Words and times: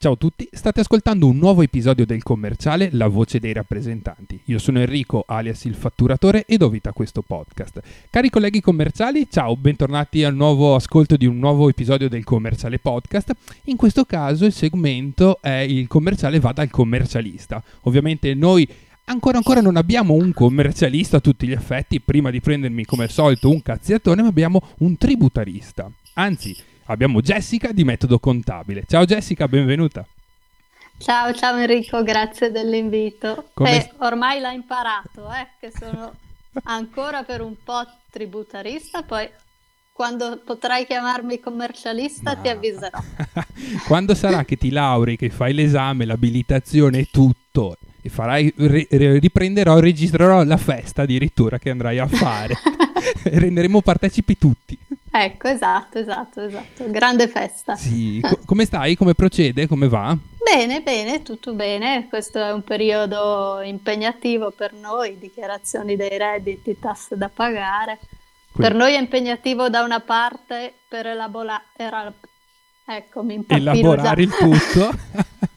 Ciao 0.00 0.12
a 0.12 0.16
tutti, 0.16 0.48
state 0.52 0.78
ascoltando 0.78 1.26
un 1.26 1.38
nuovo 1.38 1.60
episodio 1.60 2.06
del 2.06 2.22
commerciale 2.22 2.90
La 2.92 3.08
voce 3.08 3.40
dei 3.40 3.52
rappresentanti. 3.52 4.38
Io 4.44 4.60
sono 4.60 4.78
Enrico, 4.78 5.24
alias 5.26 5.64
il 5.64 5.74
fatturatore, 5.74 6.44
e 6.46 6.56
do 6.56 6.68
vita 6.68 6.90
a 6.90 6.92
questo 6.92 7.20
podcast. 7.20 7.80
Cari 8.08 8.30
colleghi 8.30 8.60
commerciali, 8.60 9.26
ciao, 9.28 9.56
bentornati 9.56 10.22
al 10.22 10.36
nuovo 10.36 10.76
ascolto 10.76 11.16
di 11.16 11.26
un 11.26 11.38
nuovo 11.38 11.68
episodio 11.68 12.08
del 12.08 12.22
commerciale 12.22 12.78
podcast. 12.78 13.32
In 13.64 13.76
questo 13.76 14.04
caso 14.04 14.44
il 14.44 14.52
segmento 14.52 15.38
è 15.40 15.66
il 15.68 15.88
commerciale 15.88 16.38
va 16.38 16.52
dal 16.52 16.70
commercialista. 16.70 17.60
Ovviamente 17.82 18.34
noi 18.34 18.68
ancora 19.06 19.38
ancora 19.38 19.60
non 19.60 19.74
abbiamo 19.74 20.14
un 20.14 20.32
commercialista 20.32 21.16
a 21.16 21.20
tutti 21.20 21.48
gli 21.48 21.50
effetti, 21.50 22.00
prima 22.00 22.30
di 22.30 22.40
prendermi 22.40 22.84
come 22.84 23.02
al 23.02 23.10
solito 23.10 23.50
un 23.50 23.60
cazziatone, 23.62 24.22
ma 24.22 24.28
abbiamo 24.28 24.62
un 24.78 24.96
tributarista. 24.96 25.90
Anzi, 26.14 26.56
abbiamo 26.88 27.20
Jessica 27.20 27.72
di 27.72 27.84
Metodo 27.84 28.18
Contabile. 28.18 28.84
Ciao 28.86 29.04
Jessica, 29.04 29.46
benvenuta. 29.48 30.04
Ciao, 30.98 31.32
ciao 31.32 31.56
Enrico, 31.56 32.02
grazie 32.02 32.50
dell'invito. 32.50 33.50
Come- 33.54 33.76
Eh, 33.76 33.90
ormai 33.98 34.40
l'hai 34.40 34.56
imparato, 34.56 35.30
eh, 35.32 35.46
che 35.60 35.72
sono 35.76 36.12
ancora 36.64 37.22
per 37.22 37.40
un 37.40 37.54
po' 37.62 37.84
tributarista, 38.10 39.02
poi 39.02 39.28
quando 39.92 40.40
potrai 40.44 40.86
chiamarmi 40.86 41.38
commercialista 41.40 42.34
ti 42.36 42.48
Ma- 42.48 42.54
avviserò. 42.54 42.98
Quando 43.86 44.14
sarà 44.14 44.44
che 44.44 44.56
ti 44.56 44.70
laurei, 44.70 45.16
che 45.16 45.28
fai 45.30 45.52
l'esame, 45.52 46.04
l'abilitazione 46.04 47.00
e 47.00 47.08
tutto, 47.10 47.76
e 48.00 48.08
farai, 48.08 48.52
ri- 48.56 48.86
riprenderò, 48.90 49.78
registrerò 49.80 50.44
la 50.44 50.56
festa 50.56 51.02
addirittura 51.02 51.58
che 51.58 51.70
andrai 51.70 51.98
a 51.98 52.06
fare. 52.06 52.54
renderemo 53.24 53.80
partecipi 53.80 54.38
tutti. 54.38 54.78
Ecco, 55.10 55.48
esatto, 55.48 55.98
esatto, 55.98 56.44
esatto. 56.44 56.90
Grande 56.90 57.28
festa. 57.28 57.74
Sì, 57.76 58.20
co- 58.22 58.40
come 58.44 58.64
stai? 58.64 58.96
Come 58.96 59.14
procede? 59.14 59.66
Come 59.66 59.88
va? 59.88 60.16
Bene, 60.42 60.80
bene, 60.80 61.22
tutto 61.22 61.54
bene. 61.54 62.06
Questo 62.08 62.38
è 62.38 62.52
un 62.52 62.62
periodo 62.62 63.60
impegnativo 63.62 64.50
per 64.50 64.72
noi, 64.72 65.18
dichiarazioni 65.18 65.96
dei 65.96 66.16
redditi, 66.16 66.78
tasse 66.78 67.16
da 67.16 67.28
pagare. 67.28 67.98
Per 68.54 68.74
noi 68.74 68.94
è 68.94 68.98
impegnativo 68.98 69.68
da 69.68 69.82
una 69.82 70.00
parte 70.00 70.74
per 70.88 71.06
elaborare... 71.06 71.62
Ecco, 72.84 73.22
mi 73.22 73.34
impappino 73.34 73.72
già. 73.72 73.78
Elaborare 73.78 74.22
il 74.22 74.30
tutto. 74.30 74.90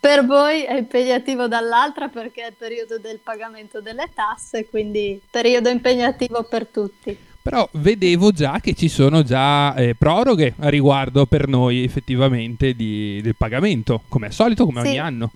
Per 0.00 0.24
voi 0.24 0.62
è 0.62 0.76
impegnativo 0.76 1.46
dall'altra 1.48 2.08
perché 2.08 2.42
è 2.42 2.46
il 2.48 2.54
periodo 2.58 2.98
del 2.98 3.18
pagamento 3.22 3.80
delle 3.80 4.08
tasse, 4.14 4.66
quindi 4.68 5.20
periodo 5.30 5.68
impegnativo 5.68 6.42
per 6.44 6.66
tutti. 6.66 7.16
Però 7.42 7.68
vedevo 7.72 8.30
già 8.30 8.60
che 8.60 8.72
ci 8.74 8.88
sono 8.88 9.22
già 9.22 9.74
eh, 9.74 9.94
proroghe 9.96 10.54
a 10.60 10.68
riguardo 10.68 11.26
per 11.26 11.48
noi 11.48 11.82
effettivamente 11.82 12.74
di- 12.74 13.20
del 13.20 13.34
pagamento, 13.36 14.02
come 14.08 14.26
al 14.26 14.32
solito, 14.32 14.64
come 14.64 14.82
Sì. 14.82 14.88
ogni 14.88 14.98
anno. 14.98 15.32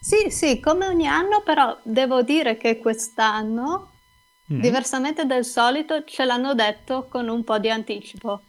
Sì, 0.00 0.30
sì, 0.30 0.60
come 0.60 0.86
ogni 0.86 1.08
anno, 1.08 1.42
però 1.44 1.76
devo 1.82 2.22
dire 2.22 2.56
che 2.56 2.78
quest'anno, 2.78 3.90
Mm. 4.50 4.60
diversamente 4.60 5.26
del 5.26 5.44
solito, 5.44 6.04
ce 6.04 6.24
l'hanno 6.24 6.54
detto 6.54 7.06
con 7.10 7.28
un 7.28 7.44
po' 7.44 7.58
di 7.58 7.68
anticipo. 7.68 8.42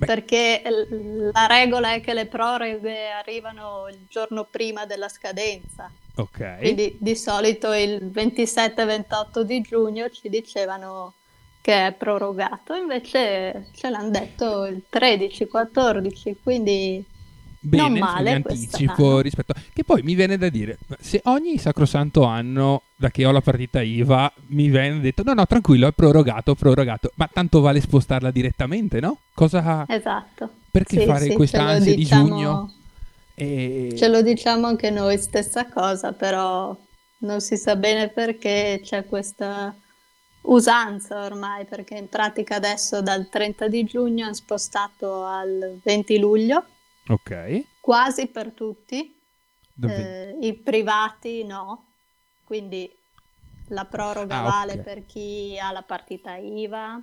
Beh. 0.00 0.06
Perché 0.06 0.62
la 1.30 1.46
regola 1.46 1.92
è 1.92 2.00
che 2.00 2.14
le 2.14 2.24
proroghe 2.24 3.10
arrivano 3.10 3.86
il 3.90 3.98
giorno 4.08 4.46
prima 4.50 4.86
della 4.86 5.10
scadenza. 5.10 5.90
Ok. 6.14 6.56
Quindi 6.60 6.96
di 6.98 7.14
solito 7.14 7.74
il 7.74 8.10
27-28 8.10 9.42
di 9.42 9.60
giugno 9.60 10.08
ci 10.08 10.30
dicevano 10.30 11.12
che 11.60 11.88
è 11.88 11.92
prorogato, 11.92 12.72
invece 12.72 13.66
ce 13.74 13.90
l'hanno 13.90 14.08
detto 14.08 14.64
il 14.64 14.82
13-14, 14.90 16.36
quindi 16.42 17.04
Bene, 17.62 17.98
male 17.98 18.30
anticipo 18.32 19.20
rispetto 19.20 19.52
che 19.74 19.84
poi 19.84 20.00
mi 20.02 20.14
viene 20.14 20.38
da 20.38 20.48
dire 20.48 20.78
se 20.98 21.20
ogni 21.24 21.58
sacrosanto 21.58 22.22
anno 22.24 22.82
da 22.96 23.10
che 23.10 23.26
ho 23.26 23.30
la 23.32 23.42
partita 23.42 23.82
IVA 23.82 24.32
mi 24.46 24.70
viene 24.70 24.98
detto 25.00 25.22
no 25.22 25.34
no 25.34 25.46
tranquillo 25.46 25.86
è 25.88 25.92
prorogato 25.92 26.54
prorogato. 26.54 27.10
Ma 27.16 27.28
tanto 27.32 27.60
vale 27.60 27.80
spostarla 27.80 28.30
direttamente 28.30 28.98
no? 29.00 29.18
Cosa 29.34 29.84
esatto. 29.88 30.48
perché 30.70 31.00
Sì, 31.00 31.06
fare 31.06 31.24
sì, 31.26 31.32
questa 31.34 31.62
ansia 31.62 31.90
di 31.92 31.96
diciamo- 31.96 32.26
giugno? 32.28 32.72
E 33.34 33.94
Ce 33.96 34.08
lo 34.08 34.22
diciamo 34.22 34.66
anche 34.66 34.90
noi, 34.90 35.18
stessa 35.18 35.66
cosa, 35.66 36.12
però 36.12 36.74
non 37.18 37.40
si 37.40 37.56
sa 37.56 37.76
bene 37.76 38.08
perché 38.08 38.80
c'è 38.82 39.04
questa 39.06 39.74
usanza 40.42 41.24
ormai, 41.24 41.64
perché 41.66 41.94
in 41.96 42.08
pratica 42.08 42.56
adesso 42.56 43.02
dal 43.02 43.28
30 43.28 43.68
di 43.68 43.84
giugno 43.84 44.24
hanno 44.24 44.34
spostato 44.34 45.24
al 45.24 45.78
20 45.82 46.18
luglio, 46.18 46.64
ok 47.10 47.30
quasi 47.80 48.26
per 48.28 48.52
tutti. 48.52 49.18
Eh, 49.82 50.36
I 50.40 50.54
privati 50.54 51.44
no, 51.44 51.86
quindi 52.44 52.90
la 53.68 53.84
proroga 53.86 54.36
Ah, 54.36 54.42
vale 54.42 54.76
ok. 54.76 54.84
per 54.84 55.06
chi 55.06 55.58
ha 55.60 55.70
la 55.72 55.82
partita 55.82 56.36
IVA, 56.36 57.00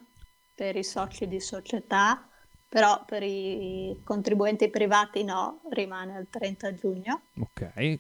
per 0.54 0.76
i 0.76 0.84
soci 0.84 1.28
di 1.28 1.40
società, 1.40 2.28
però 2.70 3.04
per 3.06 3.24
i 3.24 4.00
contribuenti 4.04 4.70
privati 4.70 5.24
no, 5.24 5.62
rimane 5.72 6.16
al 6.18 6.28
30 6.30 6.74
giugno. 6.74 7.22
ok 7.40 8.00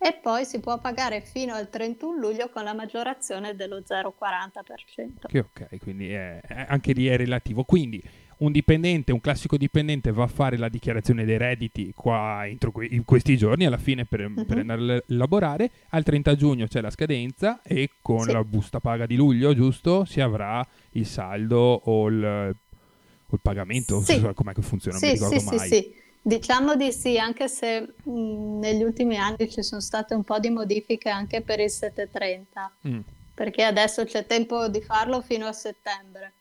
E 0.00 0.12
poi 0.22 0.44
si 0.44 0.60
può 0.60 0.78
pagare 0.78 1.20
fino 1.20 1.54
al 1.54 1.68
31 1.70 2.18
luglio 2.18 2.50
con 2.50 2.62
la 2.62 2.72
maggiorazione 2.72 3.56
dello 3.56 3.82
0,40%. 3.84 5.28
che 5.28 5.38
ok 5.40 5.78
quindi 5.78 6.10
è- 6.12 6.40
è- 6.40 6.66
anche 6.68 6.92
lì 6.92 7.06
è 7.06 7.16
relativo 7.16 7.64
quindi 7.64 8.02
un 8.38 8.52
dipendente 8.52 9.10
un 9.12 9.20
classico 9.20 9.56
dipendente 9.56 10.12
va 10.12 10.24
a 10.24 10.28
fare 10.28 10.56
la 10.56 10.68
dichiarazione 10.68 11.24
dei 11.24 11.36
redditi 11.38 11.92
qua 11.94 12.46
entro 12.46 12.70
que- 12.70 12.86
in 12.86 13.04
questi 13.04 13.36
giorni 13.36 13.64
alla 13.66 13.78
fine 13.78 14.04
per, 14.04 14.30
per 14.46 14.56
Mhm. 14.56 14.70
andare 14.70 14.96
a 14.96 15.02
lavorare 15.06 15.70
al 15.90 16.04
30 16.04 16.34
giugno 16.36 16.66
c'è 16.66 16.80
la 16.80 16.90
scadenza 16.90 17.60
e 17.62 17.90
con 18.00 18.20
Sì. 18.24 18.32
la 18.32 18.44
busta 18.44 18.78
paga 18.80 19.06
di 19.06 19.16
luglio 19.16 19.54
giusto 19.54 20.04
si 20.04 20.20
avrà 20.20 20.64
il 20.92 21.06
saldo 21.06 21.56
o 21.84 22.08
il, 22.08 22.24
o 22.24 23.34
il 23.34 23.40
pagamento 23.42 24.00
Sì. 24.02 24.12
Non 24.12 24.20
so 24.28 24.34
com'è 24.34 24.52
che 24.54 24.62
funziona 24.62 24.98
non 24.98 25.08
Sì, 25.08 25.14
mi 25.14 25.18
ricordo 25.24 25.38
sì, 25.40 25.46
sì, 25.46 25.54
mai 25.56 25.68
sì. 25.68 25.96
Diciamo 26.20 26.76
di 26.76 26.92
sì, 26.92 27.16
anche 27.18 27.48
se 27.48 27.94
mh, 28.04 28.58
negli 28.58 28.82
ultimi 28.82 29.16
anni 29.16 29.48
ci 29.50 29.62
sono 29.62 29.80
state 29.80 30.14
un 30.14 30.24
po' 30.24 30.38
di 30.38 30.50
modifiche 30.50 31.08
anche 31.08 31.40
per 31.40 31.58
il 31.60 31.70
730, 31.70 32.70
Mm. 32.86 32.98
perché 33.34 33.62
adesso 33.62 34.04
c'è 34.04 34.26
tempo 34.26 34.68
di 34.68 34.80
farlo 34.82 35.22
fino 35.22 35.46
a 35.46 35.52
settembre. 35.52 36.32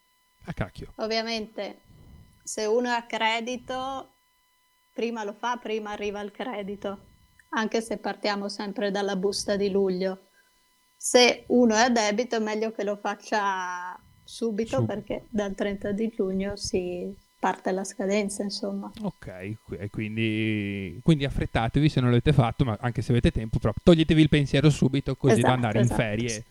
ah 0.45 0.53
cacchio 0.53 0.91
Ovviamente, 0.95 1.77
se 2.47 2.63
uno 2.65 2.87
è 2.87 2.93
a 2.93 3.05
credito, 3.05 4.15
prima 4.93 5.25
lo 5.25 5.33
fa, 5.33 5.57
prima 5.57 5.91
arriva 5.91 6.21
il 6.21 6.31
credito, 6.31 6.97
anche 7.49 7.81
se 7.81 7.97
partiamo 7.97 8.47
sempre 8.47 8.89
dalla 8.89 9.17
busta 9.17 9.57
di 9.57 9.69
luglio. 9.69 10.29
Se 10.95 11.43
uno 11.49 11.75
è 11.75 11.81
a 11.81 11.89
debito, 11.89 12.37
è 12.37 12.39
meglio 12.39 12.71
che 12.71 12.85
lo 12.85 12.95
faccia 12.95 13.99
subito 14.23 14.81
Sub- 14.81 14.85
perché 14.85 15.27
dal 15.29 15.55
30 15.55 15.91
di 15.91 16.07
giugno 16.07 16.55
si 16.55 17.13
parte 17.37 17.71
la 17.71 17.83
scadenza, 17.83 18.43
insomma. 18.43 18.89
Ok, 18.99 19.59
qui- 19.63 19.89
quindi, 19.91 20.99
quindi 21.03 21.23
affrettatevi 21.23 21.87
se 21.87 21.99
non 21.99 22.09
l'avete 22.09 22.33
fatto, 22.33 22.65
ma 22.65 22.77
anche 22.81 23.03
se 23.03 23.11
avete 23.11 23.29
tempo, 23.31 23.59
però 23.59 23.71
toglietevi 23.83 24.21
il 24.21 24.29
pensiero 24.29 24.69
subito 24.71 25.15
così 25.15 25.43
da 25.43 25.43
Esatto, 25.43 25.53
andare 25.53 25.79
in 25.79 25.83
esatto. 25.83 25.91
ferie. 25.91 26.45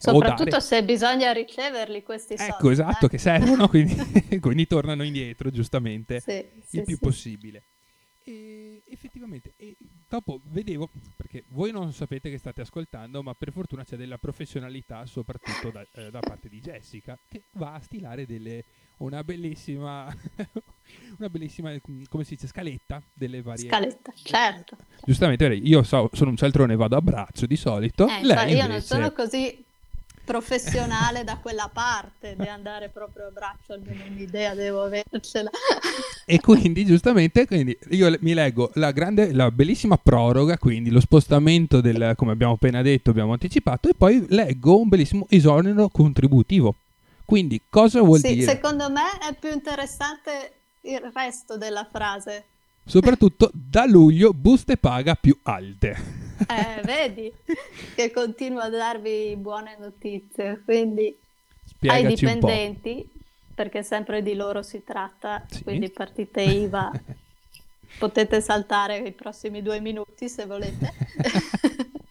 Soprattutto 0.00 0.48
dare- 0.50 0.62
se 0.62 0.82
bisogna 0.82 1.30
riceverli 1.32 2.02
questi 2.02 2.36
soldi. 2.36 2.52
Ecco, 2.52 2.70
esatto, 2.70 3.06
eh. 3.06 3.08
che 3.10 3.18
servono, 3.18 3.68
quindi, 3.68 3.94
quindi 4.40 4.66
tornano 4.66 5.02
indietro, 5.02 5.50
giustamente, 5.50 6.20
Sì, 6.20 6.42
sì, 6.64 6.76
il 6.78 6.84
più 6.84 6.94
sì. 6.94 7.00
possibile. 7.00 7.62
E 8.22 8.82
effettivamente, 8.88 9.54
e 9.56 9.76
dopo 10.08 10.40
vedevo, 10.44 10.88
perché 11.16 11.44
voi 11.48 11.70
non 11.72 11.92
sapete 11.92 12.30
che 12.30 12.38
state 12.38 12.60
ascoltando, 12.60 13.22
ma 13.22 13.34
per 13.34 13.50
fortuna 13.50 13.82
c'è 13.84 13.96
della 13.96 14.18
professionalità, 14.18 15.04
soprattutto 15.06 15.70
da, 15.70 15.84
eh, 15.94 16.10
da 16.10 16.20
parte 16.20 16.48
di 16.48 16.60
Jessica, 16.60 17.18
che 17.28 17.42
va 17.52 17.74
a 17.74 17.80
stilare 17.80 18.26
delle, 18.26 18.64
una 18.98 19.24
bellissima, 19.24 20.06
una 21.18 21.28
bellissima, 21.28 21.72
mm, 21.72 22.04
come 22.08 22.24
si 22.24 22.34
dice, 22.34 22.46
scaletta 22.46 23.02
delle 23.12 23.40
varie... 23.42 23.68
Scaletta, 23.68 24.12
certo. 24.22 24.76
Giustamente, 25.04 25.46
io 25.46 25.82
so, 25.82 26.08
sono 26.12 26.30
un 26.30 26.36
cialtrone, 26.36 26.76
vado 26.76 26.96
a 26.96 27.00
braccio 27.02 27.46
di 27.46 27.56
solito, 27.56 28.06
Eh, 28.06 28.22
lei 28.22 28.52
io 28.52 28.58
non 28.62 28.66
invece- 28.66 28.80
sono 28.86 29.12
così 29.12 29.64
professionale 30.24 31.24
da 31.24 31.36
quella 31.38 31.68
parte 31.72 32.36
di 32.38 32.46
andare 32.46 32.88
proprio 32.88 33.26
a 33.26 33.30
braccio, 33.30 33.72
almeno 33.72 34.04
un'idea 34.08 34.54
devo 34.54 34.82
avercela. 34.82 35.50
E 36.24 36.40
quindi, 36.40 36.84
giustamente, 36.84 37.46
quindi 37.46 37.76
io 37.90 38.16
mi 38.20 38.34
leggo 38.34 38.70
la, 38.74 38.92
grande, 38.92 39.32
la 39.32 39.50
bellissima 39.50 39.96
proroga, 39.96 40.56
quindi 40.58 40.90
lo 40.90 41.00
spostamento 41.00 41.80
del, 41.80 42.14
come 42.16 42.32
abbiamo 42.32 42.52
appena 42.52 42.82
detto, 42.82 43.10
abbiamo 43.10 43.32
anticipato, 43.32 43.88
e 43.88 43.94
poi 43.94 44.24
leggo 44.28 44.78
un 44.78 44.88
bellissimo 44.88 45.26
esonero 45.28 45.88
contributivo. 45.88 46.74
Quindi, 47.24 47.60
cosa 47.68 48.00
vuol 48.00 48.20
Sì, 48.20 48.34
dire? 48.34 48.52
secondo 48.52 48.90
me 48.90 49.02
è 49.28 49.34
più 49.38 49.50
interessante 49.50 50.52
il 50.82 51.00
resto 51.12 51.56
della 51.56 51.86
frase. 51.90 52.44
Soprattutto 52.84 53.50
da 53.52 53.84
luglio 53.86 54.32
buste 54.32 54.76
paga 54.76 55.14
più 55.14 55.36
alte. 55.42 56.29
Eh, 56.48 56.82
vedi 56.84 57.32
che 57.94 58.10
continuo 58.10 58.60
a 58.60 58.68
darvi 58.68 59.36
buone 59.36 59.76
notizie, 59.78 60.62
quindi 60.64 61.16
ai 61.86 62.04
Spiegaci 62.04 62.28
po'. 62.38 62.40
dipendenti, 62.40 63.10
perché 63.54 63.82
sempre 63.82 64.22
di 64.22 64.34
loro 64.34 64.62
si 64.62 64.82
tratta, 64.84 65.44
Sì. 65.48 65.62
quindi 65.62 65.90
partite 65.90 66.40
IVA 66.42 66.90
potete 67.98 68.40
saltare 68.40 68.98
i 68.98 69.12
prossimi 69.12 69.62
due 69.62 69.80
minuti 69.80 70.28
se 70.28 70.46
volete. 70.46 70.92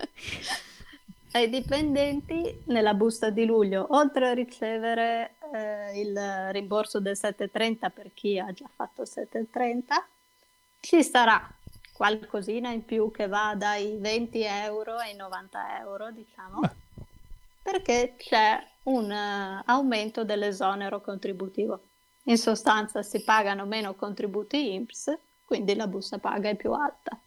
Ai 1.31 1.47
dipendenti 1.49 2.63
nella 2.65 2.95
busta 2.95 3.29
di 3.29 3.45
luglio, 3.45 3.85
oltre 3.91 4.29
a 4.29 4.33
ricevere 4.33 5.35
eh, 5.53 5.99
il 5.99 6.49
rimborso 6.51 6.99
del 6.99 7.15
730 7.15 7.89
per 7.91 8.11
chi 8.13 8.39
ha 8.39 8.51
già 8.51 8.67
fatto 8.73 9.05
730, 9.05 10.07
ci 10.79 11.03
sarà 11.03 11.58
qualcosina 11.99 12.71
in 12.71 12.85
più 12.85 13.11
che 13.11 13.27
va 13.27 13.55
dai 13.57 13.97
20 13.97 14.41
euro 14.43 14.95
ai 14.95 15.17
90 15.17 15.79
euro, 15.79 16.11
diciamo, 16.11 16.61
Beh. 16.61 16.71
perché 17.61 18.13
c'è 18.15 18.65
un 18.83 19.11
uh, 19.11 19.61
aumento 19.65 20.23
dell'esonero 20.23 21.01
contributivo. 21.01 21.81
In 22.23 22.37
sostanza 22.37 23.03
si 23.03 23.21
pagano 23.21 23.65
meno 23.65 23.95
contributi 23.95 24.75
INPS, 24.75 25.17
quindi 25.43 25.75
la 25.75 25.87
busta 25.87 26.19
paga 26.19 26.47
è 26.47 26.55
più 26.55 26.71
alta. 26.71 27.19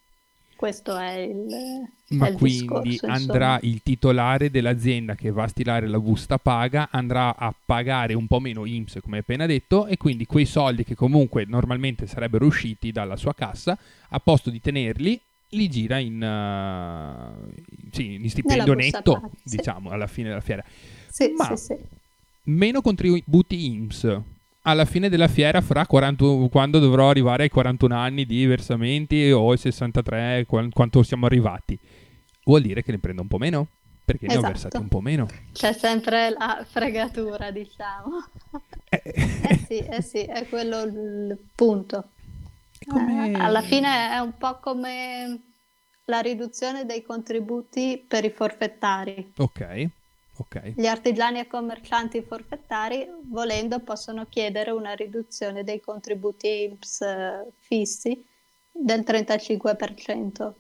Questo 0.62 0.96
è 0.96 1.14
il, 1.14 1.88
Ma 2.10 2.28
è 2.28 2.30
il 2.30 2.36
quindi 2.36 2.90
discorso, 2.90 3.06
andrà 3.08 3.58
il 3.62 3.82
titolare 3.82 4.48
dell'azienda 4.48 5.16
che 5.16 5.32
va 5.32 5.42
a 5.42 5.48
stilare 5.48 5.88
la 5.88 5.98
busta 5.98 6.38
paga, 6.38 6.86
andrà 6.92 7.34
a 7.34 7.52
pagare 7.66 8.14
un 8.14 8.28
po' 8.28 8.38
meno 8.38 8.64
INPS, 8.64 9.00
come 9.02 9.18
appena 9.18 9.46
detto, 9.46 9.86
e 9.86 9.96
quindi 9.96 10.24
quei 10.24 10.44
soldi 10.44 10.84
che 10.84 10.94
comunque 10.94 11.46
normalmente 11.48 12.06
sarebbero 12.06 12.46
usciti 12.46 12.92
dalla 12.92 13.16
sua 13.16 13.34
cassa, 13.34 13.76
a 14.10 14.20
posto 14.20 14.50
di 14.50 14.60
tenerli, 14.60 15.20
li 15.48 15.68
gira 15.68 15.98
in, 15.98 16.22
uh, 16.22 17.60
sì, 17.90 18.14
in 18.14 18.30
stipendio 18.30 18.74
netto, 18.74 19.14
paga, 19.14 19.30
diciamo, 19.42 19.88
sì. 19.88 19.94
alla 19.96 20.06
fine 20.06 20.28
della 20.28 20.40
fiera. 20.40 20.62
Sì, 21.08 21.32
Ma 21.36 21.56
sì, 21.56 21.56
sì. 21.56 21.76
meno 22.44 22.82
contributi 22.82 23.66
INPS 23.66 24.20
alla 24.62 24.84
fine 24.84 25.08
della 25.08 25.28
fiera, 25.28 25.60
fra 25.60 25.86
40, 25.86 26.48
quando 26.50 26.78
dovrò 26.78 27.10
arrivare 27.10 27.44
ai 27.44 27.48
41 27.48 27.96
anni 27.96 28.26
di 28.26 28.46
versamenti 28.46 29.30
o 29.30 29.50
ai 29.50 29.58
63, 29.58 30.46
quanto 30.46 31.02
siamo 31.02 31.26
arrivati, 31.26 31.78
vuol 32.44 32.62
dire 32.62 32.82
che 32.82 32.92
ne 32.92 32.98
prendo 32.98 33.22
un 33.22 33.28
po' 33.28 33.38
meno? 33.38 33.66
Perché 34.04 34.26
esatto. 34.26 34.40
ne 34.40 34.46
ho 34.46 34.50
esatto. 34.50 34.62
versati 34.62 34.82
un 34.82 34.88
po' 34.88 35.00
meno. 35.00 35.28
C'è 35.52 35.72
sempre 35.72 36.30
la 36.30 36.64
fregatura, 36.68 37.50
diciamo. 37.50 38.24
Eh, 38.88 39.02
eh 39.48 39.56
sì, 39.66 39.78
eh 39.78 40.02
sì, 40.02 40.22
è 40.22 40.46
quello 40.48 40.82
il 40.82 41.38
punto. 41.54 42.08
Eh, 42.80 43.32
alla 43.34 43.62
fine 43.62 44.10
è 44.10 44.18
un 44.18 44.36
po' 44.36 44.58
come 44.60 45.40
la 46.06 46.20
riduzione 46.20 46.84
dei 46.84 47.02
contributi 47.02 48.04
per 48.06 48.24
i 48.24 48.30
forfettari. 48.30 49.32
Ok. 49.36 49.90
Okay. 50.36 50.72
Gli 50.76 50.86
artigiani 50.86 51.40
e 51.40 51.46
commercianti 51.46 52.22
forfettari, 52.22 53.06
volendo, 53.28 53.80
possono 53.80 54.26
chiedere 54.28 54.70
una 54.70 54.94
riduzione 54.94 55.62
dei 55.62 55.80
contributi 55.80 56.64
INPS 56.64 57.00
eh, 57.02 57.46
fissi 57.58 58.24
del 58.70 59.00
35%. 59.00 60.52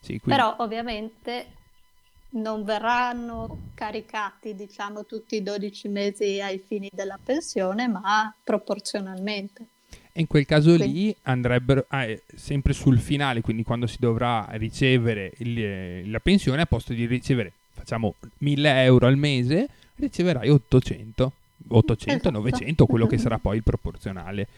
Sì, 0.00 0.18
quindi... 0.18 0.20
Però 0.24 0.56
ovviamente 0.58 1.46
non 2.30 2.64
verranno 2.64 3.70
caricati, 3.74 4.54
diciamo, 4.54 5.06
tutti 5.06 5.36
i 5.36 5.42
12 5.42 5.88
mesi 5.88 6.40
ai 6.40 6.58
fini 6.58 6.90
della 6.92 7.18
pensione, 7.22 7.88
ma 7.88 8.34
proporzionalmente. 8.44 9.66
E 10.12 10.20
in 10.20 10.26
quel 10.26 10.46
caso 10.46 10.74
quindi... 10.74 10.92
lì 10.92 11.16
andrebbero 11.22 11.86
ah, 11.88 12.06
sempre 12.34 12.74
sul 12.74 12.98
finale, 12.98 13.40
quindi 13.40 13.62
quando 13.62 13.86
si 13.86 13.96
dovrà 13.98 14.46
ricevere 14.52 15.32
il, 15.38 16.10
la 16.10 16.20
pensione, 16.20 16.62
a 16.62 16.66
posto 16.66 16.92
di 16.92 17.06
ricevere 17.06 17.52
facciamo 17.86 18.16
1000 18.38 18.82
euro 18.82 19.06
al 19.06 19.16
mese, 19.16 19.68
riceverai 19.94 20.50
800, 20.50 21.32
800, 21.68 22.12
esatto. 22.12 22.30
900, 22.30 22.86
quello 22.86 23.06
che 23.06 23.16
sarà 23.16 23.38
poi 23.38 23.58
il 23.58 23.62
proporzionale. 23.62 24.48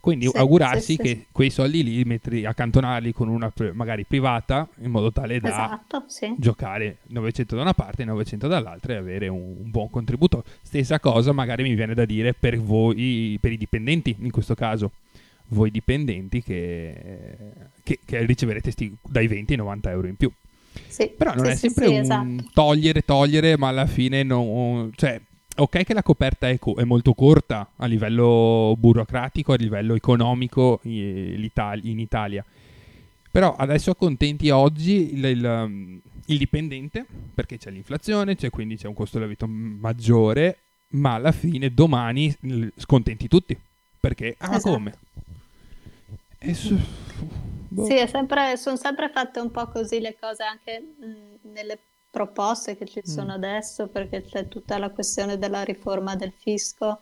Quindi 0.00 0.26
sì, 0.26 0.36
augurarsi 0.36 0.92
sì, 0.92 0.96
che 0.98 1.08
sì. 1.08 1.26
quei 1.32 1.48
soldi 1.48 1.82
lì 1.82 2.04
metti, 2.04 2.44
accantonarli 2.44 3.14
con 3.14 3.28
una 3.28 3.50
magari 3.72 4.04
privata 4.04 4.68
in 4.82 4.90
modo 4.90 5.10
tale 5.10 5.40
da 5.40 5.48
esatto, 5.48 6.04
giocare 6.36 6.98
900 7.06 7.56
da 7.56 7.62
una 7.62 7.72
parte 7.72 8.02
e 8.02 8.04
900 8.04 8.46
dall'altra 8.46 8.92
e 8.92 8.96
avere 8.96 9.28
un, 9.28 9.56
un, 9.60 9.70
buon 9.70 9.88
contributo. 9.88 10.44
Stessa 10.60 11.00
cosa 11.00 11.32
magari 11.32 11.62
mi 11.62 11.74
viene 11.74 11.94
da 11.94 12.04
dire 12.04 12.34
per 12.34 12.60
voi, 12.60 13.38
per 13.40 13.52
i 13.52 13.56
dipendenti 13.56 14.14
in 14.18 14.30
questo 14.30 14.54
caso. 14.54 14.90
Voi 15.48 15.70
dipendenti 15.70 16.42
che, 16.42 17.34
che, 17.82 17.98
che 18.04 18.26
riceverete 18.26 18.70
sti, 18.72 18.94
dai 19.08 19.26
20 19.26 19.52
ai 19.52 19.58
90 19.58 19.90
euro 19.90 20.06
in 20.06 20.16
più. 20.16 20.30
Sì, 20.86 21.10
Però 21.16 21.34
non 21.34 21.46
sì, 21.46 21.50
è 21.50 21.56
sempre 21.56 21.86
sì, 21.86 21.92
un 21.92 22.00
esatto. 22.00 22.50
togliere, 22.52 23.02
togliere, 23.02 23.56
ma 23.56 23.68
alla 23.68 23.86
fine 23.86 24.22
non... 24.22 24.90
Cioè, 24.94 25.20
ok 25.56 25.84
che 25.84 25.94
la 25.94 26.02
coperta 26.02 26.48
è, 26.48 26.58
co- 26.58 26.74
è, 26.74 26.84
molto 26.84 27.14
corta 27.14 27.70
a 27.76 27.86
livello 27.86 28.74
burocratico, 28.78 29.52
a 29.52 29.56
livello 29.56 29.94
economico 29.94 30.80
in 30.82 31.98
Italia. 31.98 32.44
Però 33.30 33.54
adesso 33.56 33.90
accontenti 33.90 34.50
oggi 34.50 35.14
il, 35.14 35.24
il, 35.24 35.44
um, 35.44 36.00
il, 36.26 36.38
dipendente, 36.38 37.04
perché 37.34 37.58
c'è 37.58 37.70
l'inflazione, 37.70 38.36
c'è, 38.36 38.50
quindi 38.50 38.76
c'è 38.76 38.86
un 38.86 38.94
costo 38.94 39.18
della 39.18 39.28
vita 39.28 39.46
maggiore, 39.46 40.58
ma 40.90 41.14
alla 41.14 41.32
fine 41.32 41.74
domani 41.74 42.32
scontenti 42.76 43.26
tutti. 43.26 43.58
Perché, 43.98 44.36
ah 44.38 44.54
esatto. 44.54 44.70
come? 44.70 44.94
Su... 46.52 46.78
Boh. 47.74 47.86
Sì, 47.86 48.06
sempre, 48.06 48.56
sono 48.56 48.76
sempre 48.76 49.08
fatte 49.08 49.40
un 49.40 49.50
po' 49.50 49.66
così 49.66 49.98
le 49.98 50.16
cose 50.16 50.44
anche 50.44 50.78
mh, 50.78 51.50
nelle 51.52 51.76
proposte 52.08 52.76
che 52.76 52.86
ci 52.86 53.00
sono 53.04 53.32
mm. 53.32 53.42
adesso, 53.42 53.88
perché 53.88 54.22
c'è 54.22 54.46
tutta 54.46 54.78
la 54.78 54.90
questione 54.90 55.38
della 55.38 55.64
riforma 55.64 56.14
del 56.14 56.32
fisco. 56.32 57.00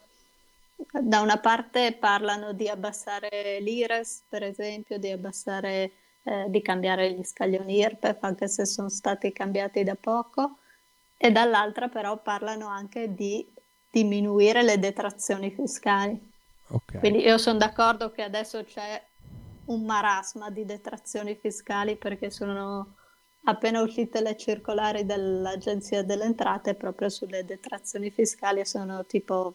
Da 0.74 1.20
una 1.20 1.36
parte 1.36 1.92
parlano 1.92 2.54
di 2.54 2.68
abbassare 2.68 3.60
l'IRES, 3.60 4.22
per 4.26 4.42
esempio, 4.42 4.98
di 4.98 5.10
abbassare, 5.10 5.90
eh, 6.22 6.46
di 6.48 6.62
cambiare 6.62 7.12
gli 7.12 7.22
scaglioni 7.22 7.76
IRPEF, 7.76 8.22
anche 8.22 8.48
se 8.48 8.64
sono 8.64 8.88
stati 8.88 9.30
cambiati 9.30 9.84
da 9.84 9.94
poco, 9.94 10.56
e 11.18 11.30
dall'altra 11.30 11.88
però 11.88 12.16
parlano 12.16 12.66
anche 12.66 13.14
di 13.14 13.46
diminuire 13.90 14.62
le 14.62 14.78
detrazioni 14.78 15.50
fiscali. 15.50 16.18
Okay. 16.68 17.00
Quindi 17.00 17.18
io 17.18 17.36
sono 17.36 17.58
d'accordo 17.58 18.10
che 18.10 18.22
adesso 18.22 18.64
c'è 18.64 19.00
un 19.66 19.84
marasma 19.84 20.50
di 20.50 20.64
detrazioni 20.64 21.36
fiscali 21.40 21.96
perché 21.96 22.30
sono 22.30 22.94
appena 23.44 23.80
uscite 23.80 24.20
le 24.20 24.36
circolari 24.36 25.04
dell'Agenzia 25.04 26.02
delle 26.02 26.24
Entrate 26.24 26.74
proprio 26.74 27.08
sulle 27.08 27.44
detrazioni 27.44 28.10
fiscali 28.10 28.64
sono 28.64 29.04
tipo 29.04 29.54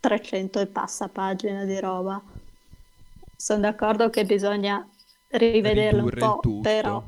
300 0.00 0.60
e 0.60 0.66
passa 0.66 1.08
pagine 1.08 1.66
di 1.66 1.78
roba. 1.78 2.20
Sono 3.36 3.60
d'accordo 3.60 4.10
che 4.10 4.24
bisogna 4.24 4.86
rivederlo 5.28 6.08
Ridurre 6.08 6.24
un 6.24 6.38
po', 6.40 6.60
però... 6.60 7.02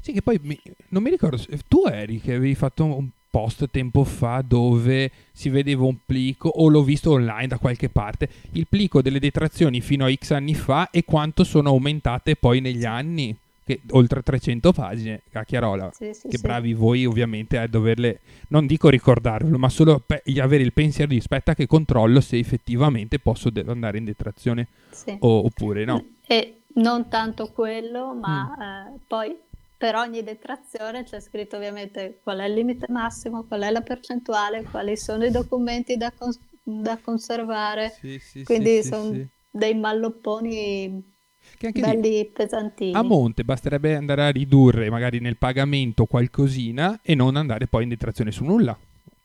Sì, 0.00 0.12
che 0.12 0.22
poi 0.22 0.38
mi, 0.42 0.60
non 0.88 1.02
mi 1.02 1.10
ricordo, 1.10 1.38
tu 1.68 1.86
eri 1.86 2.20
che 2.20 2.34
avevi 2.34 2.54
fatto 2.56 2.84
un 2.84 3.08
post 3.32 3.70
tempo 3.70 4.04
fa 4.04 4.44
dove 4.46 5.10
si 5.32 5.48
vedeva 5.48 5.84
un 5.84 5.96
plico, 6.04 6.50
o 6.50 6.68
l'ho 6.68 6.82
visto 6.82 7.12
online 7.12 7.46
da 7.46 7.56
qualche 7.56 7.88
parte, 7.88 8.28
il 8.52 8.66
plico 8.68 9.00
delle 9.00 9.18
detrazioni 9.18 9.80
fino 9.80 10.04
a 10.04 10.12
X 10.12 10.32
anni 10.32 10.54
fa 10.54 10.90
e 10.90 11.02
quanto 11.04 11.42
sono 11.42 11.70
aumentate 11.70 12.36
poi 12.36 12.60
negli 12.60 12.84
anni. 12.84 13.34
Che, 13.64 13.80
oltre 13.90 14.22
300 14.22 14.72
pagine, 14.72 15.22
cacchiarola. 15.30 15.92
Sì, 15.94 16.12
sì, 16.12 16.28
che 16.28 16.36
sì. 16.36 16.42
bravi 16.42 16.74
voi 16.74 17.06
ovviamente 17.06 17.58
a 17.58 17.68
doverle, 17.68 18.18
non 18.48 18.66
dico 18.66 18.88
ricordarvelo, 18.88 19.56
ma 19.56 19.68
solo 19.68 20.02
pe- 20.04 20.22
avere 20.40 20.64
il 20.64 20.72
pensiero 20.72 21.12
di 21.12 21.18
aspetta 21.18 21.54
che 21.54 21.68
controllo 21.68 22.20
se 22.20 22.38
effettivamente 22.38 23.20
posso 23.20 23.50
de- 23.50 23.64
andare 23.66 23.98
in 23.98 24.04
detrazione 24.04 24.66
o- 25.20 25.44
oppure 25.44 25.84
no. 25.84 26.04
E 26.26 26.56
non 26.74 27.08
tanto 27.08 27.52
quello, 27.52 28.14
ma 28.14 28.52
mm. 28.56 28.60
eh, 28.60 28.98
poi 29.06 29.36
per 29.82 29.96
ogni 29.96 30.22
detrazione 30.22 31.02
c'è 31.02 31.18
scritto 31.18 31.56
ovviamente 31.56 32.20
qual 32.22 32.38
è 32.38 32.44
il 32.44 32.54
limite 32.54 32.86
massimo, 32.88 33.42
qual 33.42 33.62
è 33.62 33.70
la 33.72 33.80
percentuale, 33.80 34.62
quali 34.62 34.96
sono 34.96 35.24
i 35.24 35.30
documenti 35.32 35.96
da, 35.96 36.12
cons- 36.16 36.38
da 36.62 36.96
conservare. 37.02 37.92
Sì, 37.98 38.16
sì, 38.20 38.44
Quindi 38.44 38.80
sì, 38.80 38.88
sono 38.88 39.26
dei 39.50 39.74
mallopponi 39.74 41.02
belli 41.72 42.10
lì, 42.10 42.24
pesantini. 42.26 42.94
A 42.94 43.02
monte 43.02 43.42
basterebbe 43.42 43.96
andare 43.96 44.22
a 44.22 44.28
ridurre 44.28 44.88
magari 44.88 45.18
nel 45.18 45.36
pagamento 45.36 46.06
qualcosina 46.06 47.00
e 47.02 47.16
non 47.16 47.34
andare 47.34 47.66
poi 47.66 47.82
in 47.82 47.88
detrazione 47.88 48.30
su 48.30 48.44
nulla. 48.44 48.78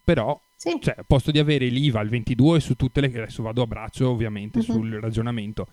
Però, 0.03 0.41
sì. 0.55 0.75
cioè, 0.81 0.95
posto 1.05 1.29
di 1.29 1.37
avere 1.37 1.67
l'IVA 1.67 1.99
al 1.99 2.09
22 2.09 2.59
su 2.61 2.73
tutte 2.73 2.99
le... 2.99 3.09
Adesso 3.09 3.43
vado 3.43 3.61
a 3.61 3.67
braccio 3.67 4.09
ovviamente 4.09 4.57
uh-huh. 4.57 4.63
sul 4.63 4.93
ragionamento 4.93 5.67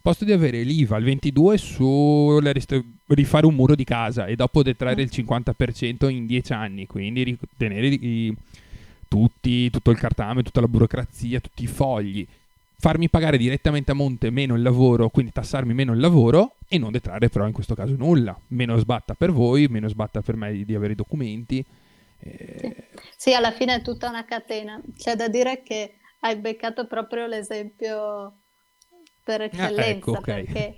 posto 0.00 0.24
di 0.24 0.32
avere 0.32 0.62
l'IVA 0.62 0.96
al 0.96 1.02
22 1.02 1.58
su 1.58 2.38
rist- 2.38 2.84
rifare 3.08 3.46
un 3.46 3.54
muro 3.54 3.74
di 3.74 3.84
casa 3.84 4.26
e 4.26 4.36
dopo 4.36 4.62
detrarre 4.62 5.02
il 5.02 5.10
50% 5.12 6.08
in 6.08 6.26
10 6.26 6.52
anni, 6.52 6.86
quindi 6.86 7.22
ritenere 7.22 7.86
i, 7.86 8.34
tutti, 9.08 9.70
tutto 9.70 9.90
il 9.90 9.98
cartame, 9.98 10.42
tutta 10.42 10.60
la 10.60 10.68
burocrazia, 10.68 11.40
tutti 11.40 11.64
i 11.64 11.66
fogli, 11.66 12.26
farmi 12.78 13.08
pagare 13.10 13.36
direttamente 13.36 13.90
a 13.90 13.94
monte 13.94 14.30
meno 14.30 14.54
il 14.54 14.62
lavoro, 14.62 15.10
quindi 15.10 15.32
tassarmi 15.32 15.74
meno 15.74 15.92
il 15.92 16.00
lavoro 16.00 16.56
e 16.66 16.78
non 16.78 16.92
detrarre 16.92 17.28
però 17.28 17.46
in 17.46 17.52
questo 17.52 17.74
caso 17.74 17.94
nulla, 17.96 18.38
meno 18.48 18.78
sbatta 18.78 19.14
per 19.14 19.32
voi, 19.32 19.66
meno 19.68 19.88
sbatta 19.88 20.22
per 20.22 20.36
me 20.36 20.52
di, 20.52 20.64
di 20.64 20.74
avere 20.74 20.92
i 20.92 20.96
documenti. 20.96 21.64
Eh... 22.18 22.76
Sì, 23.16 23.34
alla 23.34 23.52
fine 23.52 23.76
è 23.76 23.82
tutta 23.82 24.08
una 24.08 24.24
catena. 24.24 24.80
C'è 24.96 25.14
da 25.14 25.28
dire 25.28 25.62
che 25.62 25.94
hai 26.20 26.36
beccato 26.36 26.86
proprio 26.86 27.26
l'esempio 27.26 28.39
per 29.22 29.42
eccellenza, 29.42 29.82
ah, 29.82 29.86
ecco, 29.86 30.10
okay. 30.12 30.44
perché 30.44 30.76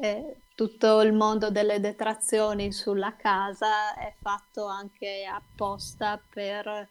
eh, 0.00 0.36
tutto 0.54 1.00
il 1.00 1.12
mondo 1.12 1.50
delle 1.50 1.80
detrazioni 1.80 2.72
sulla 2.72 3.14
casa 3.16 3.94
è 3.94 4.12
fatto 4.20 4.66
anche 4.66 5.24
apposta 5.24 6.20
per 6.32 6.88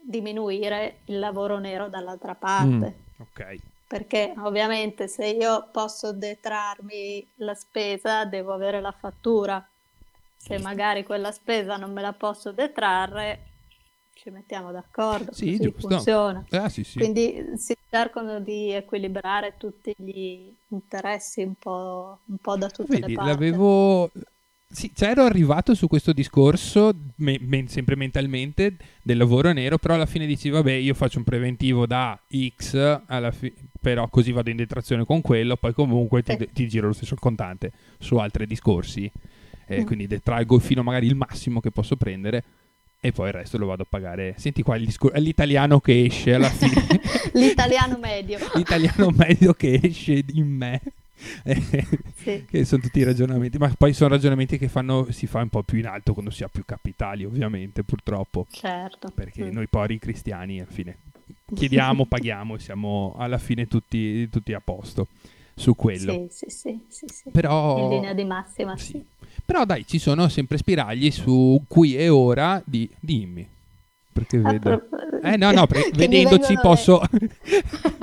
diminuire 0.00 1.00
il 1.06 1.18
lavoro 1.18 1.58
nero 1.58 1.88
dall'altra 1.88 2.34
parte. 2.34 2.66
Mm, 2.66 3.20
ok. 3.20 3.56
Perché 3.86 4.32
ovviamente 4.38 5.08
se 5.08 5.26
io 5.26 5.68
posso 5.70 6.12
detrarmi 6.12 7.26
la 7.36 7.54
spesa 7.54 8.24
devo 8.24 8.52
avere 8.52 8.80
la 8.80 8.92
fattura. 8.92 9.64
Se 10.36 10.58
magari 10.58 11.04
quella 11.04 11.30
spesa 11.30 11.76
non 11.76 11.92
me 11.92 12.00
la 12.00 12.14
posso 12.14 12.50
detrarre, 12.50 13.51
ci 14.22 14.30
mettiamo 14.30 14.70
d'accordo, 14.70 15.32
sì, 15.32 15.58
giusto. 15.58 15.88
funziona. 15.88 16.44
Ah, 16.50 16.68
sì, 16.68 16.84
sì. 16.84 16.98
Quindi 16.98 17.42
si 17.56 17.74
cercano 17.90 18.38
di 18.40 18.70
equilibrare 18.70 19.54
tutti 19.58 19.92
gli 19.96 20.48
interessi 20.68 21.42
un 21.42 21.54
po', 21.58 22.18
un 22.26 22.36
po 22.36 22.56
da 22.56 22.68
tutte 22.68 22.98
Vedi, 23.00 23.10
le 23.10 23.16
parti. 23.16 23.30
l'avevo... 23.30 24.10
Sì, 24.72 24.90
c'ero 24.94 25.24
arrivato 25.24 25.74
su 25.74 25.86
questo 25.86 26.12
discorso, 26.14 26.94
me- 27.16 27.38
me- 27.42 27.66
sempre 27.68 27.94
mentalmente, 27.94 28.76
del 29.02 29.18
lavoro 29.18 29.52
nero, 29.52 29.76
però 29.76 29.94
alla 29.94 30.06
fine 30.06 30.24
dici, 30.24 30.48
vabbè, 30.48 30.72
io 30.72 30.94
faccio 30.94 31.18
un 31.18 31.24
preventivo 31.24 31.84
da 31.86 32.18
X, 32.56 33.02
fi- 33.32 33.52
però 33.78 34.08
così 34.08 34.32
vado 34.32 34.48
in 34.48 34.56
detrazione 34.56 35.04
con 35.04 35.20
quello, 35.20 35.56
poi 35.56 35.74
comunque 35.74 36.22
ti, 36.22 36.38
ti 36.54 36.68
giro 36.68 36.86
lo 36.86 36.94
stesso 36.94 37.12
il 37.12 37.20
contante 37.20 37.70
su 37.98 38.16
altri 38.16 38.46
discorsi, 38.46 39.10
eh, 39.66 39.82
Mm. 39.82 39.84
quindi 39.84 40.06
detraggo 40.06 40.58
fino 40.58 40.82
magari 40.82 41.06
il 41.06 41.16
massimo 41.16 41.60
che 41.60 41.70
posso 41.70 41.96
prendere 41.96 42.42
e 43.04 43.10
poi 43.10 43.26
il 43.28 43.32
resto 43.34 43.58
lo 43.58 43.66
vado 43.66 43.82
a 43.82 43.86
pagare. 43.88 44.34
Senti 44.38 44.62
qua 44.62 44.78
discor- 44.78 45.16
l'italiano 45.18 45.80
che 45.80 46.04
esce 46.04 46.34
alla 46.34 46.48
fine. 46.48 47.00
L'italiano 47.34 47.98
medio. 47.98 48.38
l'italiano 48.54 49.10
medio 49.10 49.54
che 49.54 49.80
esce 49.82 50.22
in 50.34 50.46
me. 50.46 50.80
Sì. 52.22 52.44
che 52.48 52.64
sono 52.64 52.82
tutti 52.82 53.02
ragionamenti, 53.02 53.58
ma 53.58 53.72
poi 53.76 53.92
sono 53.92 54.10
ragionamenti 54.10 54.58
che 54.58 54.68
fanno, 54.68 55.10
si 55.10 55.26
fa 55.26 55.40
un 55.40 55.48
po' 55.48 55.62
più 55.62 55.78
in 55.78 55.86
alto 55.86 56.12
quando 56.12 56.30
si 56.30 56.42
ha 56.44 56.48
più 56.48 56.64
capitali, 56.64 57.24
ovviamente, 57.24 57.82
purtroppo, 57.84 58.46
Certo. 58.50 59.10
perché 59.14 59.44
Mm. 59.44 59.52
noi 59.52 59.66
poveri 59.68 59.98
cristiani 59.98 60.60
alla 60.60 60.70
fine 60.70 60.96
chiediamo, 61.54 62.06
paghiamo 62.06 62.56
e 62.56 62.58
siamo 62.58 63.14
alla 63.18 63.38
fine 63.38 63.66
tutti, 63.66 64.28
tutti 64.28 64.52
a 64.52 64.60
posto 64.60 65.08
su 65.54 65.74
quello. 65.76 66.26
Sì, 66.30 66.46
sì, 66.48 66.50
sì, 66.50 66.80
sì, 66.88 67.06
sì. 67.08 67.30
Però, 67.30 67.84
In 67.84 67.88
linea 67.90 68.14
di 68.14 68.24
massima, 68.24 68.76
sì. 68.76 68.84
sì. 68.92 69.04
Però 69.44 69.64
dai, 69.64 69.86
ci 69.86 69.98
sono 69.98 70.28
sempre 70.28 70.56
spiragli 70.56 71.10
su 71.10 71.62
qui 71.68 71.96
e 71.96 72.08
ora 72.08 72.62
di 72.64 72.88
dimmi. 72.98 73.46
Perché 74.12 74.36
A 74.36 74.50
vedo... 74.50 74.88
Eh 75.22 75.36
no, 75.36 75.52
no, 75.52 75.66
mi 75.70 75.90
vedendoci 75.92 76.54
posso... 76.60 77.02
le- 77.10 77.30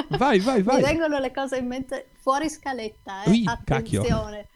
vai, 0.17 0.39
vai, 0.39 0.63
vai. 0.63 0.77
Mi 0.77 0.83
vengono 0.83 1.19
le 1.19 1.31
cose 1.31 1.57
in 1.57 1.67
mente 1.67 2.07
fuori 2.19 2.49
scaletta, 2.49 3.23
eh. 3.23 3.29
Ui, 3.29 3.43
cacchio. 3.63 4.01
Attenzione. 4.01 4.47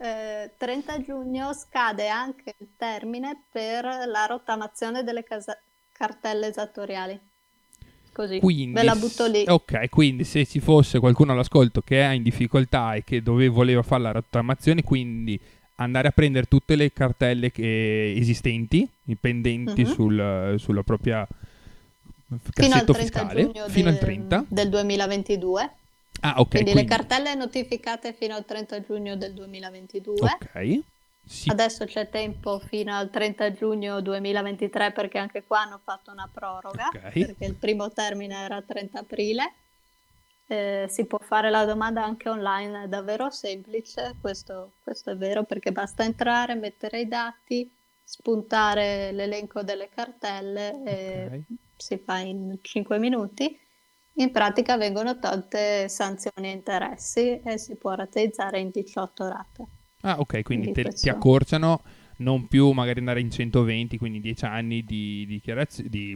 Eh, 0.00 0.50
30 0.56 1.02
giugno 1.02 1.52
scade 1.52 2.08
anche 2.08 2.54
il 2.58 2.68
termine 2.76 3.42
per 3.50 3.84
la 3.84 4.26
rottamazione 4.26 5.02
delle 5.02 5.24
casa- 5.24 5.58
cartelle 5.92 6.46
esattoriali. 6.48 7.18
Così, 8.12 8.40
Quindi, 8.40 8.72
ve 8.72 8.82
la 8.82 8.96
butto 8.96 9.26
lì. 9.26 9.44
Ok, 9.46 9.88
quindi 9.90 10.24
se 10.24 10.44
ci 10.44 10.58
fosse 10.58 10.98
qualcuno 10.98 11.32
all'ascolto 11.32 11.82
che 11.82 12.00
è 12.00 12.10
in 12.10 12.22
difficoltà 12.22 12.94
e 12.94 13.04
che 13.04 13.22
dove 13.22 13.46
voleva 13.48 13.82
fare 13.82 14.02
la 14.02 14.10
rottamazione, 14.12 14.82
quindi 14.82 15.38
andare 15.80 16.08
a 16.08 16.10
prendere 16.10 16.46
tutte 16.46 16.76
le 16.76 16.92
cartelle 16.92 17.50
che- 17.50 18.14
esistenti, 18.16 18.88
i 19.04 19.16
pendenti 19.16 19.82
Mhm. 19.84 19.92
sul- 19.92 20.54
sulla 20.58 20.82
propria 20.82 21.26
Fino 21.26 22.36
al 22.40 22.52
cassetto 22.52 22.92
30 22.92 23.20
fiscale, 23.20 23.42
giugno 23.42 23.68
fino 23.68 23.88
al 23.88 23.94
del- 23.94 24.02
30. 24.02 24.44
del 24.48 24.68
2022. 24.68 25.70
Ah, 26.20 26.34
ok, 26.38 26.48
quindi, 26.48 26.72
quindi, 26.72 26.74
le 26.74 26.96
cartelle 26.96 27.34
notificate 27.34 28.12
fino 28.12 28.34
al 28.34 28.44
30 28.44 28.80
giugno 28.82 29.16
del 29.16 29.32
2022. 29.34 30.28
ok. 30.40 30.80
Sì, 31.24 31.50
Adesso 31.50 31.84
c'è 31.84 32.08
tempo 32.08 32.58
fino 32.58 32.94
al 32.96 33.10
30 33.10 33.52
giugno 33.52 34.00
2023 34.00 34.92
perché 34.92 35.18
anche 35.18 35.44
qua 35.46 35.60
hanno 35.60 35.78
fatto 35.84 36.10
una 36.10 36.26
proroga, 36.32 36.88
Ok. 36.88 37.12
perché 37.12 37.44
il 37.44 37.54
primo 37.54 37.90
termine 37.90 38.34
era 38.34 38.62
30 38.62 39.00
aprile. 39.00 39.52
Eh, 40.50 40.86
si 40.88 41.04
può 41.04 41.18
fare 41.18 41.50
la 41.50 41.66
domanda 41.66 42.02
anche 42.02 42.28
online, 42.30 42.84
è 42.84 42.88
davvero 42.88 43.28
semplice, 43.30 44.14
questo, 44.18 44.72
questo 44.82 45.10
è 45.10 45.16
vero 45.16 45.44
perché 45.44 45.72
basta 45.72 46.04
entrare, 46.04 46.54
mettere 46.54 47.00
i 47.00 47.06
dati, 47.08 47.70
spuntare 48.02 49.12
l'elenco 49.12 49.62
delle 49.62 49.90
cartelle 49.94 50.82
e 50.84 51.24
Ok. 51.26 51.40
si 51.76 51.98
fa 51.98 52.18
in 52.18 52.56
5 52.62 52.98
minuti. 52.98 53.58
In 54.14 54.32
pratica 54.32 54.78
vengono 54.78 55.18
tolte 55.18 55.88
sanzioni 55.88 56.48
e 56.48 56.52
interessi 56.52 57.40
e 57.44 57.58
si 57.58 57.76
può 57.76 57.92
rateizzare 57.92 58.58
in 58.58 58.70
18 58.70 59.28
rate. 59.28 59.66
Ah, 60.00 60.18
ok, 60.18 60.42
quindi 60.42 60.44
Quindi 60.44 60.72
te- 60.72 60.82
questo- 60.82 61.00
ti 61.02 61.08
accorciano 61.10 61.82
non 62.20 62.46
più 62.48 62.70
magari 62.72 62.98
andare 62.98 63.20
in 63.20 63.30
120, 63.30 63.96
quindi 63.98 64.20
10 64.20 64.44
anni 64.44 64.84
di, 64.84 65.40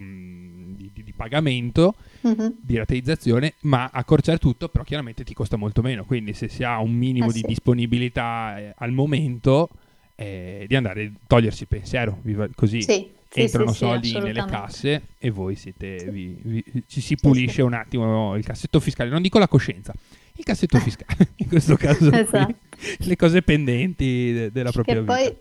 mm, 0.01 0.75
di- 0.75 0.91
di- 0.93 1.03
di 1.05 1.13
pagamento, 1.13 1.95
Mhm. 2.23 2.55
di 2.61 2.77
rateizzazione, 2.77 3.55
ma 3.63 3.91
accorciare 3.93 4.39
tutto, 4.39 4.69
però 4.69 4.85
chiaramente 4.85 5.25
ti 5.25 5.35
costa 5.35 5.57
molto 5.57 5.83
meno. 5.83 6.05
Quindi 6.05 6.33
se 6.35 6.49
si 6.49 6.65
ha 6.65 6.79
un 6.81 6.93
minimo 6.93 7.29
Eh 7.29 7.33
di 7.33 7.39
sì. 7.41 7.47
disponibilità 7.47 8.59
eh, 8.59 8.75
al 8.77 8.93
momento, 8.93 9.69
eh, 10.15 10.65
di 10.69 10.77
andare 10.77 11.05
a 11.05 11.11
togliersi 11.27 11.63
il 11.63 11.69
pensiero, 11.69 12.21
così 12.55 12.83
Sì, 12.83 13.09
sì, 13.29 13.41
entrano 13.41 13.69
sì, 13.73 13.79
sì, 13.79 13.85
soldi 13.85 14.13
nelle 14.13 14.41
assolutamente. 14.41 14.57
casse 14.57 15.03
e 15.19 15.31
voi 15.31 15.55
siete, 15.57 15.99
Sì. 16.01 16.11
vi- 16.11 16.37
vi- 16.43 16.65
ci 16.87 17.01
si 17.01 17.07
Sì, 17.09 17.17
pulisce 17.17 17.53
sì. 17.55 17.61
un 17.63 17.73
attimo 17.75 18.37
il 18.37 18.45
cassetto 18.45 18.79
fiscale, 18.81 19.09
non 19.11 19.23
dico 19.23 19.39
la 19.39 19.49
coscienza, 19.49 19.93
il 20.35 20.45
cassetto 20.45 20.79
fiscale, 20.79 21.29
in 21.37 21.49
questo 21.49 21.77
caso 21.77 22.11
qui, 22.11 22.19
Esatto. 22.21 22.55
le 22.99 23.17
cose 23.17 23.43
pendenti 23.43 24.33
de- 24.33 24.51
della 24.53 24.71
propria 24.71 24.95
Che 24.97 25.01
vita. 25.01 25.15
poi 25.15 25.37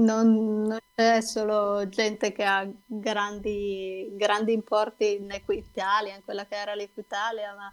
non, 0.00 0.62
non 0.64 0.78
c'è 0.94 1.20
solo 1.20 1.88
gente 1.88 2.32
che 2.32 2.44
ha 2.44 2.68
grandi, 2.86 4.08
grandi 4.12 4.52
importi 4.52 5.14
in 5.14 5.30
Equitalia, 5.30 6.14
in 6.14 6.24
quella 6.24 6.46
che 6.46 6.56
era 6.56 6.74
l'Equitalia, 6.74 7.54
ma 7.54 7.72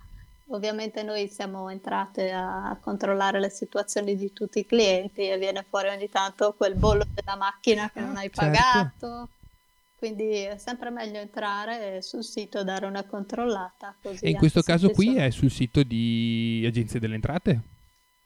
ovviamente 0.50 1.04
noi 1.04 1.28
siamo 1.28 1.70
entrate 1.70 2.32
a, 2.32 2.78
controllare 2.82 3.40
le 3.40 3.50
situazioni 3.50 4.16
di 4.16 4.32
tutti 4.32 4.60
i 4.60 4.66
clienti 4.66 5.28
e 5.28 5.38
viene 5.38 5.66
fuori 5.68 5.90
ogni 5.90 6.10
tanto 6.10 6.54
quel 6.54 6.76
bollo 6.76 7.06
della 7.14 7.36
macchina 7.36 7.90
che 7.92 8.00
non 8.00 8.16
hai 8.16 8.30
Certo. 8.32 8.42
pagato. 8.42 9.30
Quindi 9.98 10.42
è 10.42 10.58
sempre 10.58 10.92
meglio 10.92 11.18
entrare 11.18 12.04
sul 12.04 12.24
sito, 12.24 12.64
dare 12.64 12.86
una 12.86 13.04
controllata. 13.04 13.96
Così 14.00 14.26
E 14.26 14.30
in 14.30 14.38
questo 14.38 14.62
caso 14.62 14.90
qui 14.92 15.08
sono- 15.08 15.18
è 15.20 15.30
sul 15.32 15.50
sito 15.50 15.82
di 15.82 16.64
Agenzia 16.68 17.00
delle 17.00 17.16
Entrate? 17.16 17.77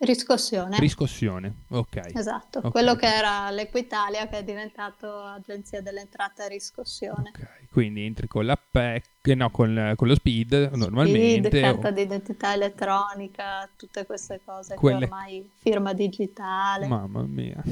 Riscossione. 0.04 0.80
Riscossione, 0.80 1.54
ok. 1.70 2.12
Esatto, 2.16 2.60
Ok. 2.64 2.72
quello 2.72 2.96
che 2.96 3.06
era 3.06 3.52
l'Equitalia 3.52 4.28
che 4.28 4.40
è 4.40 4.44
diventato 4.44 5.08
Agenzia 5.22 5.80
delle 5.82 6.02
Entrate 6.02 6.46
e 6.46 6.48
Riscossione. 6.50 7.32
Ok, 7.36 7.48
quindi 7.72 8.04
entri 8.06 8.28
con 8.28 8.46
la 8.46 8.58
PEC, 8.58 9.28
no, 9.36 9.52
con, 9.52 9.94
con 9.96 10.08
lo 10.08 10.16
SPID 10.16 10.72
normalmente. 10.74 11.50
Speed, 11.50 11.64
o- 11.64 11.72
carta 11.72 11.92
d'identità 11.92 12.54
elettronica, 12.54 13.70
tutte 13.76 14.06
queste 14.08 14.40
cose 14.44 14.74
Quelle- 14.74 15.00
che 15.00 15.04
ormai 15.06 15.50
firma 15.60 15.94
digitale. 15.94 16.88
Mamma 16.88 17.22
mia. 17.22 17.62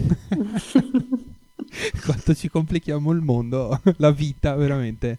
Quanto 2.06 2.34
ci 2.36 2.50
complichiamo 2.50 3.12
il 3.12 3.22
mondo, 3.22 3.80
la 3.98 4.12
vita 4.12 4.54
veramente 4.56 5.18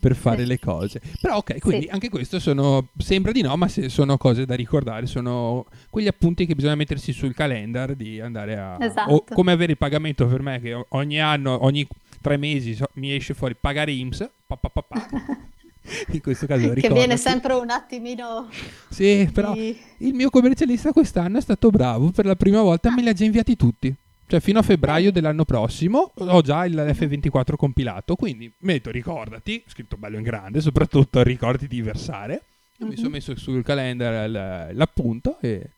per 0.00 0.16
fare 0.16 0.44
le 0.46 0.58
cose. 0.58 1.00
Però 1.20 1.36
ok, 1.36 1.58
quindi 1.60 1.84
Sì. 1.86 1.90
anche 1.92 2.08
questo 2.08 2.40
sono, 2.40 2.88
sembra 2.98 3.30
di 3.32 3.42
no, 3.42 3.54
ma 3.56 3.68
sono 3.68 4.16
cose 4.16 4.46
da 4.46 4.54
ricordare, 4.54 5.06
sono 5.06 5.66
quegli 5.90 6.06
appunti 6.08 6.46
che 6.46 6.54
bisogna 6.54 6.74
mettersi 6.74 7.12
sul 7.12 7.34
calendar 7.34 7.94
di 7.94 8.18
andare 8.18 8.56
a... 8.58 8.76
Esatto. 8.80 9.10
O 9.12 9.24
come 9.28 9.52
avere 9.52 9.72
il 9.72 9.78
pagamento 9.78 10.26
per 10.26 10.40
me 10.40 10.58
che 10.60 10.84
ogni 10.88 11.20
anno, 11.20 11.62
ogni 11.64 11.86
tre 12.22 12.36
mesi 12.38 12.74
so- 12.74 12.88
mi 12.94 13.14
esce 13.14 13.34
fuori 13.34 13.54
pagare 13.58 13.92
IMSS, 13.92 14.28
pa, 14.46 14.56
pa, 14.56 14.68
pa, 14.70 14.82
pa. 14.82 15.06
in 16.12 16.20
questo 16.20 16.46
caso 16.46 16.68
che 16.68 16.74
ricordati. 16.74 16.92
viene 17.00 17.16
sempre 17.16 17.54
un 17.54 17.70
attimino 17.70 18.48
Sì, 18.90 19.28
però 19.32 19.52
di- 19.52 19.76
il 19.98 20.14
mio 20.14 20.30
commercialista 20.30 20.92
quest'anno 20.92 21.38
è 21.38 21.40
stato 21.42 21.70
bravo, 21.70 22.10
per 22.10 22.24
la 22.26 22.36
prima 22.36 22.62
volta 22.62 22.90
me 22.90 23.02
li 23.02 23.08
ha 23.08 23.12
già 23.12 23.24
inviati 23.24 23.56
tutti. 23.56 23.94
Cioè 24.30 24.38
fino 24.38 24.60
a 24.60 24.62
febbraio 24.62 25.10
dell'anno 25.10 25.44
prossimo 25.44 26.12
ho 26.14 26.40
già 26.40 26.64
il 26.64 26.76
F24 26.76 27.56
compilato, 27.56 28.14
quindi 28.14 28.52
metto 28.58 28.90
ricordati, 28.92 29.60
scritto 29.66 29.96
bello 29.96 30.18
in 30.18 30.22
grande, 30.22 30.60
soprattutto 30.60 31.20
ricordati 31.24 31.66
di 31.66 31.82
versare. 31.82 32.42
Io 32.76 32.86
mi 32.86 32.92
Mhm. 32.92 32.96
sono 32.96 33.08
messo 33.08 33.34
sul 33.36 33.64
calendar 33.64 34.28
l- 34.30 34.76
l'appunto 34.76 35.38
e, 35.40 35.70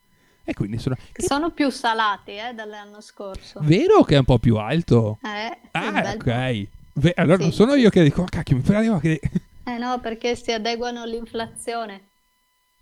e 0.43 0.53
quindi 0.53 0.77
sono... 0.77 0.95
che 1.11 1.23
sono 1.23 1.49
più 1.49 1.71
salati 1.71 2.33
eh, 2.33 2.53
dall'anno 2.53 3.01
scorso. 3.01 3.59
Vero 3.63 4.03
che 4.03 4.13
è 4.13 4.19
un 4.19 4.25
po' 4.25 4.37
più 4.37 4.57
alto? 4.57 5.17
Eh, 5.23 5.57
Ah, 5.71 6.13
ok. 6.15 6.67
Ve- 6.93 7.13
allora 7.15 7.37
non 7.37 7.49
Sì, 7.49 7.55
sono 7.55 7.73
sì. 7.73 7.79
io 7.79 7.89
che 7.89 8.03
dico, 8.03 8.21
"Ah, 8.21 8.29
cacchio, 8.29 8.55
mi 8.57 8.61
pareva 8.61 8.99
che... 8.99 9.19
Eh 9.65 9.77
no, 9.79 9.99
perché 9.99 10.35
si 10.35 10.51
adeguano 10.51 11.01
all'inflazione. 11.01 12.01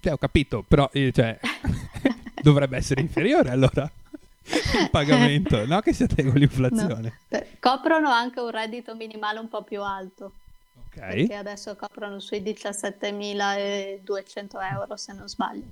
Cioè, 0.02 0.12
ho 0.12 0.18
capito, 0.18 0.66
però 0.68 0.90
eh, 0.92 1.14
cioè, 1.14 1.40
dovrebbe 2.44 2.76
essere 2.76 3.00
inferiore 3.00 3.52
allora 3.52 3.90
il 4.82 4.90
pagamento, 4.90 5.66
no? 5.66 5.80
Che 5.82 5.94
si 5.94 6.04
attega 6.04 6.32
l'inflazione. 6.34 7.20
Beh, 7.28 7.58
Coprono 7.60 8.10
anche 8.10 8.40
un 8.40 8.50
reddito 8.50 8.96
minimale 8.96 9.40
un 9.40 9.48
po' 9.48 9.64
più 9.64 9.82
alto. 9.82 10.34
Ok. 10.88 11.00
perché 11.00 11.36
adesso 11.36 11.76
coprono 11.78 12.20
sui 12.20 12.42
17.200 12.42 14.74
euro 14.74 14.98
se 14.98 15.14
non 15.14 15.30
sbaglio. 15.30 15.64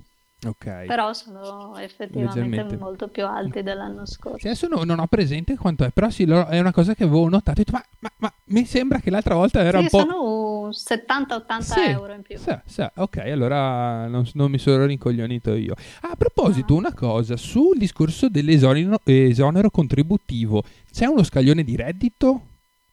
Okay. 0.42 0.86
Però 0.86 1.12
sono 1.12 1.76
effettivamente 1.76 2.76
molto 2.78 3.08
più 3.08 3.26
alti 3.26 3.62
dell'anno 3.62 4.06
scorso. 4.06 4.38
Sì, 4.38 4.46
adesso 4.46 4.68
no, 4.68 4.84
non 4.84 4.98
ho 4.98 5.06
presente 5.06 5.54
quanto 5.56 5.84
è, 5.84 5.90
però 5.90 6.08
sì, 6.08 6.22
è 6.22 6.58
una 6.58 6.72
cosa 6.72 6.94
che 6.94 7.04
avevo 7.04 7.28
notato. 7.28 7.62
Ma, 7.70 7.84
ma, 7.98 8.10
ma 8.16 8.32
mi 8.44 8.64
sembra 8.64 9.00
che 9.00 9.10
l'altra 9.10 9.34
volta 9.34 9.60
era 9.60 9.78
sì, 9.78 9.84
un 9.84 9.90
po'... 9.90 9.98
sono 9.98 10.68
70-80 10.70 11.60
sì, 11.60 11.80
euro 11.80 12.12
in 12.14 12.22
più. 12.22 12.38
Sì, 12.38 12.56
sì, 12.64 12.86
ok, 12.94 13.16
allora 13.18 14.06
non, 14.06 14.26
non, 14.32 14.50
mi 14.50 14.58
sono 14.58 14.86
rincoglionito 14.86 15.54
io. 15.54 15.74
Ah, 16.00 16.12
a 16.12 16.16
proposito, 16.16 16.72
no. 16.72 16.78
una 16.78 16.94
cosa, 16.94 17.36
sul 17.36 17.76
discorso 17.76 18.30
dell'esonero 18.30 19.70
contributivo, 19.70 20.62
c'è 20.90 21.04
uno 21.04 21.22
scaglione 21.22 21.64
di 21.64 21.76
reddito 21.76 22.46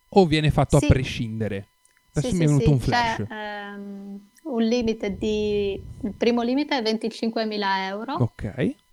o 0.09 0.25
viene 0.25 0.51
fatto 0.51 0.75
a 0.75 0.81
prescindere? 0.85 1.67
Adesso 2.13 2.35
mi 2.35 2.43
è 2.43 2.47
venuto 2.47 2.71
un 2.71 2.79
flash. 2.79 3.23
C'è, 3.25 3.27
ehm, 3.29 4.19
un 4.53 4.63
limite 4.63 5.17
di... 5.17 5.81
Il 6.03 6.13
primo 6.15 6.41
limite 6.41 6.77
è 6.77 6.81
25.000 6.81 7.61
euro. 7.87 8.13
Ok. 8.13 8.43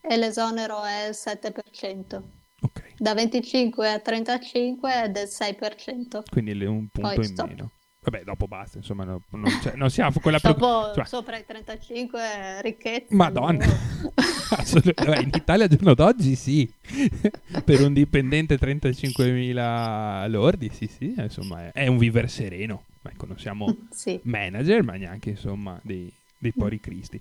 E 0.00 0.16
l'esonero 0.16 0.82
è 0.84 1.08
il 1.08 1.14
7%. 1.14 2.22
Ok. 2.60 2.94
Da 2.98 3.14
25 3.14 3.90
a 3.90 3.98
35 3.98 5.02
è 5.04 5.10
del 5.10 5.28
6%. 5.28 6.22
Quindi 6.30 6.64
un 6.64 6.88
punto 6.88 7.08
Poi 7.08 7.16
in 7.16 7.24
stop. 7.24 7.48
meno. 7.48 7.70
Vabbè, 8.04 8.22
dopo 8.22 8.46
basta, 8.46 8.76
insomma, 8.76 9.04
no, 9.04 9.22
non, 9.30 9.50
non 9.76 9.88
siamo 9.88 10.12
quella... 10.20 10.38
dopo, 10.38 10.92
cioè... 10.94 11.06
sopra 11.06 11.38
i 11.38 11.44
35 11.46 12.60
ricchezza. 12.60 13.14
Madonna! 13.14 13.64
Vabbè, 14.44 15.20
in 15.20 15.30
Italia 15.32 15.64
al 15.64 15.70
giorno 15.70 15.94
d'oggi 15.94 16.34
sì, 16.34 16.70
per 17.64 17.80
un 17.80 17.94
dipendente 17.94 18.56
35.000 18.56 20.28
lordi, 20.28 20.68
sì 20.70 20.86
sì, 20.86 21.14
insomma, 21.16 21.68
è, 21.68 21.72
è 21.72 21.86
un 21.86 21.96
vivere 21.96 22.28
sereno. 22.28 22.84
Ecco, 23.10 23.26
non 23.26 23.38
siamo 23.38 23.74
sì. 23.90 24.18
manager, 24.22 24.82
ma 24.82 24.94
neanche 24.94 25.30
insomma 25.30 25.78
dei, 25.82 26.10
dei 26.38 26.52
pori 26.52 26.80
cristi. 26.80 27.20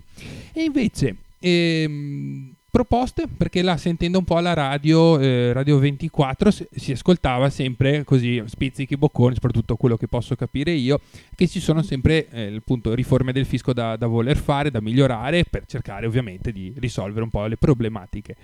E 0.52 0.62
invece, 0.62 1.16
ehm, 1.38 2.54
proposte, 2.74 3.28
perché 3.28 3.62
là 3.62 3.76
sentendo 3.76 4.18
un 4.18 4.24
po' 4.24 4.40
la 4.40 4.52
radio, 4.52 5.18
eh, 5.20 5.52
Radio 5.52 5.78
24, 5.78 6.50
si, 6.50 6.66
si, 6.74 6.90
ascoltava 6.90 7.48
sempre 7.48 8.02
così, 8.02 8.42
spizzichi 8.46 8.96
bocconi, 8.96 9.34
soprattutto 9.34 9.76
quello 9.76 9.96
che 9.96 10.08
posso 10.08 10.34
capire 10.34 10.72
io, 10.72 11.00
che 11.36 11.46
ci 11.46 11.60
sono 11.60 11.82
sempre 11.82 12.28
eh, 12.30 12.56
appunto 12.56 12.92
riforme 12.92 13.32
del 13.32 13.46
fisco 13.46 13.72
da, 13.72 13.94
da 13.94 14.08
voler 14.08 14.36
fare, 14.36 14.72
da 14.72 14.80
migliorare, 14.80 15.44
per 15.48 15.66
cercare 15.66 16.06
ovviamente 16.06 16.50
di 16.50 16.74
risolvere 16.78 17.22
un 17.22 17.30
po' 17.30 17.46
le 17.46 17.56
problematiche. 17.56 18.34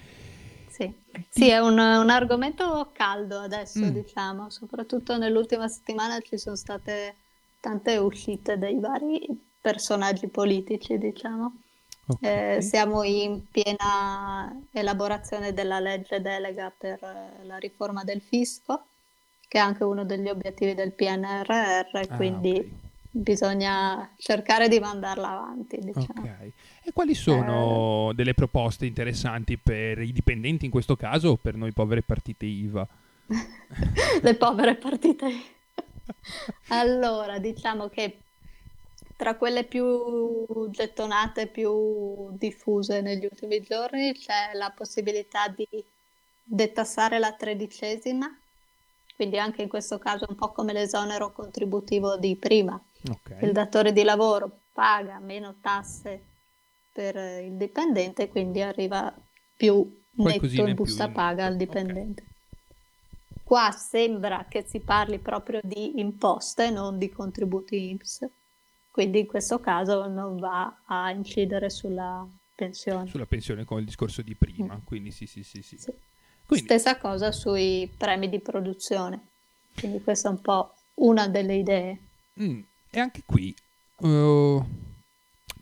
Sì, 0.68 0.92
sì 1.28 1.48
è 1.48 1.58
un, 1.58 1.76
un, 1.76 2.08
argomento 2.08 2.90
caldo 2.92 3.40
adesso, 3.40 3.80
mm. 3.80 3.88
diciamo, 3.88 4.48
soprattutto 4.48 5.18
nell'ultima 5.18 5.66
settimana 5.66 6.20
ci 6.20 6.38
sono 6.38 6.54
state 6.54 7.16
tante 7.60 7.96
uscite 7.98 8.58
dei 8.58 8.78
vari 8.80 9.26
personaggi 9.60 10.26
politici, 10.28 10.98
diciamo. 10.98 11.54
Okay. 12.06 12.56
Eh, 12.56 12.60
siamo 12.60 13.04
in 13.04 13.42
piena 13.50 14.52
elaborazione 14.72 15.52
della 15.52 15.78
legge 15.78 16.20
delega 16.20 16.72
per 16.76 16.98
eh, 17.02 17.44
la 17.44 17.56
riforma 17.58 18.02
del 18.02 18.20
fisco, 18.20 18.86
che 19.46 19.58
è 19.58 19.60
anche 19.60 19.84
uno 19.84 20.04
degli 20.04 20.28
obiettivi 20.28 20.74
del 20.74 20.92
PNRR, 20.92 21.96
ah, 21.96 22.16
quindi 22.16 22.52
okay. 22.52 22.70
bisogna 23.10 24.10
cercare 24.16 24.68
di 24.68 24.80
mandarla 24.80 25.30
avanti. 25.30 25.78
Diciamo. 25.78 26.20
Okay. 26.20 26.52
E 26.82 26.92
quali 26.92 27.14
sono 27.14 28.10
eh... 28.10 28.14
delle 28.14 28.34
proposte 28.34 28.86
interessanti 28.86 29.56
per 29.56 30.00
i 30.00 30.12
dipendenti 30.12 30.64
in 30.64 30.70
questo 30.70 30.96
caso 30.96 31.28
o 31.28 31.36
per 31.36 31.54
noi 31.54 31.72
povere 31.72 32.02
partite 32.02 32.46
IVA? 32.46 32.86
Le 34.22 34.34
povere 34.34 34.74
partite 34.74 35.26
IVA 35.26 35.58
allora, 36.68 37.38
diciamo 37.38 37.88
che 37.88 38.18
tra 39.16 39.36
quelle 39.36 39.64
più 39.64 40.70
gettonate, 40.70 41.46
più 41.46 42.30
diffuse 42.38 43.02
negli 43.02 43.24
ultimi 43.24 43.60
giorni, 43.60 44.14
c'è 44.14 44.52
la 44.54 44.72
possibilità 44.74 45.48
di 45.48 45.66
detassare 46.42 47.18
la 47.18 47.32
tredicesima, 47.32 48.26
quindi 49.14 49.38
anche 49.38 49.60
in 49.62 49.68
questo 49.68 49.98
caso 49.98 50.24
un 50.28 50.36
po' 50.36 50.52
come 50.52 50.72
l'esonero 50.72 51.32
contributivo 51.32 52.16
di 52.16 52.34
prima. 52.36 52.82
Okay. 53.08 53.44
Il 53.44 53.52
datore 53.52 53.92
di 53.92 54.02
lavoro 54.02 54.60
paga 54.72 55.18
meno 55.18 55.56
tasse 55.60 56.22
per 56.92 57.16
il 57.16 57.52
dipendente, 57.52 58.28
quindi 58.28 58.62
arriva 58.62 59.14
più 59.54 60.02
netto 60.12 60.46
in 60.46 60.74
busta 60.74 61.04
più 61.04 61.14
paga 61.14 61.44
al 61.44 61.56
dipendente. 61.56 62.24
Qua 63.50 63.72
sembra 63.72 64.46
che 64.48 64.64
si 64.64 64.78
parli 64.78 65.18
proprio 65.18 65.58
di 65.60 65.98
imposte, 65.98 66.70
non 66.70 66.98
di 66.98 67.10
contributi 67.10 67.90
INPS, 67.90 68.28
quindi 68.92 69.18
in 69.18 69.26
questo 69.26 69.58
caso 69.58 70.06
non 70.06 70.36
va 70.36 70.82
a 70.84 71.10
incidere 71.10 71.68
sulla 71.68 72.24
pensione. 72.54 73.08
Sulla 73.08 73.26
pensione 73.26 73.64
come 73.64 73.80
il 73.80 73.86
discorso 73.86 74.22
di 74.22 74.36
prima, 74.36 74.76
mm. 74.76 74.84
quindi 74.84 75.10
sì, 75.10 75.26
sì, 75.26 75.42
sì. 75.42 75.62
sì. 75.62 75.78
sì. 75.78 75.92
Quindi... 76.46 76.64
Stessa 76.64 76.96
cosa 76.96 77.32
sui 77.32 77.92
premi 77.98 78.28
di 78.28 78.38
produzione, 78.38 79.20
quindi 79.76 80.00
questa 80.00 80.28
è 80.28 80.30
un 80.30 80.40
po' 80.40 80.72
una 80.94 81.26
delle 81.26 81.56
idee. 81.56 81.98
Mm. 82.40 82.60
E 82.88 83.00
anche 83.00 83.22
qui... 83.26 83.52
Uh 83.96 84.89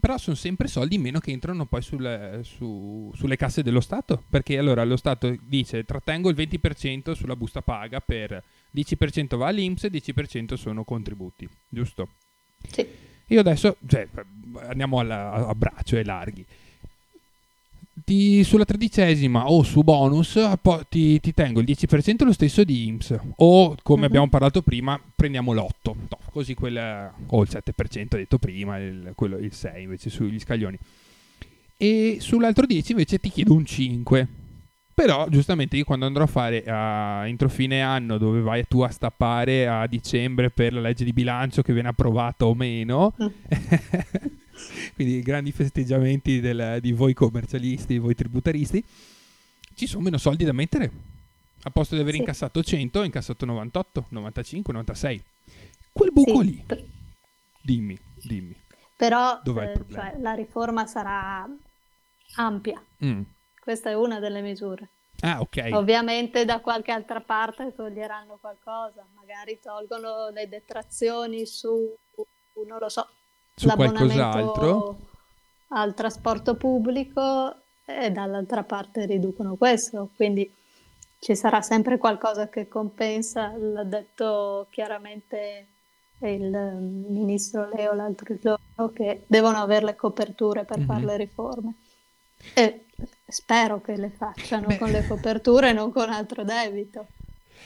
però 0.09 0.17
sono 0.17 0.37
sempre 0.37 0.69
soldi 0.69 0.95
in 0.95 1.03
meno 1.03 1.19
che 1.19 1.33
entrano 1.33 1.67
poi 1.67 1.83
sul, 1.83 2.41
su, 2.43 3.13
sulle 3.15 3.37
casse 3.37 3.63
dello 3.63 3.83
Stato, 3.83 4.25
perché 4.31 4.57
allora 4.57 4.83
lo 4.83 4.97
Stato 4.97 5.37
dice 5.43 5.85
trattengo 5.85 6.31
il 6.31 6.35
20% 6.35 7.13
sulla 7.13 7.37
busta 7.37 7.61
paga 7.61 8.01
per 8.01 8.43
10% 8.75 9.37
va 9.37 9.49
all'Inps 9.49 9.85
e 9.85 9.91
10% 9.91 10.55
sono 10.55 10.85
contributi, 10.85 11.47
giusto? 11.69 12.09
Sì. 12.71 12.87
Io 13.27 13.41
adesso, 13.41 13.77
cioè, 13.87 14.09
andiamo 14.61 14.99
alla, 14.99 15.47
a 15.47 15.55
braccio 15.55 15.99
e 15.99 16.05
larghi 16.05 16.47
ti, 18.05 18.45
sulla 18.45 18.65
tredicesima 18.65 19.51
o 19.51 19.63
su 19.63 19.83
bonus 19.83 20.39
ti, 20.89 21.21
ti, 21.21 21.35
tengo 21.35 21.61
il 21.61 21.67
10% 21.67 22.25
lo 22.25 22.33
stesso 22.33 22.65
di 22.65 22.87
IMSS 22.89 23.19
o 23.37 23.75
come 23.83 24.01
uh-huh. 24.01 24.07
abbiamo 24.07 24.29
parlato 24.29 24.63
prima 24.63 25.01
prendiamo 25.15 25.53
l'8 25.53 25.69
no, 25.83 26.19
così 26.31 26.55
quella, 26.55 27.13
o 27.27 27.43
il 27.43 27.49
7% 27.51 28.07
detto 28.11 28.39
prima 28.39 28.79
il, 28.79 29.13
quello, 29.15 29.39
il 29.39 29.53
6 29.53 29.83
invece 29.83 30.11
sugli 30.11 30.39
scaglioni 30.39 30.79
e 31.77 32.19
sull'altro 32.21 32.67
10 32.67 32.93
invece 32.93 33.19
ti 33.19 33.29
chiedo 33.31 33.55
un 33.55 33.65
5 33.65 34.29
però 34.95 35.29
giustamente 35.29 35.77
io 35.77 35.85
quando 35.85 36.07
andrò 36.07 36.25
a 36.25 36.27
fare 36.27 36.65
a 36.67 37.27
entro 37.29 37.49
fine 37.49 37.83
anno 37.83 38.19
dove 38.19 38.41
vai 38.41 38.67
tu 38.67 38.81
a 38.81 38.89
stappare 38.89 39.69
a 39.69 39.87
dicembre 39.87 40.51
per 40.51 40.73
la 40.73 40.81
legge 40.81 41.05
di 41.05 41.13
bilancio 41.13 41.63
che 41.63 41.73
viene 41.73 41.89
approvata 41.89 42.47
o 42.47 42.55
meno 42.55 43.15
mm. 43.23 43.27
quindi 44.95 45.21
grandi 45.21 45.53
festeggiamenti 45.53 46.41
del, 46.41 46.79
di 46.81 46.93
voi 46.93 47.15
commercialisti, 47.15 47.99
voi 47.99 48.15
tributaristi, 48.15 48.85
ci 49.75 49.87
sono 49.87 50.03
meno 50.03 50.19
soldi 50.19 50.45
da 50.45 50.53
mettere. 50.53 50.91
A 51.63 51.71
posto 51.71 51.95
di 51.95 52.01
aver 52.01 52.15
sì. 52.15 52.21
incassato 52.21 52.63
100, 52.63 53.01
ho 53.01 53.05
incassato 53.05 53.45
98, 53.45 54.07
95, 54.11 54.73
96. 54.73 55.25
Quel 55.93 56.13
buco 56.13 56.41
sì. 56.41 56.47
lì, 56.47 56.65
dimmi, 57.61 57.99
dimmi. 58.23 58.55
Però 58.97 59.41
eh, 59.45 59.81
cioè, 59.91 60.17
la 60.19 60.33
riforma 60.35 60.87
sarà 60.87 61.49
ampia. 62.37 62.83
Mm. 63.05 63.23
Questa 63.61 63.91
è 63.91 63.95
una 63.95 64.19
delle 64.19 64.41
misure. 64.41 64.89
Ah, 65.21 65.41
ok. 65.41 65.71
Ovviamente 65.73 66.45
da 66.45 66.61
qualche 66.61 66.93
altra 66.93 67.21
parte 67.21 67.75
toglieranno 67.75 68.39
qualcosa, 68.41 69.05
magari 69.17 69.59
tolgono 69.61 70.31
le 70.31 70.49
detrazioni 70.49 71.45
su, 71.45 71.93
non 72.67 72.79
lo 72.79 72.89
so, 72.89 73.09
su 73.59 73.69
qualcos'altro 73.69 74.99
al 75.69 75.95
trasporto 75.95 76.55
pubblico 76.55 77.55
e 77.85 78.11
dall'altra 78.11 78.63
parte 78.63 79.07
riducono 79.07 79.57
questo, 79.57 80.11
quindi 80.15 80.51
ci 81.19 81.35
sarà 81.35 81.63
sempre 81.63 81.99
qualcosa 81.99 82.49
che 82.49 82.69
compensa, 82.69 83.53
l'ha 83.57 83.83
detto 83.83 84.67
chiaramente 84.71 85.67
il 86.21 86.51
ministro 87.09 87.69
Leo 87.69 87.93
l'altro 87.93 88.37
giorno, 88.39 88.93
che 88.93 89.25
devono 89.27 89.59
avere 89.59 89.87
le 89.87 89.97
coperture 89.97 90.65
per 90.65 90.79
mm-hmm. 90.79 90.87
fare 90.87 91.05
le 91.05 91.17
riforme. 91.17 91.75
E 92.55 92.85
spero 93.27 93.81
che 93.81 93.97
le 93.97 94.11
facciano 94.11 94.67
Beh. 94.67 94.79
con 94.79 94.91
le 94.91 95.07
coperture 95.07 95.71
e 95.71 95.73
non 95.73 95.91
con 95.91 96.11
altro 96.11 96.45
debito. 96.45 97.07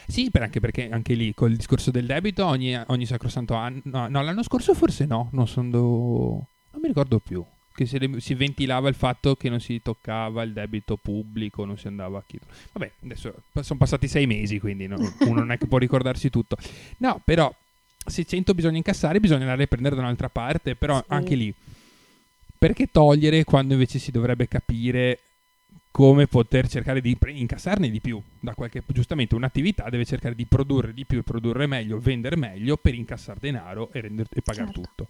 Sì, 0.07 0.31
per 0.31 0.42
anche 0.42 0.61
perché 0.61 0.88
anche 0.90 1.14
lì 1.14 1.35
col 1.35 1.55
discorso 1.55 1.90
del 1.90 2.07
debito 2.07 2.44
ogni, 2.44 2.76
ogni 2.87 3.07
sacrosanto 3.07 3.55
anno... 3.55 3.81
No, 3.85 4.09
no, 4.09 4.22
l'anno 4.22 4.42
scorso 4.42 4.74
forse 4.74 5.07
no, 5.07 5.28
non, 5.33 5.46
sono... 5.48 5.70
non 5.70 6.81
mi 6.81 6.88
ricordo 6.88 7.18
più. 7.18 7.44
Che 7.74 7.87
si, 7.87 7.98
si, 8.18 8.35
ventilava 8.35 8.88
il 8.90 8.94
fatto 8.94 9.35
che 9.35 9.48
non 9.48 9.59
si 9.59 9.81
toccava 9.81 10.42
il 10.42 10.52
debito 10.52 10.96
pubblico, 10.96 11.64
non 11.64 11.78
si 11.78 11.87
andava 11.87 12.18
a 12.18 12.22
chiedere. 12.26 12.50
Vabbè, 12.72 12.90
adesso 13.05 13.35
sono 13.61 13.78
passati 13.78 14.09
sei 14.09 14.26
mesi, 14.26 14.61
quindi 14.61 14.87
no, 14.87 14.96
uno 15.20 15.40
non 15.40 15.52
è 15.52 15.59
che 15.59 15.66
può 15.66 15.78
ricordarsi 15.78 16.28
tutto. 16.28 16.57
No, 16.98 17.20
però 17.24 17.52
se 18.05 18.24
100 18.24 18.52
bisogna 18.52 18.76
incassare, 18.76 19.20
bisogna 19.20 19.42
andare 19.42 19.62
a 19.62 19.66
prendere 19.66 19.94
da 19.94 20.02
un'altra 20.02 20.28
parte, 20.28 20.74
però 20.74 20.98
sì. 20.98 21.05
anche 21.09 21.35
lì 21.35 21.55
perché 22.62 22.87
togliere 22.92 23.42
quando 23.42 23.72
invece 23.72 23.98
si 23.98 24.12
dovrebbe 24.12 24.46
capire 24.46 25.18
come 25.92 26.26
poter 26.26 26.66
cercare 26.68 27.00
di 27.00 27.16
incassarne 27.26 27.90
di 27.90 28.00
più 28.00 28.20
da 28.40 28.55
qualche 28.55 28.83
giustamente 28.88 29.35
un'attività 29.35 29.88
deve 29.90 30.05
cercare 30.05 30.35
di 30.35 30.46
produrre 30.46 30.94
di 30.94 31.05
più 31.05 31.22
produrre 31.22 31.66
meglio 31.66 32.00
vendere 32.00 32.37
meglio 32.37 32.76
per 32.78 32.94
incassare 32.94 33.38
denaro 33.40 33.90
e, 33.92 34.00
render, 34.00 34.26
e 34.33 34.40
pagare 34.40 34.72
certo. 34.72 34.81
tutto 34.81 35.09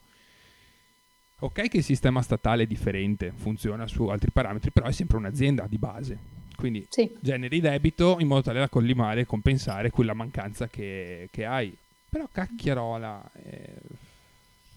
Ok 1.42 1.68
che 1.68 1.78
il 1.78 1.82
sistema 1.82 2.22
statale 2.22 2.62
è 2.62 2.66
differente, 2.66 3.32
funziona 3.34 3.88
su 3.88 4.06
altri 4.06 4.30
parametri, 4.30 4.70
però 4.70 4.86
è 4.86 4.92
sempre 4.92 5.16
un'azienda 5.16 5.66
di 5.68 5.76
base. 5.76 6.16
Quindi 6.54 6.86
sì. 6.88 7.10
generi 7.18 7.58
debito 7.58 8.18
in 8.20 8.28
modo 8.28 8.42
tale 8.42 8.60
da 8.60 8.68
collimare 8.68 9.22
e 9.22 9.26
compensare 9.26 9.90
quella 9.90 10.14
mancanza 10.14 10.68
che, 10.68 11.28
che 11.32 11.44
hai. 11.44 11.76
Però 12.08 12.28
cacchiarola... 12.30 13.28
Eh... 13.44 13.74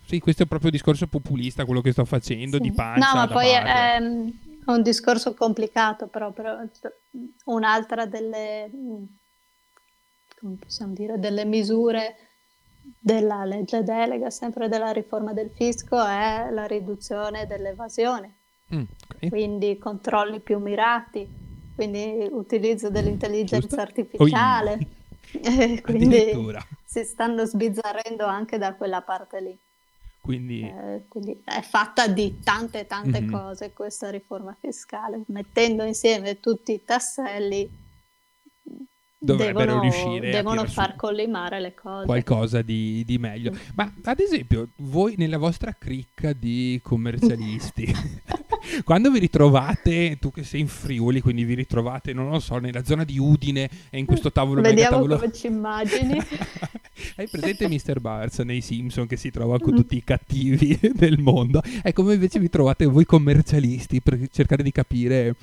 Sì, 0.05 0.19
questo 0.19 0.43
è 0.43 0.45
proprio 0.47 0.69
il 0.69 0.75
discorso 0.75 1.05
populista, 1.05 1.65
quello 1.65 1.81
che 1.81 1.91
sto 1.91 2.05
facendo, 2.05 2.57
sì. 2.57 2.63
di 2.63 2.71
pancia. 2.71 3.09
No, 3.09 3.15
ma 3.15 3.27
poi 3.27 3.49
è, 3.49 3.99
è, 4.65 4.71
un 4.71 4.81
discorso 4.81 5.33
complicato, 5.33 6.07
però, 6.07 6.31
però 6.31 6.57
un'altra 7.45 8.05
delle, 8.05 8.69
come 10.39 10.55
possiamo 10.59 10.93
dire, 10.93 11.19
delle 11.19 11.45
misure 11.45 12.15
della 12.99 13.45
legge 13.45 13.83
delega, 13.83 14.29
sempre 14.29 14.67
della 14.67 14.91
riforma 14.91 15.33
del 15.33 15.51
fisco, 15.53 16.03
è 16.03 16.49
la 16.51 16.65
riduzione 16.65 17.47
dell'evasione. 17.47 18.35
Mm, 18.73 18.83
okay. 19.15 19.29
Quindi 19.29 19.77
controlli 19.77 20.39
più 20.39 20.59
mirati, 20.59 21.27
quindi 21.75 22.27
utilizzo 22.31 22.89
dell'intelligenza 22.89 23.81
artificiale. 23.81 24.79
quindi 25.83 26.31
si 26.85 27.03
stanno 27.03 27.45
sbizzarrendo 27.45 28.25
anche 28.25 28.57
da 28.57 28.73
quella 28.73 29.01
parte 29.01 29.41
lì. 29.41 29.59
Quindi... 30.25 30.61
Eh, 30.61 31.03
quindi 31.07 31.39
è 31.45 31.61
fatta 31.61 32.07
di 32.07 32.39
tante 32.41 32.87
tante 32.87 33.21
mm-hmm. 33.21 33.31
cose 33.31 33.73
questa 33.73 34.09
riforma 34.09 34.57
fiscale, 34.59 35.21
mettendo 35.27 35.83
insieme 35.83 36.39
tutti 36.39 36.73
i 36.73 36.83
tasselli 36.83 37.69
dovrebbero 39.19 39.65
devono, 39.65 39.81
riuscire 39.81 40.31
devono 40.31 40.61
a 40.61 40.65
far 40.65 40.95
collimare 40.95 41.59
le 41.59 41.75
cose. 41.75 42.07
Qualcosa 42.07 42.63
di, 42.63 43.03
di 43.05 43.19
meglio. 43.19 43.51
Mm. 43.51 43.57
Ma 43.75 43.93
ad 44.03 44.19
esempio, 44.19 44.69
voi 44.77 45.13
nella 45.15 45.37
vostra 45.37 45.75
cricca 45.77 46.33
di 46.33 46.79
commercialisti, 46.81 47.85
quando 48.83 49.11
vi 49.11 49.19
ritrovate, 49.19 50.17
tu 50.19 50.31
che 50.31 50.43
sei 50.43 50.61
in 50.61 50.67
Friuli, 50.67 51.21
quindi 51.21 51.43
vi 51.43 51.53
ritrovate, 51.53 52.13
non 52.13 52.29
lo 52.29 52.39
so, 52.39 52.57
nella 52.57 52.83
zona 52.83 53.03
di 53.03 53.17
Udine 53.17 53.69
e 53.89 53.97
in 53.97 54.05
questo 54.05 54.31
tavolo... 54.31 54.61
Vediamo 54.61 54.97
tavolo... 54.97 55.15
come 55.17 55.31
ci 55.31 55.47
immagini. 55.47 56.17
Hai 57.17 57.27
presente 57.27 57.67
Mr. 57.67 57.99
Barnes 57.99 58.39
nei 58.39 58.61
Simpson 58.61 59.05
che 59.07 59.17
si 59.17 59.29
trova 59.29 59.59
con 59.59 59.75
tutti 59.75 59.97
i 59.97 60.03
cattivi 60.03 60.79
del 60.93 61.19
mondo? 61.19 61.61
È 61.81 61.91
come 61.93 62.13
invece 62.13 62.39
vi 62.39 62.49
trovate 62.49 62.85
voi 62.85 63.05
commercialisti 63.05 64.01
per 64.01 64.19
cercare 64.31 64.63
di 64.63 64.71
capire 64.71 65.35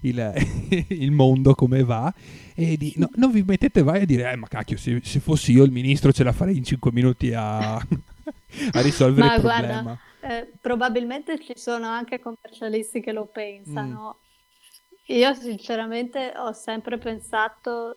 il, 0.00 0.32
il 0.88 1.10
mondo 1.10 1.54
come 1.54 1.82
va 1.84 2.12
e 2.54 2.76
di, 2.76 2.92
no, 2.96 3.08
non 3.14 3.30
vi 3.30 3.42
mettete 3.46 3.82
vai 3.82 4.02
a 4.02 4.04
dire, 4.04 4.30
eh, 4.30 4.36
ma 4.36 4.46
cacchio, 4.46 4.76
se, 4.76 5.00
se, 5.02 5.20
fossi 5.20 5.52
io 5.52 5.64
il 5.64 5.70
ministro 5.70 6.12
ce 6.12 6.24
la 6.24 6.32
farei 6.32 6.58
in 6.58 6.64
5 6.64 6.92
minuti 6.92 7.32
a, 7.32 7.74
a 7.76 8.80
risolvere 8.82 9.26
ma 9.26 9.34
il 9.34 9.40
problema. 9.40 9.98
Eh, 10.20 10.52
probabilmente 10.60 11.38
ci 11.40 11.54
sono 11.56 11.86
anche 11.86 12.20
commercialisti 12.20 13.00
che 13.00 13.12
lo 13.12 13.26
pensano. 13.26 14.18
Mm. 14.18 15.16
Io 15.16 15.34
sinceramente 15.34 16.32
ho 16.36 16.52
sempre 16.52 16.98
pensato 16.98 17.96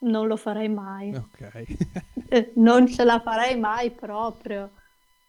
non 0.00 0.26
lo 0.26 0.36
farei 0.36 0.68
mai. 0.68 1.14
Ok. 1.14 1.64
eh, 2.28 2.52
non 2.56 2.86
ce 2.86 3.04
la 3.04 3.20
farei 3.20 3.58
mai 3.58 3.90
proprio. 3.90 4.70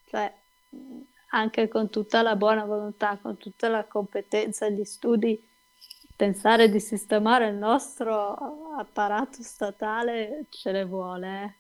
Cioè, 0.08 0.32
anche 1.32 1.68
con 1.68 1.90
tutta 1.90 2.22
la 2.22 2.36
buona 2.36 2.66
volontà, 2.66 3.18
con 3.22 3.38
tutta 3.38 3.68
la 3.68 3.84
competenza, 3.86 4.70
gli 4.70 4.84
studi 4.84 5.48
pensare 6.16 6.70
di 6.70 6.80
sistemare 6.80 7.48
il 7.48 7.56
nostro 7.56 8.76
apparato 8.78 9.42
statale 9.42 10.46
ce 10.50 10.72
ne 10.72 10.84
vuole. 10.84 11.59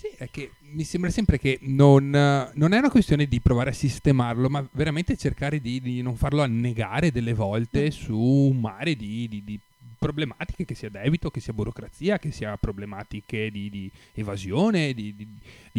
Sì, 0.00 0.08
è 0.16 0.30
che 0.30 0.52
mi 0.72 0.84
sembra 0.84 1.10
sempre 1.10 1.38
che 1.38 1.58
non, 1.60 2.08
non, 2.08 2.72
è 2.72 2.78
una 2.78 2.88
questione 2.88 3.26
di 3.26 3.38
provare 3.38 3.68
a 3.68 3.74
sistemarlo, 3.74 4.48
ma 4.48 4.66
veramente 4.72 5.14
cercare 5.14 5.60
di, 5.60 5.78
di 5.78 6.00
non 6.00 6.16
farlo 6.16 6.40
annegare 6.40 7.12
delle 7.12 7.34
volte 7.34 7.84
mm. 7.84 7.88
su 7.88 8.18
un 8.18 8.60
mare 8.60 8.96
di, 8.96 9.28
di, 9.28 9.44
di, 9.44 9.60
problematiche, 9.98 10.64
che 10.64 10.74
sia 10.74 10.88
debito, 10.88 11.28
che 11.30 11.40
sia 11.40 11.52
burocrazia, 11.52 12.18
che 12.18 12.30
sia 12.30 12.56
problematiche 12.56 13.50
di, 13.50 13.90
evasione, 14.14 14.94
di, 14.94 15.14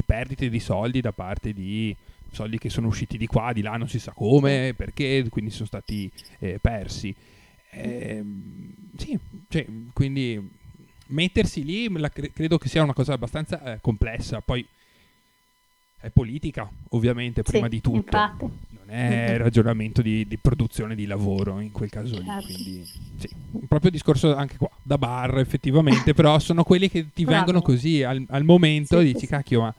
perdite 0.05 0.49
di 0.49 0.59
soldi 0.59 1.01
da 1.01 1.13
parte 1.13 1.51
di 1.51 1.95
soldi 2.29 2.59
che 2.59 2.69
sono 2.69 2.85
usciti 2.85 3.17
di 3.17 3.25
qua, 3.25 3.53
di 3.53 3.63
là, 3.63 3.75
non 3.75 3.89
si 3.89 3.97
sa 3.97 4.11
come, 4.11 4.75
perché, 4.77 5.25
quindi 5.29 5.49
sono 5.49 5.65
stati 5.65 6.11
eh, 6.37 6.59
persi. 6.61 7.11
Eh, 7.71 8.23
sì, 8.97 9.17
cioè, 9.49 9.65
quindi 9.93 10.59
mettersi 11.11 11.63
lì 11.63 11.89
cre- 12.11 12.31
credo 12.33 12.57
che 12.57 12.67
sia 12.67 12.83
una 12.83 12.93
cosa 12.93 13.13
abbastanza 13.13 13.61
eh, 13.63 13.77
complessa. 13.81 14.41
Poi 14.41 14.65
è 15.99 16.09
politica, 16.09 16.69
ovviamente, 16.89 17.43
prima 17.43 17.65
sì, 17.65 17.71
di 17.71 17.81
tutto. 17.81 18.17
Infatti. 18.17 18.69
Non 18.83 18.97
è 18.97 19.37
ragionamento 19.37 20.01
di, 20.01 20.27
di, 20.27 20.37
produzione 20.37 20.95
di 20.95 21.05
lavoro 21.05 21.59
in 21.59 21.71
quel 21.71 21.89
caso 21.89 22.17
lì. 22.17 22.25
Certo. 22.25 22.45
Quindi, 22.45 22.85
sì, 23.17 23.29
proprio 23.67 23.91
discorso 23.91 24.35
anche 24.35 24.57
qua, 24.57 24.69
da 24.81 24.97
bar 24.97 25.37
effettivamente, 25.37 26.13
però 26.13 26.39
sono 26.39 26.63
quelli 26.63 26.89
che 26.89 27.07
ti 27.13 27.23
Bravo. 27.23 27.37
vengono 27.37 27.61
così 27.61 28.03
al, 28.03 28.25
al 28.29 28.43
momento 28.43 28.99
sì, 28.99 29.09
e 29.09 29.13
dici, 29.13 29.27
cacchio, 29.27 29.61
ma 29.61 29.73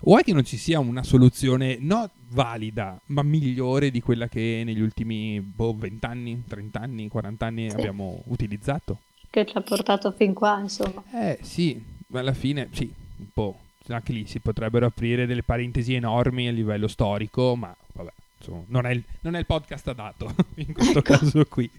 vuoi 0.00 0.22
che 0.22 0.32
non 0.32 0.44
ci 0.44 0.56
sia 0.56 0.80
una 0.80 1.02
soluzione 1.02 1.76
no 1.80 2.10
valida, 2.30 2.98
ma 3.06 3.22
migliore 3.22 3.90
di 3.90 4.00
quella 4.00 4.28
che 4.28 4.62
negli 4.64 4.80
ultimi 4.80 5.40
boh, 5.40 5.76
20 5.76 6.06
anni, 6.06 6.42
30 6.46 6.80
anni, 6.80 7.08
40 7.08 7.46
anni 7.46 7.70
sì. 7.70 7.76
abbiamo 7.76 8.22
utilizzato. 8.26 8.98
Che 9.30 9.46
ci 9.46 9.56
ha 9.56 9.60
portato 9.60 10.10
fin 10.12 10.32
qua, 10.32 10.58
insomma. 10.60 11.02
Eh 11.12 11.38
sì, 11.42 11.82
ma 12.08 12.20
alla 12.20 12.34
fine 12.34 12.68
sì, 12.72 12.90
un 13.16 13.26
po'. 13.32 13.58
Anche 13.88 14.12
lì 14.12 14.26
si 14.26 14.38
potrebbero 14.38 14.86
aprire 14.86 15.24
delle 15.26 15.42
parentesi 15.42 15.94
enormi 15.94 16.46
a 16.46 16.52
livello 16.52 16.88
storico, 16.88 17.56
ma 17.56 17.74
vabbè, 17.92 18.12
insomma, 18.38 18.62
non 18.66 18.84
è 18.84 18.90
il, 18.90 19.02
non 19.22 19.34
è 19.34 19.38
il 19.38 19.46
podcast 19.46 19.88
adatto 19.88 20.34
in 20.56 20.72
questo 20.74 20.98
ecco. 20.98 21.16
caso 21.16 21.44
qui 21.46 21.70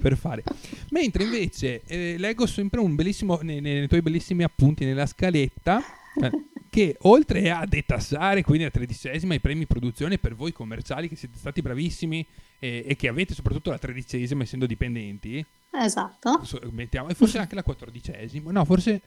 per 0.00 0.16
fare. 0.16 0.44
Mentre 0.90 1.24
invece 1.24 1.82
eh, 1.86 2.16
leggo 2.18 2.46
sempre 2.46 2.78
un 2.80 2.94
bellissimo, 2.94 3.40
nei, 3.42 3.60
nei 3.60 3.88
tuoi 3.88 4.02
bellissimi 4.02 4.44
appunti 4.44 4.84
nella 4.84 5.06
scaletta, 5.06 5.82
eh, 6.22 6.30
che 6.70 6.96
oltre 7.02 7.50
a 7.50 7.64
detassare 7.66 8.42
quindi 8.42 8.64
la 8.64 8.70
tredicesima 8.70 9.34
i 9.34 9.40
premi 9.40 9.66
produzione 9.66 10.18
per 10.18 10.34
voi 10.34 10.52
commerciali 10.52 11.08
che 11.08 11.16
siete 11.16 11.38
stati 11.38 11.62
bravissimi 11.62 12.24
e, 12.58 12.84
e 12.86 12.96
che 12.96 13.08
avete 13.08 13.34
soprattutto 13.34 13.70
la 13.70 13.78
tredicesima 13.78 14.42
essendo 14.42 14.66
dipendenti 14.66 15.44
esatto. 15.84 16.42
Mettiamo, 16.70 17.08
e 17.08 17.14
forse 17.14 17.38
anche 17.38 17.54
la 17.54 17.62
quattordicesima 17.62 18.50
no 18.50 18.64
forse 18.64 19.00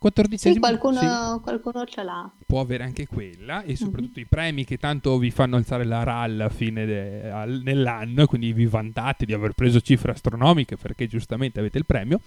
quattordicesima 0.00 0.54
sì, 0.54 0.78
qualcuno, 0.78 0.98
sì, 0.98 1.40
qualcuno 1.42 1.84
ce 1.84 2.02
l'ha. 2.02 2.30
Può 2.46 2.60
avere 2.60 2.84
anche 2.84 3.06
quella 3.06 3.62
e 3.62 3.76
soprattutto 3.76 4.18
mm-hmm. 4.18 4.26
i 4.26 4.28
premi 4.28 4.64
che 4.64 4.78
tanto 4.78 5.18
vi 5.18 5.30
fanno 5.30 5.56
alzare 5.56 5.84
la 5.84 6.02
RAL 6.02 6.40
a 6.40 6.48
fine 6.48 6.86
de, 6.86 7.30
al, 7.30 7.60
nell'anno 7.62 8.26
quindi 8.26 8.52
vi 8.54 8.64
vantate 8.64 9.26
di 9.26 9.34
aver 9.34 9.52
preso 9.52 9.80
cifre 9.80 10.12
astronomiche 10.12 10.78
perché 10.78 11.06
giustamente 11.06 11.60
avete 11.60 11.76
il 11.76 11.84
premio. 11.84 12.20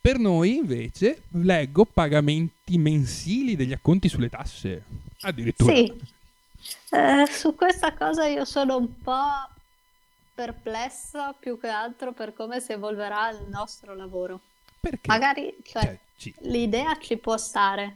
Per 0.00 0.18
noi 0.18 0.56
invece 0.56 1.22
leggo 1.32 1.84
pagamenti 1.84 2.78
mensili 2.78 3.56
degli 3.56 3.74
acconti 3.74 4.08
sulle 4.08 4.30
tasse 4.30 4.82
addirittura. 5.20 5.74
Sì. 5.74 5.92
Eh, 6.90 7.26
su 7.30 7.54
questa 7.54 7.92
cosa 7.92 8.26
io 8.26 8.46
sono 8.46 8.78
un 8.78 8.88
po' 9.02 9.57
perplessa 10.38 11.32
più 11.32 11.58
che 11.58 11.66
altro 11.66 12.12
per 12.12 12.32
come 12.32 12.60
si 12.60 12.70
evolverà 12.70 13.30
il 13.30 13.46
nostro 13.48 13.94
lavoro 13.94 14.40
perché? 14.80 15.08
magari 15.08 15.56
cioè, 15.64 15.82
cioè 15.82 15.98
sì. 16.18 16.34
L'idea 16.40 16.98
ci 16.98 17.16
può 17.16 17.36
stare, 17.36 17.94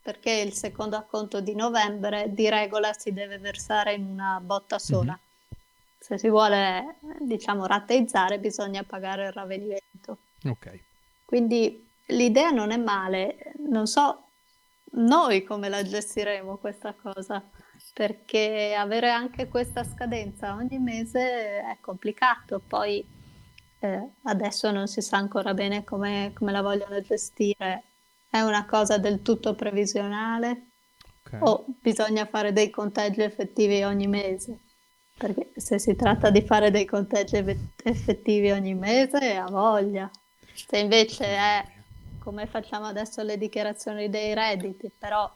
perché 0.00 0.30
il 0.30 0.52
secondo 0.52 0.96
acconto 0.96 1.40
di 1.40 1.56
novembre 1.56 2.32
di 2.32 2.48
regola 2.48 2.92
si 2.92 3.12
deve 3.12 3.38
versare 3.38 3.94
in 3.94 4.04
una 4.04 4.38
botta 4.40 4.78
sola. 4.78 5.10
Mm-hmm. 5.12 5.58
Se 5.98 6.18
si 6.18 6.28
vuole, 6.28 6.98
diciamo, 7.18 7.66
rateizzare 7.66 8.38
bisogna 8.38 8.84
pagare 8.84 9.26
il 9.26 9.32
ravvedimento. 9.32 10.18
Ok. 10.44 10.78
Quindi 11.24 11.84
l'idea 12.06 12.50
non 12.50 12.70
è 12.70 12.76
male, 12.76 13.52
non 13.68 13.88
so 13.88 14.28
noi 14.92 15.42
come 15.42 15.68
la 15.68 15.82
gestiremo 15.82 16.58
questa 16.58 16.94
cosa, 16.94 17.42
perché 17.98 18.76
avere 18.78 19.10
anche 19.10 19.48
questa 19.48 19.82
scadenza 19.82 20.54
ogni 20.54 20.78
mese 20.78 21.62
è 21.62 21.78
complicato, 21.80 22.60
poi 22.64 23.04
eh, 23.80 24.10
adesso 24.22 24.70
non 24.70 24.86
si 24.86 25.00
sa 25.00 25.16
ancora 25.16 25.52
bene 25.52 25.82
come, 25.82 26.30
come, 26.32 26.52
la 26.52 26.62
vogliono 26.62 27.00
gestire. 27.00 27.82
È 28.30 28.38
una 28.38 28.66
cosa 28.66 28.98
del 28.98 29.20
tutto 29.22 29.56
previsionale 29.56 30.66
okay. 31.24 31.40
o 31.42 31.64
bisogna 31.80 32.24
fare 32.26 32.52
dei 32.52 32.70
conteggi 32.70 33.22
effettivi 33.22 33.82
ogni 33.82 34.06
mese? 34.06 34.58
Perché 35.18 35.50
se 35.56 35.80
si 35.80 35.96
tratta 35.96 36.30
di 36.30 36.42
fare 36.42 36.70
dei 36.70 36.84
conteggi 36.84 37.34
effettivi 37.82 38.52
ogni 38.52 38.74
mese, 38.74 39.34
ha 39.34 39.50
voglia. 39.50 40.08
Se 40.54 40.78
invece 40.78 41.24
è 41.24 41.64
come 42.20 42.46
facciamo 42.46 42.86
adesso 42.86 43.24
le 43.24 43.36
dichiarazioni 43.36 44.08
dei 44.08 44.34
redditi, 44.34 44.88
però 44.96 45.28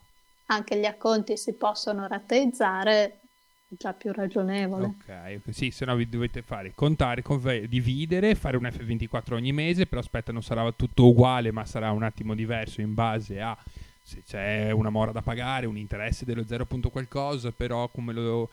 anche 0.47 0.79
gli 0.79 0.85
acconti 0.85 1.37
si 1.37 1.55
possono 1.55 2.07
rateizzare, 2.07 3.21
già 3.69 3.93
più 3.95 4.13
ragionevole. 4.13 4.85
Ok, 4.85 5.41
sì, 5.51 5.71
se 5.71 5.85
no 5.85 5.95
vi 5.95 6.09
dovete 6.09 6.43
fare 6.43 6.73
contare, 6.75 7.23
conv- 7.23 7.65
dividere, 7.65 8.35
fare 8.35 8.57
un 8.57 8.65
F24 8.65 9.35
ogni 9.35 9.53
mese, 9.53 9.87
però 9.87 10.01
aspetta, 10.01 10.33
non 10.33 10.43
sarà 10.43 10.71
tutto 10.73 11.07
uguale, 11.09 11.53
ma 11.53 11.65
sarà 11.65 11.91
un 11.91 12.03
attimo 12.03 12.35
diverso 12.35 12.81
in 12.81 12.95
base 12.95 13.41
a 13.41 13.57
se 14.05 14.23
c'è 14.25 14.71
una 14.73 14.91
mora 14.91 15.13
da 15.13 15.23
pagare, 15.23 15.67
un 15.67 15.77
interesse 15.77 16.25
dello 16.25 16.45
0. 16.45 16.67
qualcosa, 16.91 17.53
però 17.53 17.89
come 17.89 18.13
lo... 18.13 18.51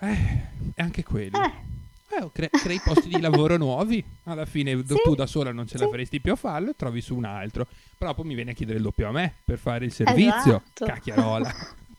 Eh, 0.00 0.72
è 0.74 0.82
anche 0.82 1.04
quello. 1.04 1.40
Eh. 1.42 1.83
Eh, 2.20 2.30
cre- 2.32 2.50
crei 2.50 2.80
posti 2.84 3.08
di 3.08 3.20
lavoro 3.20 3.56
nuovi. 3.56 4.04
Alla 4.24 4.46
fine 4.46 4.76
sì, 4.86 4.94
tu 5.02 5.14
da 5.14 5.26
sola 5.26 5.52
non 5.52 5.66
ce 5.66 5.78
la 5.78 5.88
faresti 5.88 6.20
più 6.20 6.32
a 6.32 6.36
farlo 6.36 6.70
e 6.70 6.74
trovi 6.76 7.00
su 7.00 7.16
un 7.16 7.24
altro. 7.24 7.66
Però 7.98 8.14
poi 8.14 8.26
mi 8.26 8.34
viene 8.34 8.52
a 8.52 8.54
chiedere 8.54 8.78
il 8.78 8.84
doppio 8.84 9.08
a 9.08 9.12
me 9.12 9.34
per 9.44 9.58
fare 9.58 9.84
il 9.84 9.92
servizio. 9.92 10.62
Esatto. 10.64 10.84
Cacchiarola. 10.84 11.54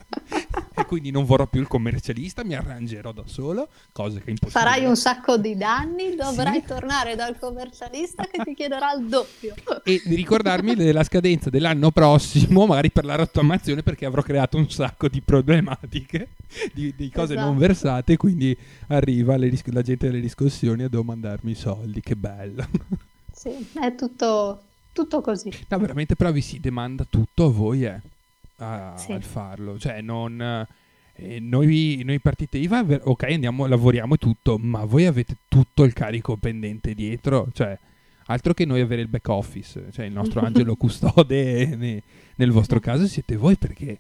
e 0.76 0.86
quindi 0.86 1.10
non 1.10 1.24
vorrò 1.24 1.46
più 1.48 1.62
il 1.62 1.68
commercialista, 1.68 2.44
mi 2.44 2.54
arrangerò 2.54 3.12
da 3.12 3.24
solo, 3.26 3.70
cosa 3.92 4.20
che 4.20 4.26
è 4.26 4.30
impossibile. 4.32 4.66
Farai 4.66 4.86
un 4.86 4.98
sacco 4.98 5.38
di 5.38 5.56
danni, 5.56 6.16
dovrai 6.16 6.60
sì. 6.60 6.68
tornare 6.68 7.16
dal 7.16 7.38
commercialista 7.40 8.26
che 8.26 8.44
ti 8.44 8.54
chiederà 8.54 8.94
il 8.94 9.08
doppio. 9.08 9.56
E 9.84 10.02
di 10.04 10.16
ricordarmi 10.16 10.76
della 10.76 11.04
scadenza 11.04 11.50
dell'anno 11.50 11.92
prossimo, 11.92 12.66
magari 12.66 12.92
per 12.92 13.06
la 13.06 13.16
rottamazione, 13.16 13.84
perché 13.84 14.06
avrò 14.06 14.22
creato 14.22 14.58
un 14.58 14.70
sacco 14.70 15.08
di 15.08 15.22
problematiche, 15.22 16.30
di, 16.74 16.94
di 16.96 17.10
cose 17.10 17.34
esatto. 17.34 17.48
non 17.48 17.58
versate, 17.58 18.18
quindi 18.18 18.56
arriva 18.88 19.36
ris- 19.38 19.66
la 19.68 19.82
gente 19.82 20.08
delle 20.08 20.20
riscossioni 20.20 20.84
a 20.84 20.90
domandarmi 20.90 21.52
i 21.52 21.56
soldi, 21.56 22.02
che 22.02 22.16
bello. 22.16 22.68
Sì, 23.32 23.50
è 23.80 23.96
tutto, 23.96 24.62
tutto 24.92 25.22
così. 25.22 25.52
No, 25.68 25.78
veramente 25.78 26.16
però 26.16 26.32
vi 26.32 26.42
si 26.42 26.60
demanda 26.60 27.06
tutto 27.08 27.46
a 27.46 27.50
voi, 27.50 27.86
eh 27.86 28.14
a, 28.58 28.94
sì. 28.98 29.12
al 29.12 29.24
farlo. 29.24 29.78
Cioè, 29.78 30.02
non, 30.02 30.66
eh, 31.16 31.40
noi, 31.40 32.02
noi 32.04 32.20
partite 32.20 32.58
IVA, 32.58 32.86
ok, 33.04 33.24
andiamo, 33.24 33.66
lavoriamo 33.66 34.16
e 34.16 34.18
tutto, 34.18 34.58
ma 34.58 34.84
voi 34.86 35.06
avete 35.06 35.38
tutto 35.48 35.84
il 35.84 35.94
carico 35.94 36.36
pendente 36.38 36.94
dietro. 36.94 37.48
Cioè, 37.54 37.78
altro 38.26 38.54
che 38.54 38.66
noi 38.66 38.82
avere 38.82 39.02
il 39.02 39.08
back 39.08 39.28
office, 39.30 39.88
cioè 39.92 40.06
il 40.06 40.14
nostro 40.14 40.42
angelo 40.46 40.76
custode 40.76 41.66
ne, 41.76 42.02
nel 42.36 42.52
vostro 42.52 42.80
caso 42.80 43.08
siete 43.08 43.38
voi 43.38 43.56
perché 43.56 43.98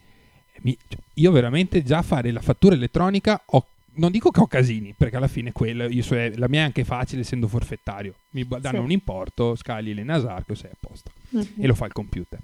mi, 0.61 0.77
cioè, 0.87 0.99
io 1.15 1.31
veramente 1.31 1.83
già 1.83 2.01
fare 2.01 2.31
la 2.31 2.41
fattura 2.41 2.75
elettronica 2.75 3.41
ho 3.45 3.65
non 3.95 4.11
dico 4.11 4.29
che 4.29 4.41
ho 4.41 4.47
casini, 4.47 4.93
perché 4.97 5.15
alla 5.15 5.29
fine 5.29 5.51
quello, 5.51 5.87
so, 6.01 6.15
la 6.15 6.49
mia 6.49 6.61
è 6.61 6.63
anche 6.63 6.83
facile 6.83 7.21
essendo 7.21 7.47
forfettario. 7.47 8.13
Mi 8.31 8.45
danno 8.45 8.79
sì. 8.79 8.83
un 8.83 8.91
importo, 8.91 9.55
scali 9.55 9.93
le 9.93 10.03
nasarco 10.03 10.51
e 10.51 10.55
sei 10.55 10.71
a 10.71 10.75
posto. 10.77 11.11
Mm-hmm. 11.33 11.45
E 11.63 11.67
lo 11.67 11.75
fa 11.75 11.85
il 11.85 11.93
computer. 11.93 12.39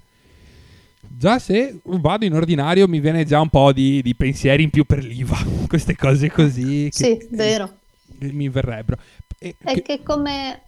Già 1.06 1.38
se 1.38 1.78
vado 1.82 2.24
in 2.24 2.34
ordinario 2.34 2.88
mi 2.88 3.00
viene 3.00 3.24
già 3.24 3.40
un 3.40 3.48
po' 3.48 3.72
di, 3.72 4.02
di 4.02 4.14
pensieri 4.14 4.62
in 4.62 4.70
più 4.70 4.84
per 4.84 5.04
l'IVA, 5.04 5.38
queste 5.68 5.96
cose 5.96 6.30
così. 6.30 6.88
Che, 6.90 6.96
sì, 7.04 7.26
vero. 7.30 7.78
Mi 8.18 8.48
verrebbero. 8.48 9.00
E, 9.38 9.56
è 9.58 9.74
che, 9.74 9.82
che 9.82 10.02
come 10.02 10.60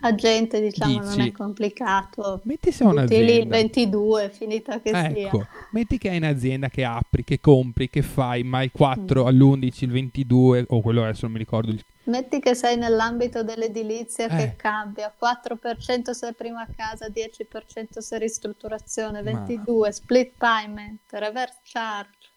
agente, 0.00 0.60
diciamo, 0.60 1.00
Dici, 1.00 1.16
non 1.16 1.20
è 1.26 1.32
complicato. 1.32 2.40
Metti 2.44 2.72
se 2.72 2.84
un'azienda. 2.84 3.32
il 3.32 3.46
22, 3.48 4.30
finita 4.30 4.80
che 4.80 4.90
ecco, 4.90 5.38
sia. 5.38 5.48
metti 5.70 5.98
che 5.98 6.10
è 6.10 6.16
un'azienda 6.16 6.68
che 6.68 6.84
apri, 6.84 7.24
che 7.24 7.40
compri, 7.40 7.88
che 7.88 8.02
fai, 8.02 8.42
ma 8.42 8.62
il 8.62 8.70
4 8.72 9.22
mm. 9.22 9.26
all'11, 9.26 9.72
il 9.78 9.90
22, 9.90 10.64
o 10.68 10.80
quello 10.80 11.02
adesso 11.02 11.22
non 11.22 11.32
mi 11.32 11.38
ricordo 11.38 11.70
il 11.70 11.84
Metti 12.06 12.38
che 12.38 12.54
sei 12.54 12.76
nell'ambito 12.76 13.42
dell'edilizia 13.42 14.26
eh. 14.26 14.36
che 14.36 14.56
cambia, 14.56 15.12
4% 15.20 16.10
se 16.10 16.32
prima 16.34 16.64
casa, 16.76 17.08
10% 17.08 17.98
se 17.98 18.18
ristrutturazione, 18.18 19.22
22, 19.22 19.88
Ma... 19.88 19.92
split 19.92 20.32
payment, 20.38 21.00
reverse 21.08 21.58
charge. 21.64 22.28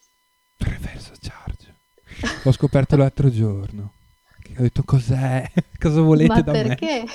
Reverse 0.58 1.12
charge. 1.22 1.76
L'ho 2.44 2.52
scoperto 2.52 2.98
l'altro 2.98 3.30
giorno. 3.30 3.94
Ho 4.60 4.64
detto 4.64 4.84
cos'è? 4.84 5.50
Cosa 5.80 6.02
volete 6.02 6.34
Ma 6.34 6.42
da 6.42 6.52
perché? 6.52 7.06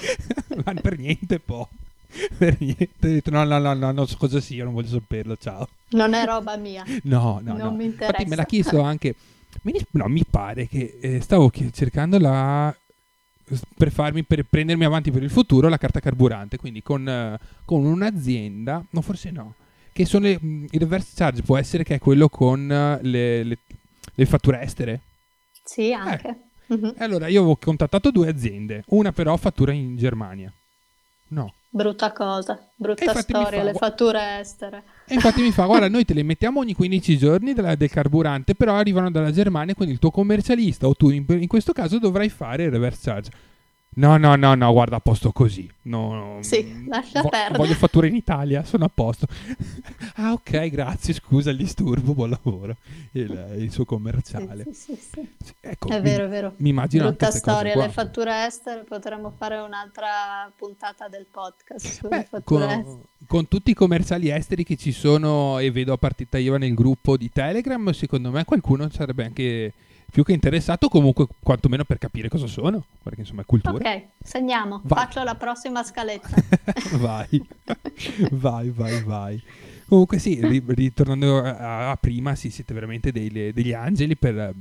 me? 0.49 0.63
Ma 0.65 0.75
per 0.75 0.99
niente 0.99 1.39
po'. 1.39 1.69
Per 2.39 2.57
niente. 2.59 2.89
Ho 3.01 3.09
detto 3.09 3.31
no, 3.31 3.45
no, 3.45 3.59
no, 3.59 3.75
no, 3.75 3.93
non 3.93 4.07
so 4.07 4.17
cosa 4.17 4.41
sia, 4.41 4.65
non 4.65 4.73
voglio 4.73 4.89
saperlo, 4.89 5.37
ciao. 5.37 5.69
Non 5.91 6.15
è 6.15 6.25
roba 6.25 6.57
mia. 6.57 6.85
No, 7.03 7.41
no, 7.43 7.57
non 7.57 7.57
no. 7.57 7.73
mi 7.73 7.85
interessa. 7.85 8.13
Infatti 8.13 8.29
me 8.29 8.37
l'ha 8.37 8.45
chiesto 8.45 8.81
anche 8.81 9.15
no, 9.93 10.09
mi 10.09 10.25
pare 10.29 10.67
che 10.67 10.99
eh, 11.01 11.21
stavo 11.21 11.51
cercando 11.73 12.19
la 12.19 12.75
per 13.77 13.93
farmi 13.93 14.23
per 14.23 14.45
prendermi 14.49 14.85
avanti 14.85 15.11
per 15.11 15.23
il 15.23 15.31
futuro 15.31 15.69
la 15.69 15.77
carta 15.77 16.01
carburante, 16.01 16.57
quindi 16.57 16.83
con, 16.83 17.07
uh, 17.07 17.45
con 17.67 17.85
un'azienda, 17.85 18.83
no 18.89 19.01
forse 19.03 19.31
no, 19.31 19.55
che 19.93 20.07
sono 20.07 20.25
le, 20.25 20.39
mm, 20.43 20.65
il 20.71 20.81
reverse 20.81 21.13
charge 21.15 21.43
può 21.43 21.59
essere 21.59 21.85
che 21.85 21.97
è 21.97 21.99
quello 21.99 22.31
con 22.31 22.63
uh, 22.63 23.05
le, 23.05 23.43
le, 23.43 23.59
le, 24.15 24.27
fatture 24.27 24.63
estere? 24.63 25.01
Sì, 25.63 25.93
anche. 25.93 26.29
Eh. 26.29 26.37
Mm-hmm. 26.73 26.91
Allora 26.99 27.29
io 27.29 27.45
ho 27.45 27.57
contattato 27.57 28.11
due 28.11 28.29
aziende, 28.29 28.85
una 28.89 29.13
però 29.13 29.37
fattura 29.37 29.73
in 29.73 29.97
Germania. 29.97 30.53
No. 31.29 31.55
Brutta 31.69 32.13
cosa, 32.13 32.71
brutta 32.77 33.15
storia, 33.15 33.59
fa, 33.59 33.63
le 33.65 33.73
fatture 33.73 34.39
estere. 34.39 34.85
E 35.07 35.15
infatti 35.15 35.43
mi 35.43 35.51
fa, 35.51 35.65
guarda, 35.67 35.89
noi 35.89 36.05
te 36.05 36.15
le 36.15 36.23
mettiamo 36.23 36.61
ogni 36.61 36.73
15 36.73 37.19
giorni 37.19 37.53
della, 37.53 37.75
del 37.75 37.91
carburante, 37.91 38.55
però 38.55 38.77
arrivano 38.77 39.11
dalla 39.11 39.33
Germania, 39.33 39.75
quindi 39.75 39.95
il 39.95 40.01
tuo 40.01 40.13
commercialista 40.13 40.87
o 40.87 40.95
tu 40.95 41.11
in, 41.11 41.25
in 41.27 41.49
questo 41.49 41.73
caso 41.73 41.99
dovrai 41.99 42.29
fare 42.29 42.65
il 42.65 42.71
reverse 42.71 43.11
charge. 43.11 43.31
No, 43.97 44.17
no, 44.17 44.35
no, 44.35 44.55
no, 44.55 44.73
guarda, 44.73 44.97
a 44.97 45.01
posto 45.01 45.31
così. 45.31 45.71
No, 45.83 46.39
sì, 46.41 46.87
lascia 46.89 47.23
vo- 47.23 47.29
perdere. 47.29 47.59
Voglio 47.59 47.75
fatture 47.75 48.09
in 48.09 48.15
Italia, 48.15 48.65
sono 48.65 48.87
a 48.87 48.91
posto. 48.93 49.27
ah, 50.17 50.33
ok, 50.33 50.69
grazie, 50.69 51.15
scusa 51.15 51.51
il 51.51 51.57
disturbo, 51.57 52.15
buon 52.15 52.31
lavoro. 52.31 52.77
Il, 53.13 53.57
il 53.59 53.71
suo 53.71 53.85
commerciale. 53.85 54.65
Sì, 54.65 54.73
sì, 54.73 54.97
sì. 54.97 55.29
sì 55.43 55.55
ecco, 55.61 55.89
è 55.89 56.01
vero, 56.01 56.25
è 56.25 56.29
vero. 56.29 56.55
Mi 56.57 56.71
immagino 56.71 57.05
Brutta 57.05 57.31
storia, 57.31 57.77
le 57.77 57.89
fatture 57.91 58.47
estere, 58.47 58.83
potremmo 58.83 59.33
fare 59.37 59.59
un'altra 59.59 60.51
puntata 60.57 61.09
del 61.09 61.27
podcast 61.31 62.09
Beh, 62.09 62.29
con, 62.43 63.03
con, 63.27 63.49
tutti 63.49 63.71
i 63.71 63.75
commerciali 63.75 64.31
esteri 64.31 64.65
che 64.65 64.77
ci 64.77 64.93
sono 64.93 65.59
e 65.59 65.71
vedo 65.71 65.93
a 65.93 65.99
partita 65.99 66.39
IVA 66.39 66.59
nel 66.59 66.75
gruppo 66.75 67.17
di 67.17 67.31
Telegram, 67.31 67.91
secondo 67.93 68.31
me 68.31 68.45
qualcuno 68.45 68.89
sarebbe 68.91 69.25
anche 69.25 69.73
più 70.15 70.23
che 70.23 70.33
interessato 70.33 70.89
comunque 70.89 71.27
quantomeno 71.43 71.83
per 71.83 71.99
capire 71.99 72.29
cosa 72.29 72.47
sono, 72.47 72.85
perché 73.03 73.23
insomma 73.23 73.43
è 73.43 73.45
cultura. 73.45 73.75
Ok, 73.75 74.03
segniamo, 74.23 74.81
vai. 74.85 75.05
faccio 75.05 75.25
la 75.25 75.35
prossima 75.35 75.83
scaletta. 75.83 76.29
vai, 76.99 77.45
vai, 78.31 78.71
vai, 78.71 79.03
vai. 79.03 79.43
Comunque 79.89 80.21
sì, 80.21 80.39
ritornando 80.67 81.43
a, 81.43 81.91
a, 81.91 81.97
prima, 81.97 82.37
sì, 82.37 82.51
siete 82.51 82.73
veramente 82.73 83.11
dei, 83.11 83.29
degli 83.29 83.73
angeli 83.73 84.15
per, 84.15 84.55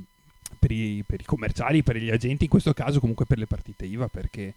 per, 0.58 0.72
i, 0.72 1.04
per, 1.06 1.20
i, 1.20 1.24
commerciali, 1.24 1.84
per 1.84 1.98
gli 1.98 2.10
agenti, 2.10 2.42
in 2.42 2.50
questo 2.50 2.74
caso 2.74 2.98
comunque 2.98 3.24
per 3.24 3.38
le 3.38 3.46
partite 3.46 3.84
IVA, 3.84 4.08
perché 4.08 4.54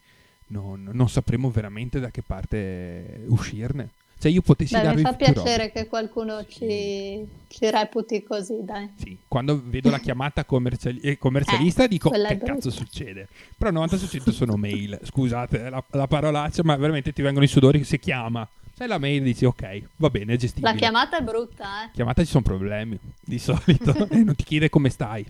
non, 0.48 0.90
non 0.92 1.10
sapremo 1.10 1.52
veramente 1.52 2.00
da 2.00 2.10
che 2.10 2.24
parte 2.24 3.24
uscirne. 3.28 3.90
Cioè 4.20 4.32
io 4.32 4.42
potessi 4.42 4.74
Beh, 4.74 4.82
darvi 4.82 5.04
mi 5.04 5.08
fa 5.08 5.14
piacere 5.14 5.72
che 5.72 5.88
qualcuno 5.88 6.44
ci, 6.48 7.24
ci, 7.48 7.70
reputi 7.70 8.24
così, 8.24 8.64
dai. 8.64 8.90
Sì, 8.98 9.16
quando 9.28 9.62
vedo 9.64 9.92
la 9.92 10.00
chiamata 10.02 10.44
commerciali- 10.44 11.00
eh, 11.02 11.18
commercialista 11.20 11.84
eh, 11.84 11.88
dico 11.88 12.10
che 12.10 12.38
cazzo 12.40 12.72
succede? 12.72 13.28
Però 13.56 13.70
il 13.70 13.78
90% 13.78 14.32
sono 14.32 14.56
mail, 14.56 15.00
scusate 15.04 15.70
la, 15.70 15.84
la 15.92 16.08
parolaccia, 16.08 16.64
ma 16.64 16.76
veramente 16.78 17.14
ti 17.14 17.22
vengono 17.22 17.46
i 17.46 17.48
sudori 17.48 17.84
se 17.84 18.00
chiama. 18.00 18.48
Sai 18.74 18.88
la 18.88 18.98
mail 18.98 19.22
dici 19.24 19.46
ok, 19.46 19.82
va 19.98 20.10
bene, 20.10 20.34
è 20.34 20.38
gestibile. 20.38 20.72
La 20.72 20.78
chiamata 20.78 21.18
è 21.18 21.22
brutta, 21.22 21.86
eh. 21.86 21.92
Chiamata 21.94 22.24
ci 22.24 22.30
sono 22.30 22.44
problemi, 22.44 22.98
di 23.24 23.40
solito, 23.40 23.96
e 24.10 24.24
non 24.24 24.36
ti 24.36 24.44
chiede 24.44 24.70
come 24.70 24.90
stai. 24.90 25.26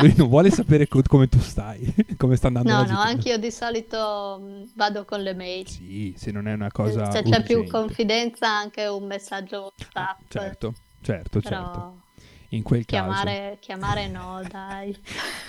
Lui 0.00 0.14
non 0.16 0.28
vuole 0.28 0.50
sapere 0.50 0.86
co- 0.88 1.02
come 1.06 1.28
tu 1.28 1.38
stai, 1.40 1.94
come 2.16 2.36
sta 2.36 2.48
andando 2.48 2.72
no, 2.72 2.82
No, 2.84 2.98
anche 3.00 3.30
io 3.30 3.38
di 3.38 3.50
solito 3.50 4.38
mm, 4.40 4.62
vado 4.74 5.04
con 5.04 5.22
le 5.22 5.34
mail. 5.34 5.68
Sì, 5.68 6.14
se 6.16 6.30
non 6.30 6.46
è 6.48 6.52
una 6.52 6.70
cosa 6.70 7.10
Se 7.10 7.22
c'è 7.22 7.42
più 7.42 7.66
confidenza 7.66 8.48
anche 8.48 8.86
un 8.86 9.06
messaggio 9.06 9.72
WhatsApp. 9.92 10.18
certo, 10.28 10.74
certo, 11.02 11.40
Però... 11.40 11.50
certo 11.50 12.06
in 12.50 12.62
quel 12.62 12.84
chiamare, 12.84 13.32
caso. 13.32 13.56
Chiamare 13.60 14.08
no, 14.08 14.40
dai. 14.48 14.96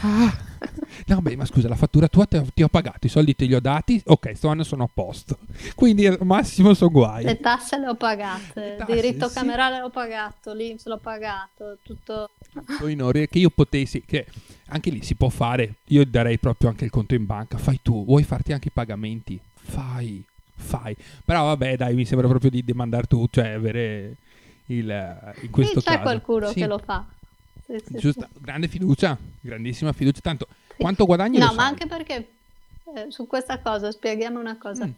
Ah, 0.01 0.38
no, 1.05 1.21
beh, 1.21 1.35
ma 1.35 1.45
scusa, 1.45 1.67
la 1.67 1.75
fattura 1.75 2.07
tua 2.07 2.25
te, 2.25 2.43
ti 2.53 2.63
ho 2.63 2.67
pagato, 2.67 3.07
i 3.07 3.09
soldi 3.09 3.35
te 3.35 3.45
li 3.45 3.55
ho 3.55 3.62
dati, 3.62 4.01
ok, 4.05 4.35
sto 4.35 4.49
anno 4.49 4.63
sono 4.63 4.83
a 4.83 4.89
posto. 4.91 5.38
Quindi 5.75 6.05
al 6.05 6.17
massimo 6.21 6.73
sono 6.73 6.91
guai. 6.91 7.23
Le 7.23 7.39
tasse 7.39 7.77
le 7.77 7.88
ho 7.88 7.95
pagate, 7.95 8.77
il 8.79 8.85
diritto 8.85 9.27
sì. 9.27 9.35
camerale 9.35 9.79
l'ho 9.79 9.89
pagato, 9.89 10.53
l'Inps 10.53 10.85
l'ho 10.88 10.97
pagato, 10.97 11.77
tutto... 11.83 12.31
In 12.88 13.01
ore 13.01 13.27
che 13.27 13.39
io 13.39 13.49
potessi, 13.49 14.03
che 14.05 14.25
anche 14.67 14.89
lì 14.89 15.03
si 15.03 15.15
può 15.15 15.29
fare, 15.29 15.75
io 15.85 16.05
darei 16.05 16.38
proprio 16.38 16.69
anche 16.69 16.85
il 16.85 16.91
conto 16.91 17.15
in 17.15 17.25
banca, 17.25 17.57
fai 17.57 17.79
tu, 17.81 18.03
vuoi 18.05 18.23
farti 18.23 18.53
anche 18.53 18.67
i 18.69 18.71
pagamenti? 18.71 19.39
Fai, 19.53 20.23
fai. 20.55 20.95
Però 21.23 21.45
vabbè, 21.45 21.77
dai, 21.77 21.95
mi 21.95 22.05
sembra 22.05 22.27
proprio 22.27 22.49
di 22.49 22.63
demandare 22.63 23.07
tu, 23.07 23.25
cioè 23.29 23.49
avere 23.49 24.15
il, 24.69 24.89
eh, 24.89 25.41
in 25.41 25.51
questo 25.51 25.79
sì, 25.79 25.86
c'è 25.86 25.91
caso. 25.93 26.03
qualcuno 26.03 26.47
sì. 26.47 26.60
che 26.60 26.67
lo 26.67 26.77
fa. 26.77 27.05
Sì, 27.65 27.97
Giusta, 27.97 28.27
grande 28.34 28.67
fiducia, 28.67 29.17
grandissima 29.41 29.93
fiducia. 29.93 30.21
Tanto, 30.21 30.47
quanto 30.77 31.05
guadagni? 31.05 31.38
No, 31.38 31.47
ma 31.47 31.53
sai. 31.53 31.67
anche 31.67 31.86
perché 31.86 32.29
eh, 32.95 33.12
su 33.12 33.27
questa 33.27 33.60
cosa 33.60 33.91
spieghiamo 33.91 34.39
una 34.39 34.58
cosa. 34.58 34.86
Mm. 34.86 34.91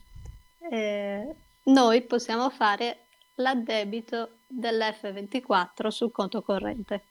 Eh, 0.72 1.36
noi 1.64 2.02
possiamo 2.02 2.50
fare 2.50 3.06
l'addebito 3.36 4.38
dell'F24 4.48 5.88
sul 5.88 6.12
conto 6.12 6.42
corrente. 6.42 7.02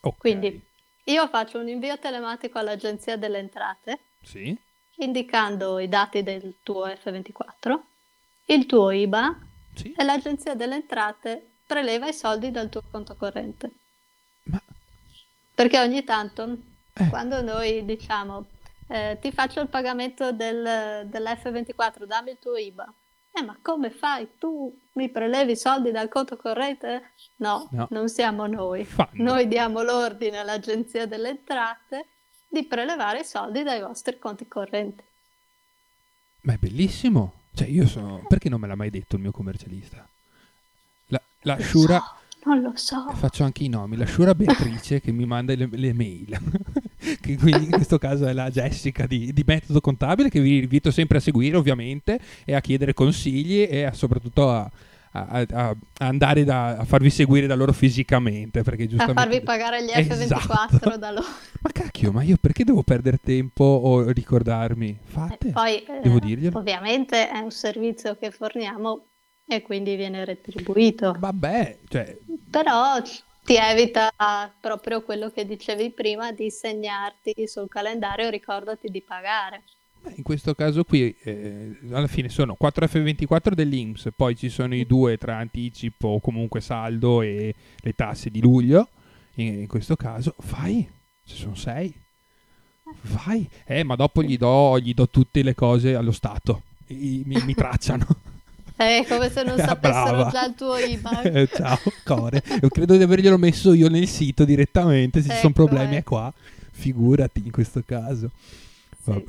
Okay. 0.00 0.18
Quindi 0.18 0.60
io 1.04 1.28
faccio 1.28 1.58
un 1.58 1.68
invio 1.68 1.98
telematico 1.98 2.58
all'Agenzia 2.58 3.16
delle 3.16 3.38
Entrate, 3.38 3.98
sì. 4.22 4.56
indicando 4.96 5.78
i 5.78 5.88
dati 5.88 6.22
del 6.22 6.54
tuo 6.62 6.86
F24, 6.86 7.78
il 8.46 8.66
tuo 8.66 8.90
IBA 8.90 9.38
sì. 9.74 9.92
e 9.96 10.04
l'Agenzia 10.04 10.54
delle 10.54 10.76
Entrate 10.76 11.49
preleva 11.70 12.08
i 12.08 12.12
soldi 12.12 12.50
dal 12.50 12.68
tuo 12.68 12.82
conto 12.90 13.14
corrente. 13.14 13.70
Ma... 14.46 14.60
Perché 15.54 15.78
ogni 15.78 16.02
tanto, 16.02 16.56
eh. 16.94 17.08
quando 17.08 17.40
noi 17.42 17.84
diciamo 17.84 18.44
eh, 18.88 19.18
ti 19.20 19.30
faccio 19.30 19.60
il 19.60 19.68
pagamento 19.68 20.32
del, 20.32 21.06
dell'F24, 21.06 22.06
dammi 22.06 22.30
il 22.32 22.38
tuo 22.40 22.56
IBA. 22.56 22.92
Eh, 23.32 23.42
ma 23.42 23.56
come 23.62 23.90
fai? 23.90 24.30
Tu 24.36 24.76
mi 24.94 25.08
prelevi 25.10 25.52
i 25.52 25.56
soldi 25.56 25.92
dal 25.92 26.08
conto 26.08 26.36
corrente? 26.36 27.12
No, 27.36 27.68
no. 27.70 27.86
non 27.90 28.08
siamo 28.08 28.48
noi. 28.48 28.84
Fanno. 28.84 29.10
Noi 29.12 29.46
diamo 29.46 29.82
l'ordine 29.82 30.38
all'Agenzia 30.38 31.06
delle 31.06 31.28
Entrate 31.28 32.06
di 32.48 32.64
prelevare 32.64 33.20
i 33.20 33.24
soldi 33.24 33.62
dai 33.62 33.80
vostri 33.80 34.18
conti 34.18 34.48
correnti. 34.48 35.04
Ma 36.40 36.54
è 36.54 36.56
bellissimo. 36.56 37.34
Cioè, 37.54 37.68
io 37.68 37.86
sono... 37.86 38.24
Perché 38.26 38.48
non 38.48 38.58
me 38.58 38.66
l'ha 38.66 38.74
mai 38.74 38.90
detto 38.90 39.14
il 39.14 39.22
mio 39.22 39.30
commercialista? 39.30 40.09
La, 41.42 41.56
la 41.56 41.64
Shura... 41.64 41.98
So 41.98 42.18
non 42.44 42.62
lo 42.62 42.72
so. 42.74 43.06
Faccio 43.12 43.44
anche 43.44 43.64
i 43.64 43.68
nomi. 43.68 43.96
La 43.96 44.06
Shura 44.06 44.34
Beatrice 44.34 45.00
che 45.00 45.12
mi 45.12 45.26
manda 45.26 45.54
le, 45.54 45.68
le 45.70 45.92
mail. 45.92 46.38
che 47.20 47.36
quindi 47.36 47.64
in 47.64 47.70
questo 47.70 47.98
caso 47.98 48.26
è 48.26 48.32
la 48.32 48.50
Jessica 48.50 49.06
di, 49.06 49.32
di, 49.32 49.42
Metodo 49.46 49.80
Contabile 49.80 50.30
che 50.30 50.40
vi 50.40 50.58
invito 50.58 50.90
sempre 50.90 51.18
a 51.18 51.20
seguire 51.20 51.56
ovviamente 51.56 52.18
e 52.44 52.54
a 52.54 52.60
chiedere 52.60 52.94
consigli 52.94 53.66
e 53.68 53.84
a, 53.84 53.92
soprattutto 53.92 54.50
a, 54.50 54.70
a, 55.12 55.46
a, 55.50 55.76
andare 55.98 56.44
da, 56.44 56.76
a 56.76 56.84
farvi 56.84 57.10
seguire 57.10 57.46
da 57.46 57.54
loro 57.54 57.72
fisicamente 57.72 58.62
perché 58.62 58.86
giustamente... 58.86 59.18
a 59.18 59.24
farvi 59.24 59.40
pagare 59.42 59.82
gli 59.82 59.88
F24 59.88 60.22
esatto. 60.22 60.96
da 60.98 61.10
loro 61.10 61.26
ma 61.60 61.70
cacchio 61.72 62.12
ma 62.12 62.22
io 62.22 62.36
perché 62.38 62.64
devo 62.64 62.82
perdere 62.82 63.18
tempo 63.22 63.64
o 63.64 64.10
ricordarmi 64.10 64.98
fate 65.02 65.48
eh, 65.48 65.52
poi 65.52 65.84
devo 66.02 66.18
eh, 66.18 66.20
dirglielo 66.20 66.58
ovviamente 66.58 67.30
è 67.30 67.38
un 67.38 67.50
servizio 67.50 68.16
che 68.16 68.30
forniamo 68.30 69.06
e 69.50 69.62
quindi 69.62 69.96
viene 69.96 70.24
retribuito. 70.24 71.16
Vabbè, 71.18 71.78
cioè... 71.88 72.16
Però 72.48 73.02
ti 73.44 73.56
evita 73.56 74.12
proprio 74.60 75.02
quello 75.02 75.30
che 75.30 75.44
dicevi 75.44 75.90
prima 75.90 76.30
di 76.30 76.50
segnarti 76.50 77.48
sul 77.48 77.68
calendario 77.68 78.30
ricordati 78.30 78.88
di 78.88 79.00
pagare. 79.00 79.62
In 80.14 80.22
questo 80.22 80.54
caso 80.54 80.84
qui 80.84 81.14
eh, 81.24 81.76
alla 81.90 82.06
fine 82.06 82.28
sono 82.28 82.54
4 82.54 82.86
F24 82.86 83.52
dell'Inps, 83.52 84.10
poi 84.14 84.36
ci 84.36 84.48
sono 84.48 84.74
i 84.76 84.86
due 84.86 85.18
tra 85.18 85.36
anticipo 85.36 86.08
o 86.08 86.20
comunque 86.20 86.60
saldo 86.60 87.20
e 87.20 87.52
le 87.80 87.92
tasse 87.94 88.30
di 88.30 88.40
luglio. 88.40 88.88
In, 89.34 89.60
in 89.60 89.66
questo 89.66 89.96
caso 89.96 90.34
fai, 90.38 90.88
ci 91.26 91.34
sono 91.36 91.56
6. 91.56 91.94
Vai, 93.02 93.48
eh, 93.66 93.82
ma 93.82 93.96
dopo 93.96 94.22
gli 94.22 94.38
do, 94.38 94.78
gli 94.78 94.94
do 94.94 95.08
tutte 95.08 95.42
le 95.42 95.54
cose 95.54 95.96
allo 95.96 96.12
Stato, 96.12 96.62
I, 96.86 97.22
mi, 97.26 97.42
mi 97.44 97.54
tracciano. 97.54 98.06
È 98.80 99.04
come 99.06 99.28
se 99.28 99.42
non 99.42 99.58
sapessero 99.60 100.30
già 100.30 100.46
il 100.46 100.54
tuo 100.54 100.78
IBAN. 100.78 101.26
Eh, 101.36 101.48
ciao, 101.52 101.78
Core. 102.02 102.42
Io 102.62 102.68
credo 102.70 102.96
di 102.96 103.02
averglielo 103.02 103.36
messo 103.36 103.74
io 103.74 103.90
nel 103.90 104.08
sito 104.08 104.46
direttamente. 104.46 105.20
Se 105.20 105.26
ecco, 105.26 105.34
ci 105.34 105.40
sono 105.42 105.52
problemi 105.52 105.96
eh. 105.96 105.98
è 105.98 106.02
qua. 106.02 106.32
Figurati 106.70 107.42
in 107.44 107.50
questo 107.50 107.82
caso. 107.84 108.30
Sì. 109.04 109.22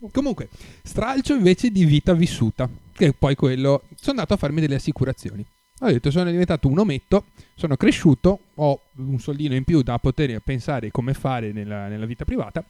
Comunque, 0.10 0.48
stralcio 0.82 1.34
invece 1.34 1.70
di 1.70 1.84
vita 1.84 2.14
vissuta, 2.14 2.66
che 2.94 3.08
è 3.08 3.12
poi 3.12 3.34
quello... 3.34 3.82
Sono 3.94 4.12
andato 4.12 4.32
a 4.32 4.36
farmi 4.38 4.62
delle 4.62 4.76
assicurazioni. 4.76 5.44
Ho 5.80 5.86
detto, 5.86 6.10
sono 6.10 6.30
diventato 6.30 6.66
un 6.66 6.78
ometto, 6.78 7.26
sono 7.56 7.76
cresciuto, 7.76 8.40
ho 8.54 8.80
un 8.96 9.18
soldino 9.20 9.54
in 9.54 9.64
più 9.64 9.82
da 9.82 9.98
poter 9.98 10.40
pensare 10.40 10.90
come 10.90 11.12
fare 11.12 11.52
nella, 11.52 11.88
nella 11.88 12.06
vita 12.06 12.24
privata 12.24 12.64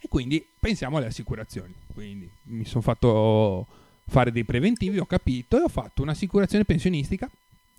e 0.00 0.08
quindi 0.08 0.44
pensiamo 0.58 0.96
alle 0.96 1.06
assicurazioni. 1.06 1.72
Quindi 1.94 2.28
mi 2.46 2.64
sono 2.64 2.82
fatto 2.82 3.66
fare 4.06 4.32
dei 4.32 4.44
preventivi, 4.44 4.98
ho 4.98 5.06
capito, 5.06 5.58
e 5.58 5.62
ho 5.62 5.68
fatto 5.68 6.02
un'assicurazione 6.02 6.64
pensionistica, 6.64 7.28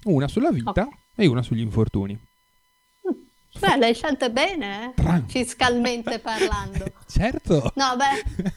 una 0.06 0.28
sulla 0.28 0.52
vita 0.52 0.70
okay. 0.70 0.88
e 1.16 1.28
una 1.28 1.42
sugli 1.42 1.62
infortuni. 1.62 2.14
Mm. 2.14 3.12
Beh, 3.60 3.78
le 3.78 3.86
hai 3.86 3.94
scelte 3.94 4.32
bene, 4.32 4.94
eh? 4.96 5.24
fiscalmente 5.28 6.20
parlando. 6.32 6.92
certo. 7.08 7.72
No, 7.76 7.96
beh, 7.96 8.52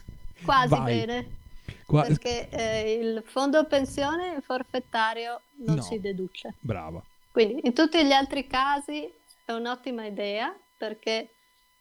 quasi 0.45 0.69
Vai. 0.69 0.85
bene. 0.85 1.39
Qua... 1.87 2.03
Perché 2.03 2.49
eh, 2.51 2.93
il 2.93 3.23
fondo 3.25 3.65
pensione 3.65 4.41
forfettario 4.43 5.41
non 5.65 5.77
no. 5.77 5.83
si 5.83 6.01
deduce. 6.01 6.55
Brava. 6.61 7.03
Quindi 7.33 7.61
in 7.63 7.73
tutti 7.73 8.05
gli 8.05 8.13
altri 8.13 8.47
casi 8.47 9.11
è 9.45 9.53
un'ottima 9.53 10.05
idea 10.07 10.55
perché 10.77 11.31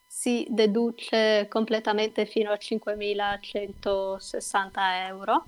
si 0.06 0.46
deduce 0.50 1.48
completamente 1.50 2.26
fino 2.26 2.52
a 2.52 2.58
5.160 2.60 4.70
euro 5.08 5.46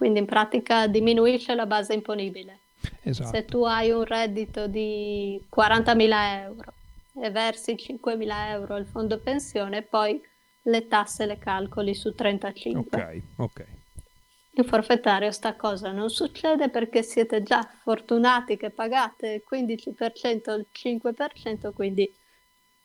quindi 0.00 0.20
in 0.20 0.24
pratica 0.24 0.86
diminuisce 0.86 1.54
la 1.54 1.66
base 1.66 1.92
imponibile. 1.92 2.60
Esatto. 3.02 3.36
Se 3.36 3.44
tu 3.44 3.64
hai 3.64 3.90
un 3.90 4.04
reddito 4.04 4.66
di 4.66 5.38
40.000 5.54 6.40
euro 6.40 6.72
e 7.22 7.30
versi 7.30 7.74
5.000 7.74 8.48
euro 8.48 8.76
al 8.76 8.86
fondo 8.86 9.18
pensione, 9.18 9.82
poi 9.82 10.18
le 10.62 10.88
tasse 10.88 11.26
le 11.26 11.36
calcoli 11.36 11.94
su 11.94 12.14
35. 12.14 12.98
Ok, 12.98 13.22
ok. 13.36 13.66
In 14.52 14.64
forfettario 14.64 15.30
sta 15.32 15.54
cosa 15.54 15.92
non 15.92 16.08
succede 16.08 16.70
perché 16.70 17.02
siete 17.02 17.42
già 17.42 17.60
fortunati 17.60 18.56
che 18.56 18.70
pagate 18.70 19.28
il 19.28 19.42
15% 19.46 20.50
o 20.50 20.54
il 20.54 20.66
5%, 20.72 21.74
quindi 21.74 22.10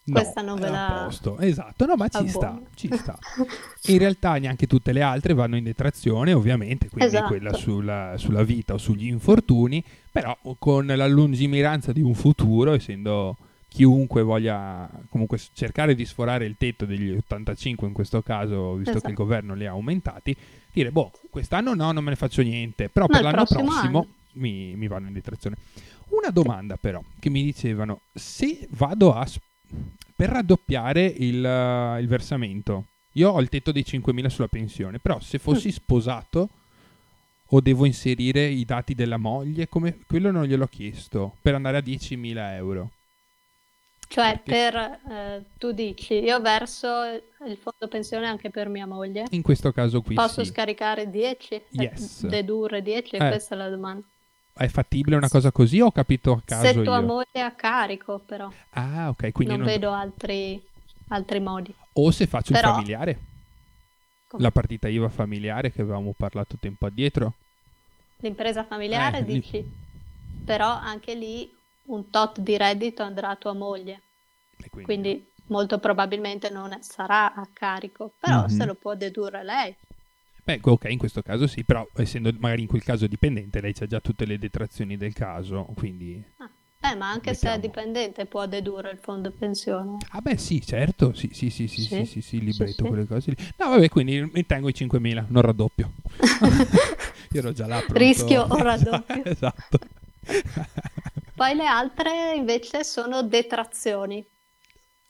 No, 0.07 0.21
Questa 0.21 0.41
non 0.41 0.59
ve 0.59 0.69
la... 0.69 1.03
posto. 1.05 1.37
Esatto, 1.39 1.85
no, 1.87 1.95
ma 1.95 2.07
ci 2.09 2.27
sta, 2.27 2.61
ci 2.75 2.89
sta. 2.93 3.17
In 3.89 3.97
realtà 3.97 4.35
neanche 4.37 4.67
tutte 4.67 4.91
le 4.91 5.01
altre 5.01 5.33
vanno 5.33 5.57
in 5.57 5.63
detrazione, 5.63 6.31
ovviamente, 6.31 6.89
quindi 6.89 7.07
esatto. 7.07 7.27
quella 7.27 7.53
sulla, 7.53 8.13
sulla, 8.17 8.43
vita 8.43 8.75
o 8.75 8.77
sugli 8.77 9.07
infortuni, 9.07 9.83
però 10.11 10.37
con 10.59 10.85
la 10.85 11.07
lungimiranza 11.07 11.91
di 11.91 12.01
un 12.01 12.13
futuro, 12.13 12.73
essendo 12.73 13.35
chiunque 13.67 14.21
voglia 14.21 14.89
comunque 15.09 15.39
cercare 15.53 15.95
di 15.95 16.05
sforare 16.05 16.45
il 16.45 16.55
tetto 16.57 16.85
degli 16.85 17.11
85 17.11 17.87
in 17.87 17.93
questo 17.93 18.21
caso, 18.21 18.75
visto 18.75 18.91
esatto. 18.91 19.07
che 19.07 19.11
il 19.11 19.13
esatto. 19.13 19.23
governo 19.23 19.53
li 19.55 19.65
ha 19.65 19.71
aumentati, 19.71 20.35
dire, 20.71 20.91
boh, 20.91 21.11
quest'anno 21.31 21.73
no, 21.73 21.91
non 21.91 22.03
me 22.03 22.11
ne 22.11 22.15
faccio 22.15 22.43
niente, 22.43 22.89
però 22.89 23.07
ma 23.09 23.15
per 23.15 23.23
l'anno 23.23 23.45
prossimo 23.45 24.07
mi, 24.33 24.75
mi, 24.75 24.87
vanno 24.87 25.07
in 25.07 25.13
detrazione. 25.13 25.57
Una 26.09 26.29
domanda 26.29 26.77
però, 26.77 27.01
che 27.19 27.29
mi 27.29 27.43
dicevano, 27.43 28.01
se 28.13 28.67
vado 28.71 29.13
a 29.13 29.25
per 30.15 30.29
raddoppiare 30.29 31.05
il, 31.05 31.43
uh, 31.43 31.99
il, 31.99 32.07
versamento, 32.07 32.85
io 33.13 33.31
ho 33.31 33.41
il 33.41 33.49
tetto 33.49 33.71
dei 33.71 33.83
5.000 33.83 34.27
sulla 34.27 34.47
pensione, 34.47 34.99
però 34.99 35.19
se 35.19 35.39
fossi 35.39 35.67
mm. 35.67 35.71
sposato 35.71 36.49
o 37.49 37.61
devo 37.61 37.85
inserire 37.85 38.45
i 38.45 38.65
dati 38.65 38.95
della 38.95 39.17
moglie, 39.17 39.67
come, 39.67 39.99
quello 40.07 40.31
non 40.31 40.45
gliel'ho 40.45 40.67
chiesto, 40.67 41.35
per 41.41 41.53
andare 41.53 41.77
a 41.77 41.81
10.000 41.81 42.53
euro. 42.53 42.89
Cioè, 44.07 44.39
Perché... 44.43 44.51
per, 44.51 44.75
eh, 45.11 45.43
tu 45.57 45.71
dici, 45.71 46.13
io 46.15 46.39
verso 46.39 46.87
il 47.45 47.57
fondo 47.57 47.87
pensione 47.89 48.27
anche 48.27 48.49
per 48.49 48.69
mia 48.69 48.85
moglie. 48.85 49.25
In 49.31 49.41
questo 49.41 49.71
caso 49.71 50.01
qui 50.01 50.15
Posso 50.15 50.43
sì. 50.43 50.51
scaricare 50.51 51.09
10? 51.09 51.61
Yes. 51.71 52.25
Dedurre 52.25 52.81
10? 52.81 53.15
Eh. 53.15 53.17
Questa 53.17 53.55
è 53.55 53.57
la 53.57 53.69
domanda. 53.69 54.05
È 54.57 54.67
fattibile 54.69 55.17
una 55.17 55.27
cosa 55.27 55.51
così 55.51 55.81
o 55.81 55.87
ho 55.87 55.91
capito 55.91 56.31
a 56.31 56.41
caso 56.45 56.65
Se 56.65 56.81
tua 56.81 56.99
io? 56.99 57.05
moglie 57.05 57.27
è 57.33 57.39
a 57.41 57.51
carico, 57.51 58.19
però. 58.19 58.49
Ah, 58.69 59.09
ok, 59.09 59.33
quindi 59.33 59.53
non, 59.53 59.65
non... 59.65 59.73
vedo 59.73 59.91
altri, 59.91 60.63
altri, 61.09 61.41
modi. 61.41 61.75
O 61.93 62.09
se 62.11 62.25
faccio 62.25 62.53
però... 62.53 62.69
il 62.69 62.73
familiare. 62.75 63.19
Come? 64.29 64.41
La 64.41 64.51
partita 64.51 64.87
IVA 64.87 65.09
familiare 65.09 65.73
che 65.73 65.81
avevamo 65.81 66.13
parlato 66.15 66.55
tempo 66.57 66.85
addietro. 66.85 67.33
L'impresa 68.19 68.63
familiare, 68.63 69.17
eh, 69.17 69.23
dici? 69.25 69.57
Lì... 69.57 69.71
Però 70.45 70.69
anche 70.69 71.15
lì 71.15 71.53
un 71.87 72.09
tot 72.09 72.39
di 72.39 72.55
reddito 72.55 73.03
andrà 73.03 73.31
a 73.31 73.35
tua 73.35 73.53
moglie. 73.53 74.03
Quindi... 74.69 74.83
quindi... 74.85 75.29
molto 75.47 75.79
probabilmente 75.79 76.49
non 76.49 76.77
sarà 76.79 77.33
a 77.33 77.45
carico, 77.51 78.13
però 78.21 78.45
mm-hmm. 78.45 78.57
se 78.57 78.65
lo 78.65 78.75
può 78.75 78.95
dedurre 78.95 79.43
lei. 79.43 79.75
Beh, 80.45 80.59
ok, 80.61 80.85
in 80.89 80.99
questo 80.99 81.23
caso 81.23 81.47
sì, 81.47 81.63
però 81.63 81.87
essendo 81.95 82.31
magari 82.37 82.61
in 82.61 82.67
quel 82.67 82.83
caso 82.83 83.07
dipendente, 83.07 83.59
lei 83.61 83.73
ha 83.79 83.87
già 83.87 83.99
tutte 83.99 84.25
le 84.25 84.37
detrazioni 84.37 84.95
del 84.95 85.11
caso, 85.11 85.63
quindi... 85.75 86.23
Ah. 86.37 86.49
Eh, 86.87 86.93
ma 86.93 87.09
anche 87.09 87.33
se 87.33 87.51
è 87.51 87.57
dipendente 87.57 88.27
può 88.27 88.45
dedurre 88.45 88.91
il 88.91 88.99
fondo 88.99 89.31
pensione. 89.31 89.97
Ah 90.09 90.21
beh 90.21 90.37
sì, 90.37 90.61
certo, 90.63 91.13
sì, 91.13 91.31
sì, 91.33 91.49
sì, 91.49 91.67
sì, 91.67 91.81
sì, 91.81 92.05
sì, 92.05 92.21
sì, 92.21 92.39
libretto, 92.39 92.83
sì, 92.83 92.87
quelle 92.89 93.07
cose 93.07 93.31
lì. 93.31 93.37
No, 93.57 93.69
vabbè, 93.69 93.89
quindi 93.89 94.29
mi 94.31 94.45
tengo 94.45 94.69
i 94.69 94.73
5.000, 94.77 95.25
non 95.29 95.41
raddoppio. 95.41 95.91
Io 97.31 97.39
ero 97.39 97.53
già 97.53 97.65
là 97.65 97.77
pronto. 97.79 97.97
Rischio 97.97 98.43
o 98.43 98.55
raddoppio. 98.61 99.23
esatto. 99.25 99.79
Poi 101.33 101.55
le 101.55 101.65
altre 101.65 102.35
invece 102.35 102.83
sono 102.83 103.23
detrazioni. 103.23 104.23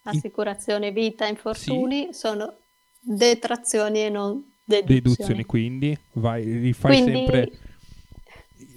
Assicurazione 0.04 0.92
vita, 0.92 1.28
infortuni 1.28 2.14
sono 2.14 2.54
detrazioni 3.02 4.06
e 4.06 4.10
non 4.10 4.54
Deduzioni. 4.68 5.02
deduzioni, 5.02 5.46
quindi 5.46 5.98
vai, 6.14 6.44
rifai 6.58 7.04
quindi... 7.04 7.26
sempre 7.26 7.52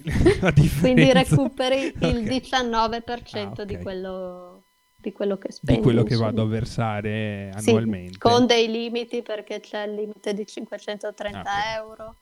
la 0.39 0.51
differenza. 0.51 0.79
Quindi 0.81 1.11
recuperi 1.11 1.81
il 1.85 1.93
okay. 1.97 2.39
19% 2.39 3.37
ah, 3.37 3.49
okay. 3.49 3.65
di, 3.65 3.77
quello, 3.77 4.63
di 4.95 5.11
quello 5.11 5.37
che 5.37 5.51
spendi. 5.51 5.79
Di 5.79 5.85
quello 5.85 6.03
che 6.03 6.15
vado 6.15 6.43
a 6.43 6.45
versare 6.45 7.51
annualmente. 7.55 8.13
Sì, 8.13 8.17
con 8.19 8.45
dei 8.45 8.69
limiti 8.69 9.23
perché 9.23 9.59
c'è 9.59 9.85
il 9.87 9.95
limite 9.95 10.33
di 10.33 10.45
530 10.45 11.39
okay. 11.39 11.75
euro 11.75 12.15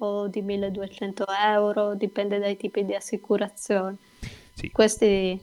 o 0.00 0.28
di 0.28 0.42
1200 0.42 1.24
euro, 1.54 1.94
dipende 1.94 2.38
dai 2.38 2.56
tipi 2.56 2.84
di 2.84 2.94
assicurazione. 2.94 3.96
Sì. 4.54 4.70
Questi 4.70 5.40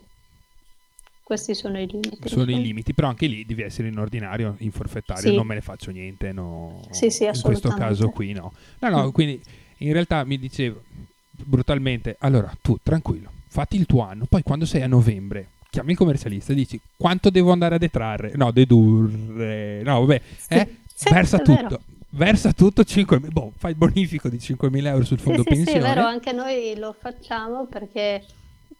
questi 1.25 1.55
sono 1.55 1.81
i 1.81 1.87
limiti. 1.87 2.29
Sono 2.29 2.51
i 2.51 2.61
limiti, 2.61 2.93
però 2.93 3.07
anche 3.07 3.25
lì 3.25 3.45
devi 3.47 3.63
essere 3.63 3.87
in 3.87 3.97
ordinario, 3.97 4.57
in 4.59 4.71
forfettario, 4.71 5.31
sì. 5.31 5.35
non 5.35 5.47
me 5.47 5.55
ne 5.55 5.61
faccio 5.61 5.89
niente, 5.89 6.31
no. 6.31 6.81
Sì, 6.91 7.09
sì, 7.09 7.23
in 7.23 7.41
questo 7.41 7.69
caso 7.69 8.09
qui 8.09 8.31
no. 8.31 8.53
No, 8.77 8.89
no, 8.89 9.07
mm. 9.07 9.09
quindi 9.09 9.41
in 9.77 9.91
realtà 9.91 10.23
mi 10.23 10.37
dicevo 10.37 10.83
brutalmente, 11.31 12.15
allora 12.19 12.55
tu 12.61 12.77
tranquillo, 12.81 13.31
fatti 13.47 13.75
il 13.75 13.87
tuo 13.87 14.03
anno, 14.03 14.27
poi 14.29 14.43
quando 14.43 14.65
sei 14.67 14.83
a 14.83 14.87
novembre 14.87 15.47
chiami 15.71 15.93
il 15.93 15.97
commercialista 15.97 16.51
e 16.51 16.55
dici 16.55 16.79
quanto 16.95 17.31
devo 17.31 17.51
andare 17.51 17.73
a 17.73 17.79
detrarre, 17.79 18.33
no, 18.35 18.51
dedurre, 18.51 19.81
no, 19.81 20.01
vabbè, 20.01 20.21
eh, 20.49 20.75
sì, 20.93 21.09
versa 21.11 21.39
tutto. 21.39 21.81
Versa 22.11 22.53
tutto 22.53 22.83
5 22.83 23.19
boh, 23.19 23.51
fai 23.57 23.71
il 23.71 23.77
bonifico 23.77 24.29
di 24.29 24.37
5.000 24.37 24.85
euro 24.85 25.03
sul 25.03 25.19
fondo 25.19 25.41
sì, 25.41 25.49
pensione. 25.49 25.81
Sì, 25.81 25.85
è 25.85 25.93
vero, 25.93 26.05
anche 26.05 26.31
noi 26.31 26.75
lo 26.77 26.95
facciamo 26.97 27.65
perché 27.65 28.23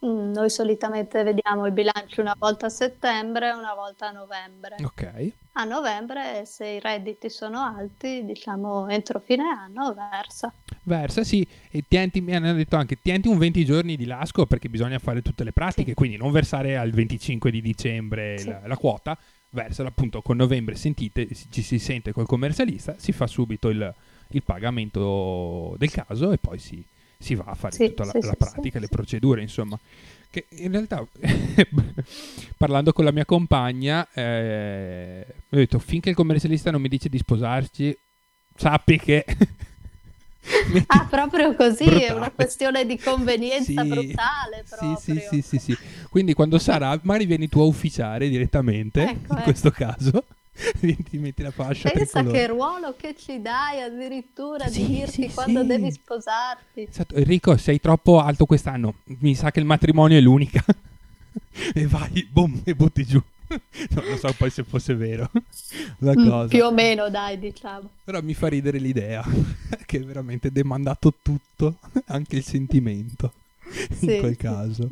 Mm, 0.04 0.32
noi 0.32 0.50
solitamente 0.50 1.22
vediamo 1.22 1.64
il 1.64 1.72
bilancio 1.72 2.20
una 2.20 2.36
volta 2.38 2.66
a 2.66 2.68
settembre 2.68 3.48
e 3.48 3.52
una 3.52 3.74
volta 3.74 4.08
a 4.08 4.10
novembre. 4.10 4.76
Ok. 4.82 5.32
A 5.52 5.64
novembre, 5.64 6.44
se 6.44 6.66
i 6.66 6.80
redditi 6.80 7.30
sono 7.30 7.60
alti, 7.60 8.22
diciamo 8.26 8.88
entro 8.88 9.20
fine 9.20 9.44
anno, 9.44 9.94
versa. 9.94 10.52
Versa, 10.82 11.24
sì. 11.24 11.46
E 11.70 11.84
tienti, 11.88 12.20
mi 12.20 12.34
hanno 12.34 12.52
detto 12.52 12.76
anche, 12.76 13.00
tienti 13.00 13.28
un 13.28 13.38
20 13.38 13.64
giorni 13.64 13.96
di 13.96 14.04
lasco 14.04 14.44
perché 14.44 14.68
bisogna 14.68 14.98
fare 14.98 15.22
tutte 15.22 15.44
le 15.44 15.52
pratiche, 15.52 15.90
sì. 15.90 15.94
quindi 15.94 16.18
non 16.18 16.30
versare 16.30 16.76
al 16.76 16.90
25 16.90 17.50
di 17.50 17.62
dicembre 17.62 18.36
sì. 18.36 18.48
la, 18.48 18.60
la, 18.66 18.76
quota, 18.76 19.16
versala 19.50 19.88
appunto 19.88 20.20
con 20.20 20.36
novembre, 20.36 20.74
sentite, 20.74 21.26
ci 21.50 21.62
si 21.62 21.78
sente 21.78 22.12
col 22.12 22.26
commercialista, 22.26 22.96
si 22.98 23.12
fa 23.12 23.26
subito 23.26 23.70
il, 23.70 23.94
il 24.28 24.42
pagamento 24.42 25.74
del 25.78 25.90
caso 25.90 26.32
e 26.32 26.36
poi 26.36 26.58
si 26.58 26.84
si 27.18 27.34
va 27.34 27.44
a 27.46 27.54
fare 27.54 27.74
sì, 27.74 27.88
tutta 27.88 28.04
la, 28.04 28.10
sì, 28.12 28.20
la 28.20 28.30
sì, 28.30 28.36
pratica, 28.36 28.78
le 28.78 28.88
procedure, 28.88 29.40
insomma. 29.40 29.78
Che 30.30 30.46
in 30.50 30.70
realtà, 30.70 31.04
parlando 32.56 32.92
con 32.92 33.04
la 33.04 33.12
mia 33.12 33.24
compagna, 33.24 34.06
eh, 34.12 35.26
ho 35.48 35.56
detto, 35.56 35.78
finché 35.78 36.10
il 36.10 36.16
commercialista 36.16 36.70
non 36.70 36.80
mi 36.80 36.88
dice 36.88 37.08
di 37.08 37.18
sposarci, 37.18 37.96
sappi 38.54 38.98
che... 38.98 39.24
ah, 40.86 41.06
proprio 41.10 41.54
così, 41.54 41.84
brutale. 41.84 42.06
è 42.06 42.12
una 42.12 42.30
questione 42.30 42.84
di 42.86 42.98
convenienza 42.98 43.82
brutale 43.82 44.64
proprio. 44.68 44.96
Sì, 44.96 45.20
sì, 45.20 45.42
sì, 45.42 45.58
sì, 45.58 45.78
Quindi 46.10 46.34
quando 46.34 46.58
sarà, 46.58 46.98
magari 47.02 47.26
vieni 47.26 47.48
tu 47.48 47.60
a 47.60 47.64
ufficiare 47.64 48.28
direttamente, 48.28 49.02
ecco, 49.02 49.32
in 49.32 49.38
ecco. 49.38 49.42
questo 49.42 49.70
caso 49.70 50.24
ti 50.80 51.18
metti 51.18 51.42
la 51.42 51.50
fascia 51.50 51.90
pensa 51.90 52.24
che 52.24 52.46
ruolo 52.46 52.94
che 52.96 53.14
ci 53.16 53.42
dai 53.42 53.82
addirittura 53.82 54.66
sì, 54.68 54.86
di 54.86 54.94
dirti 54.94 55.28
sì, 55.28 55.34
quando 55.34 55.60
sì. 55.60 55.66
devi 55.66 55.92
sposarti. 55.92 56.86
Esatto. 56.88 57.14
Enrico 57.14 57.56
sei 57.56 57.80
troppo 57.80 58.20
alto 58.20 58.46
quest'anno. 58.46 58.94
Mi 59.04 59.34
sa 59.34 59.50
che 59.50 59.60
il 59.60 59.66
matrimonio 59.66 60.18
è 60.18 60.20
l'unica. 60.20 60.64
E 61.74 61.86
vai 61.86 62.26
boom 62.30 62.62
e 62.64 62.74
butti 62.74 63.04
giù. 63.04 63.22
Non 63.90 64.04
lo 64.04 64.16
so 64.16 64.32
poi 64.36 64.50
se 64.50 64.64
fosse 64.64 64.94
vero. 64.94 65.30
La 65.98 66.12
mm, 66.12 66.28
cosa. 66.28 66.48
più 66.48 66.64
o 66.64 66.72
meno 66.72 67.08
dai 67.10 67.38
diciamo. 67.38 67.88
Però 68.04 68.20
mi 68.22 68.34
fa 68.34 68.48
ridere 68.48 68.78
l'idea 68.78 69.24
che 69.84 69.98
è 69.98 70.02
veramente 70.02 70.50
demandato 70.50 71.14
tutto 71.22 71.76
anche 72.06 72.36
il 72.36 72.44
sentimento 72.44 73.32
in 74.00 74.18
quel 74.18 74.36
caso. 74.36 74.88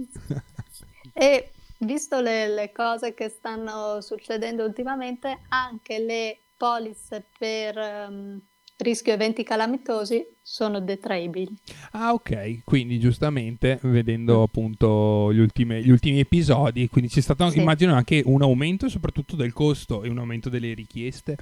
E 1.12 1.48
visto 1.78 2.20
le, 2.20 2.48
le, 2.48 2.72
cose 2.72 3.14
che 3.14 3.28
stanno 3.28 4.00
succedendo 4.00 4.64
ultimamente, 4.64 5.40
anche 5.48 5.98
le 5.98 6.38
polizze 6.56 7.26
per 7.38 7.76
um, 7.76 8.40
rischio 8.78 9.12
eventi 9.12 9.42
calamitosi 9.42 10.24
sono 10.42 10.80
detraibili. 10.80 11.54
Ah, 11.92 12.12
ok, 12.12 12.64
quindi 12.64 12.98
giustamente 12.98 13.78
vedendo 13.82 14.42
appunto 14.42 15.32
gli 15.32 15.38
ultimi, 15.38 15.82
gli 15.82 15.90
ultimi 15.90 16.20
episodi, 16.20 16.88
quindi 16.88 17.10
c'è 17.10 17.20
stato 17.20 17.48
sì. 17.50 17.58
immagino 17.58 17.94
anche 17.94 18.22
un 18.24 18.42
aumento 18.42 18.88
soprattutto 18.88 19.36
del 19.36 19.52
costo 19.52 20.02
e 20.02 20.08
un 20.08 20.18
aumento 20.18 20.48
delle 20.48 20.74
richieste. 20.74 21.36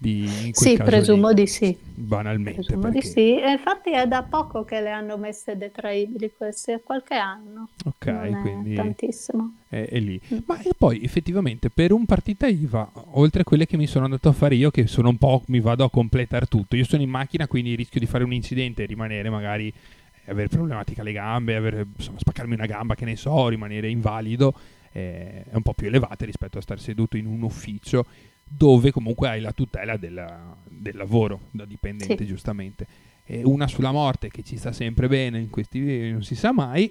Di, 0.00 0.52
sì, 0.52 0.76
presumo 0.76 1.32
di, 1.32 1.42
di, 1.42 1.46
sì. 1.48 1.76
Banalmente. 1.82 2.62
Presumo 2.62 2.82
perché... 2.82 3.00
di 3.00 3.06
sì. 3.06 3.40
E 3.40 3.50
infatti 3.50 3.90
è 3.90 4.06
da 4.06 4.22
poco 4.22 4.64
che 4.64 4.80
le 4.80 4.92
hanno 4.92 5.16
messe 5.16 5.56
detraibili 5.56 6.32
queste, 6.36 6.74
è 6.74 6.82
qualche 6.84 7.14
anno. 7.14 7.70
Ok, 7.84 8.06
non 8.06 8.40
quindi... 8.40 8.74
tantissimo. 8.76 9.54
È, 9.68 9.88
è 9.88 9.98
lì. 9.98 10.20
Mm. 10.32 10.38
Ma 10.46 10.60
e 10.60 10.70
poi 10.78 11.02
effettivamente 11.02 11.68
per 11.68 11.90
un 11.90 12.06
partita 12.06 12.46
IVA, 12.46 12.92
oltre 13.14 13.40
a 13.40 13.44
quelle 13.44 13.66
che 13.66 13.76
mi 13.76 13.88
sono 13.88 14.04
andato 14.04 14.28
a 14.28 14.32
fare 14.32 14.54
io, 14.54 14.70
che 14.70 14.86
sono 14.86 15.08
un 15.08 15.18
po', 15.18 15.42
mi 15.48 15.58
vado 15.58 15.82
a 15.82 15.90
completare 15.90 16.46
tutto. 16.46 16.76
Io 16.76 16.84
sono 16.84 17.02
in 17.02 17.10
macchina, 17.10 17.48
quindi 17.48 17.74
rischio 17.74 17.98
di 17.98 18.06
fare 18.06 18.22
un 18.22 18.32
incidente 18.32 18.84
e 18.84 18.86
rimanere 18.86 19.30
magari 19.30 19.66
eh, 19.66 20.30
avere 20.30 20.46
problematica 20.46 21.00
alle 21.00 21.12
gambe, 21.12 21.56
avere, 21.56 21.84
insomma, 21.96 22.20
spaccarmi 22.20 22.54
una 22.54 22.66
gamba, 22.66 22.94
che 22.94 23.04
ne 23.04 23.16
so, 23.16 23.48
rimanere 23.48 23.88
invalido, 23.88 24.54
eh, 24.92 25.42
è 25.50 25.54
un 25.54 25.62
po' 25.62 25.74
più 25.74 25.88
elevata 25.88 26.24
rispetto 26.24 26.58
a 26.58 26.60
stare 26.60 26.78
seduto 26.78 27.16
in 27.16 27.26
un 27.26 27.42
ufficio 27.42 28.06
dove 28.48 28.90
comunque 28.90 29.28
hai 29.28 29.40
la 29.40 29.52
tutela 29.52 29.96
della, 29.96 30.56
del 30.64 30.96
lavoro 30.96 31.40
da 31.50 31.64
dipendente, 31.64 32.16
sì. 32.18 32.26
giustamente. 32.26 32.86
E 33.24 33.42
una 33.44 33.66
sulla 33.66 33.92
morte 33.92 34.30
che 34.30 34.42
ci 34.42 34.56
sta 34.56 34.72
sempre 34.72 35.06
bene 35.06 35.38
in 35.38 35.50
questi 35.50 35.80
video, 35.80 36.12
non 36.12 36.22
si 36.22 36.34
sa 36.34 36.52
mai. 36.52 36.90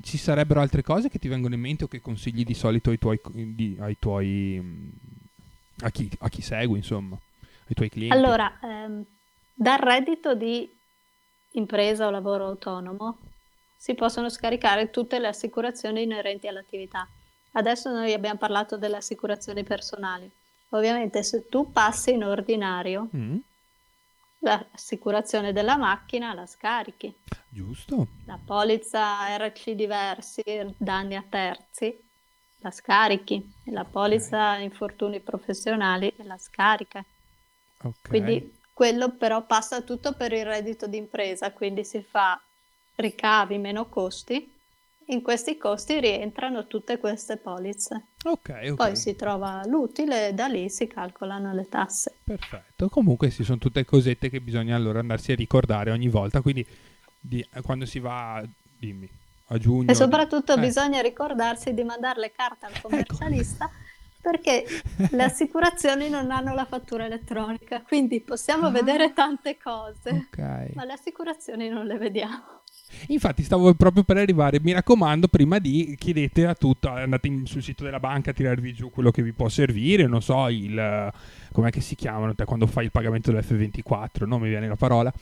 Ci 0.00 0.16
sarebbero 0.16 0.60
altre 0.60 0.82
cose 0.82 1.08
che 1.08 1.18
ti 1.18 1.28
vengono 1.28 1.54
in 1.54 1.60
mente 1.60 1.84
o 1.84 1.88
che 1.88 2.00
consigli 2.00 2.42
di 2.42 2.54
solito 2.54 2.90
ai 2.90 2.98
tuoi, 2.98 3.20
di, 3.32 3.76
ai 3.78 3.96
tuoi 3.98 4.60
a, 5.80 5.90
chi, 5.90 6.10
a 6.18 6.28
chi 6.28 6.42
segui, 6.42 6.78
insomma, 6.78 7.16
ai 7.68 7.74
tuoi 7.74 7.90
clienti? 7.90 8.16
Allora, 8.16 8.58
ehm, 8.60 9.04
dal 9.54 9.78
reddito 9.78 10.34
di 10.34 10.68
impresa 11.52 12.06
o 12.06 12.10
lavoro 12.10 12.46
autonomo 12.46 13.18
si 13.76 13.94
possono 13.94 14.28
scaricare 14.30 14.90
tutte 14.90 15.18
le 15.18 15.28
assicurazioni 15.28 16.02
inerenti 16.02 16.48
all'attività. 16.48 17.06
Adesso 17.52 17.90
noi 17.90 18.12
abbiamo 18.12 18.38
parlato 18.38 18.76
delle 18.76 18.96
assicurazioni 18.96 19.62
personali. 19.62 20.28
Ovviamente 20.70 21.22
se 21.22 21.48
tu 21.48 21.70
passi 21.70 22.12
in 22.12 22.24
ordinario, 22.24 23.08
mm. 23.14 23.36
l'assicurazione 24.40 25.52
della 25.52 25.76
macchina 25.76 26.34
la 26.34 26.46
scarichi. 26.46 27.14
Giusto. 27.48 28.06
La 28.26 28.38
polizza 28.44 29.36
RC 29.36 29.70
diversi, 29.70 30.42
danni 30.76 31.16
a 31.16 31.24
terzi, 31.28 31.96
la 32.58 32.70
scarichi. 32.70 33.52
La 33.66 33.84
polizza 33.84 34.52
okay. 34.52 34.64
infortuni 34.64 35.20
professionali 35.20 36.12
la 36.18 36.38
scarica. 36.38 37.04
Okay. 37.78 37.92
Quindi 38.08 38.58
quello 38.72 39.10
però 39.10 39.42
passa 39.42 39.82
tutto 39.82 40.14
per 40.14 40.32
il 40.32 40.44
reddito 40.44 40.86
d'impresa, 40.86 41.52
quindi 41.52 41.84
si 41.84 42.02
fa 42.02 42.40
ricavi 42.96 43.58
meno 43.58 43.88
costi 43.88 44.52
in 45.08 45.22
questi 45.22 45.56
costi 45.56 46.00
rientrano 46.00 46.66
tutte 46.66 46.98
queste 46.98 47.36
polizze. 47.36 48.06
Ok, 48.24 48.68
ok. 48.70 48.74
Poi 48.74 48.96
si 48.96 49.14
trova 49.16 49.62
l'utile 49.66 50.28
e 50.28 50.32
da 50.32 50.46
lì 50.46 50.70
si 50.70 50.86
calcolano 50.86 51.52
le 51.52 51.68
tasse. 51.68 52.14
Perfetto. 52.24 52.88
Comunque 52.88 53.30
ci 53.30 53.44
sono 53.44 53.58
tutte 53.58 53.84
cosette 53.84 54.30
che 54.30 54.40
bisogna 54.40 54.74
allora 54.76 55.00
andarsi 55.00 55.32
a 55.32 55.34
ricordare 55.36 55.90
ogni 55.90 56.08
volta. 56.08 56.40
Quindi 56.40 56.66
di, 57.20 57.46
quando 57.62 57.84
si 57.84 57.98
va, 57.98 58.42
dimmi, 58.78 59.08
a 59.48 59.58
giugno. 59.58 59.90
E 59.90 59.94
soprattutto 59.94 60.54
eh. 60.54 60.58
bisogna 60.58 61.00
ricordarsi 61.00 61.74
di 61.74 61.82
mandare 61.82 62.20
le 62.20 62.32
carte 62.32 62.66
al 62.66 62.72
ecco. 62.74 62.88
commercialista. 62.88 63.64
Ecco. 63.64 63.82
Perché 64.24 64.64
le 65.10 65.22
assicurazioni 65.22 66.08
non 66.08 66.30
hanno 66.30 66.54
la 66.54 66.64
fattura 66.64 67.04
elettronica, 67.04 67.82
quindi 67.82 68.22
possiamo 68.22 68.68
ah, 68.68 68.70
vedere 68.70 69.12
tante 69.12 69.58
cose, 69.58 70.28
okay. 70.30 70.70
ma 70.72 70.86
le 70.86 70.94
assicurazioni 70.94 71.68
non 71.68 71.84
le 71.84 71.98
vediamo. 71.98 72.62
Infatti 73.08 73.42
stavo 73.42 73.74
proprio 73.74 74.02
per 74.02 74.16
arrivare, 74.16 74.60
mi 74.60 74.72
raccomando, 74.72 75.28
prima 75.28 75.58
di 75.58 75.94
chiedete 75.98 76.46
a 76.46 76.54
tutto, 76.54 76.88
andate 76.88 77.26
in, 77.26 77.46
sul 77.46 77.62
sito 77.62 77.84
della 77.84 78.00
banca 78.00 78.30
a 78.30 78.34
tirarvi 78.34 78.72
giù 78.72 78.90
quello 78.90 79.10
che 79.10 79.22
vi 79.22 79.32
può 79.32 79.48
servire, 79.48 80.06
non 80.06 80.22
so, 80.22 80.48
il 80.48 81.12
com'è 81.52 81.70
che 81.70 81.80
si 81.80 81.94
chiamano 81.94 82.34
quando 82.44 82.66
fai 82.66 82.84
il 82.84 82.90
pagamento 82.90 83.32
dell'F24, 83.32 84.26
non 84.26 84.40
mi 84.40 84.48
viene 84.48 84.68
la 84.68 84.76
parola. 84.76 85.12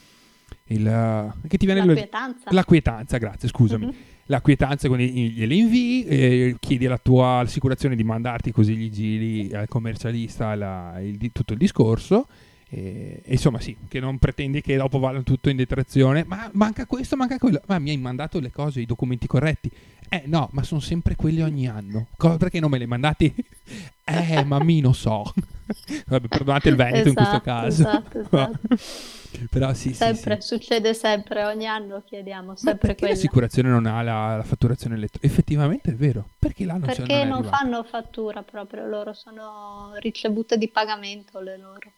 Il, 0.67 1.33
che 1.47 1.57
ti 1.57 1.65
viene 1.65 1.85
la 1.85 1.93
quietanza. 1.93 2.51
La 2.51 2.63
quietanza, 2.63 3.17
grazie, 3.17 3.47
scusami. 3.49 3.85
Mm-hmm. 3.85 3.95
La 4.27 4.41
quietanza, 4.41 4.87
quindi 4.87 5.31
gliele 5.31 5.55
invii, 5.55 6.05
eh, 6.05 6.55
chiedi 6.59 6.85
alla 6.85 6.97
tua 6.97 7.39
assicurazione 7.39 7.95
di 7.95 8.03
mandarti 8.03 8.51
così 8.51 8.75
gli 8.75 8.89
giri 8.89 9.53
al 9.53 9.67
commercialista 9.67 10.55
la, 10.55 10.99
il, 11.01 11.17
tutto 11.33 11.53
il 11.53 11.59
discorso 11.59 12.27
e, 12.75 13.21
insomma, 13.27 13.59
sì, 13.59 13.77
che 13.87 13.99
non 13.99 14.17
pretendi 14.17 14.59
che 14.61 14.75
dopo 14.75 14.97
vadano 14.97 15.21
tutto 15.21 15.49
in 15.49 15.57
detrazione, 15.57 16.23
ma 16.25 16.49
manca 16.53 16.87
questo, 16.87 17.15
manca 17.15 17.37
quello. 17.37 17.61
Ma 17.67 17.77
mi 17.77 17.91
hai 17.91 17.97
mandato 17.97 18.39
le 18.39 18.51
cose, 18.51 18.81
i 18.81 18.87
documenti 18.87 19.27
corretti. 19.27 19.69
Eh 20.09 20.23
no, 20.25 20.49
ma 20.53 20.63
sono 20.63 20.81
sempre 20.81 21.15
quelli 21.15 21.41
ogni 21.41 21.67
anno. 21.67 22.07
Co- 22.17 22.37
perché 22.37 22.59
non 22.59 22.71
me 22.71 22.77
li 22.77 22.83
hai 22.83 22.89
mandati? 22.89 23.31
eh, 24.05 24.43
ma 24.43 24.63
mi 24.63 24.79
non 24.79 24.95
so. 24.95 25.21
Vabbè, 26.07 26.27
perdonate 26.27 26.69
il 26.69 26.75
Veneto 26.75 27.09
esatto, 27.09 27.09
in 27.09 27.15
questo 27.15 27.35
esatto, 27.35 27.43
caso. 27.43 27.81
Esatto, 27.81 28.19
esatto. 29.37 29.49
Però 29.51 29.73
sì, 29.73 29.93
sempre, 29.93 30.41
sì, 30.41 30.47
sì. 30.47 30.55
succede 30.55 30.93
sempre, 30.95 31.43
ogni 31.43 31.67
anno 31.67 32.01
chiediamo 32.03 32.55
sempre 32.55 32.87
perché 32.87 33.07
l'assicurazione 33.07 33.69
non 33.69 33.85
ha 33.85 34.01
la, 34.01 34.37
la 34.37 34.43
fatturazione 34.43 34.95
elettronica? 34.95 35.31
Effettivamente 35.31 35.91
è 35.91 35.95
vero. 35.95 36.29
Perché 36.39 36.65
l'hanno 36.65 36.85
Perché 36.87 37.23
non, 37.23 37.41
non 37.41 37.43
fanno 37.43 37.83
fattura 37.83 38.41
proprio 38.41 38.87
loro, 38.87 39.13
sono 39.13 39.91
ricevute 39.97 40.57
di 40.57 40.69
pagamento 40.69 41.39
le 41.39 41.57
loro. 41.57 41.91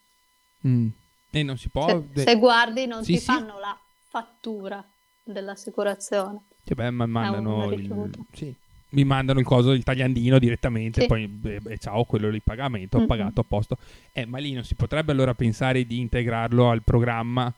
Mm. 0.67 0.87
E 1.31 1.43
non 1.43 1.57
si 1.57 1.69
può... 1.69 1.87
Se, 2.13 2.21
se 2.23 2.35
guardi 2.37 2.85
non 2.85 3.03
sì, 3.03 3.13
ti 3.13 3.19
sì. 3.19 3.25
fanno 3.25 3.59
la 3.59 3.77
fattura 4.07 4.83
dell'assicurazione. 5.23 6.41
Che 6.63 6.73
beh, 6.75 6.89
ma 6.91 7.05
mandano 7.05 7.71
il... 7.71 8.09
Sì. 8.33 8.53
mi 8.89 9.03
mandano 9.03 9.39
il 9.39 9.45
coso, 9.45 9.71
il 9.71 9.83
tagliandino 9.83 10.39
direttamente, 10.39 11.01
Sì. 11.01 11.07
poi 11.07 11.27
beh, 11.27 11.59
beh, 11.59 11.77
ciao, 11.77 12.03
quello 12.05 12.29
di 12.29 12.39
pagamento, 12.41 12.95
ho 12.97 12.99
Mm-mm. 13.01 13.07
pagato 13.07 13.41
a 13.41 13.45
posto. 13.47 13.77
Eh, 14.13 14.25
ma 14.25 14.37
lì 14.39 14.53
non 14.53 14.63
si 14.63 14.75
potrebbe 14.75 15.11
allora 15.11 15.33
pensare 15.33 15.85
di 15.85 15.99
integrarlo 15.99 16.69
al 16.69 16.81
programma 16.83 17.53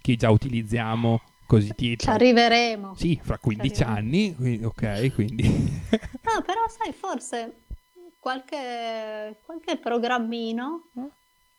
che 0.00 0.16
già 0.16 0.30
utilizziamo, 0.30 1.20
così 1.46 1.74
ti... 1.74 1.98
Ci 1.98 2.08
arriveremo. 2.08 2.94
Sì, 2.94 3.18
fra 3.22 3.38
15 3.38 3.74
Ci 3.74 3.82
arriveremo. 3.82 4.08
anni, 4.08 4.34
quindi- 4.34 4.64
ok, 4.64 5.14
quindi... 5.14 5.42
No, 5.48 6.42
però 6.44 6.68
sai, 6.68 6.92
forse 6.92 7.62
qualche, 8.18 9.38
qualche 9.44 9.76
programmino 9.78 10.90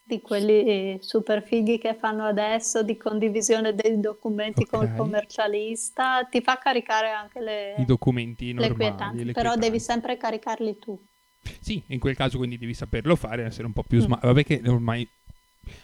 di 0.06 0.22
quelli 0.22 0.98
super 1.02 1.42
fighi 1.44 1.78
che 1.78 1.96
fanno 1.96 2.26
adesso 2.26 2.84
di 2.84 2.98
condivisione 2.98 3.74
dei 3.74 4.00
documenti 4.02 4.66
con 4.66 4.84
il 4.84 4.94
commercialista 4.98 6.28
ti 6.30 6.42
fa 6.42 6.58
caricare 6.58 7.10
anche 7.10 7.40
le, 7.40 7.76
I 7.78 7.86
documenti 7.86 8.48
le 8.48 8.54
normali. 8.68 8.76
quietanze, 8.76 9.24
le 9.24 9.32
però 9.32 9.50
devi 9.56 9.60
quietanze. 9.78 9.86
sempre 9.92 10.18
caricarli 10.18 10.78
tu. 10.80 11.02
Sì, 11.62 11.82
in 11.88 12.00
quel 12.00 12.16
caso 12.16 12.38
quindi 12.38 12.58
devi 12.58 12.74
saperlo 12.74 13.16
fare, 13.16 13.46
essere 13.46 13.66
un 13.66 13.74
po' 13.74 13.84
più 13.84 14.00
Mm. 14.00 14.02
smart. 14.02 14.26
Vabbè 14.26 14.44
che 14.44 14.62
ormai... 14.66 15.08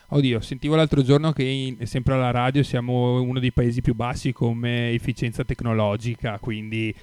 Oddio, 0.09 0.41
sentivo 0.41 0.75
l'altro 0.75 1.01
giorno 1.03 1.31
che 1.31 1.43
in- 1.43 1.87
sempre 1.87 2.13
alla 2.13 2.31
radio 2.31 2.63
siamo 2.63 3.21
uno 3.21 3.39
dei 3.39 3.53
paesi 3.53 3.81
più 3.81 3.95
bassi 3.95 4.33
come 4.33 4.91
efficienza 4.91 5.45
tecnologica, 5.45 6.37
quindi 6.39 6.93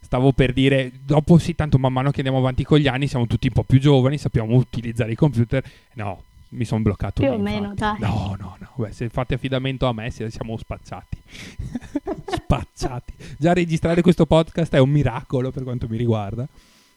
stavo 0.00 0.32
per 0.32 0.52
dire, 0.52 0.90
dopo 1.04 1.38
sì, 1.38 1.54
tanto 1.54 1.78
man 1.78 1.92
mano 1.92 2.10
che 2.10 2.16
andiamo 2.16 2.38
avanti 2.38 2.64
con 2.64 2.78
gli 2.78 2.88
anni 2.88 3.06
siamo 3.06 3.26
tutti 3.28 3.46
un 3.46 3.52
po' 3.52 3.62
più 3.62 3.78
giovani, 3.78 4.18
sappiamo 4.18 4.56
utilizzare 4.56 5.12
i 5.12 5.14
computer. 5.14 5.62
No, 5.94 6.22
mi 6.50 6.64
sono 6.64 6.82
bloccato 6.82 7.22
Più 7.22 7.30
o 7.30 7.38
meno, 7.38 7.70
infatti. 7.70 8.00
dai. 8.00 8.10
No, 8.10 8.36
no, 8.38 8.56
no, 8.58 8.70
Beh, 8.76 8.92
se 8.92 9.08
fate 9.08 9.34
affidamento 9.34 9.86
a 9.86 9.92
me 9.92 10.10
si- 10.10 10.30
siamo 10.30 10.56
spacciati. 10.56 11.16
spacciati. 12.26 13.12
Già 13.36 13.52
registrare 13.52 14.02
questo 14.02 14.26
podcast 14.26 14.74
è 14.74 14.78
un 14.78 14.90
miracolo 14.90 15.50
per 15.50 15.62
quanto 15.62 15.88
mi 15.88 15.96
riguarda. 15.96 16.46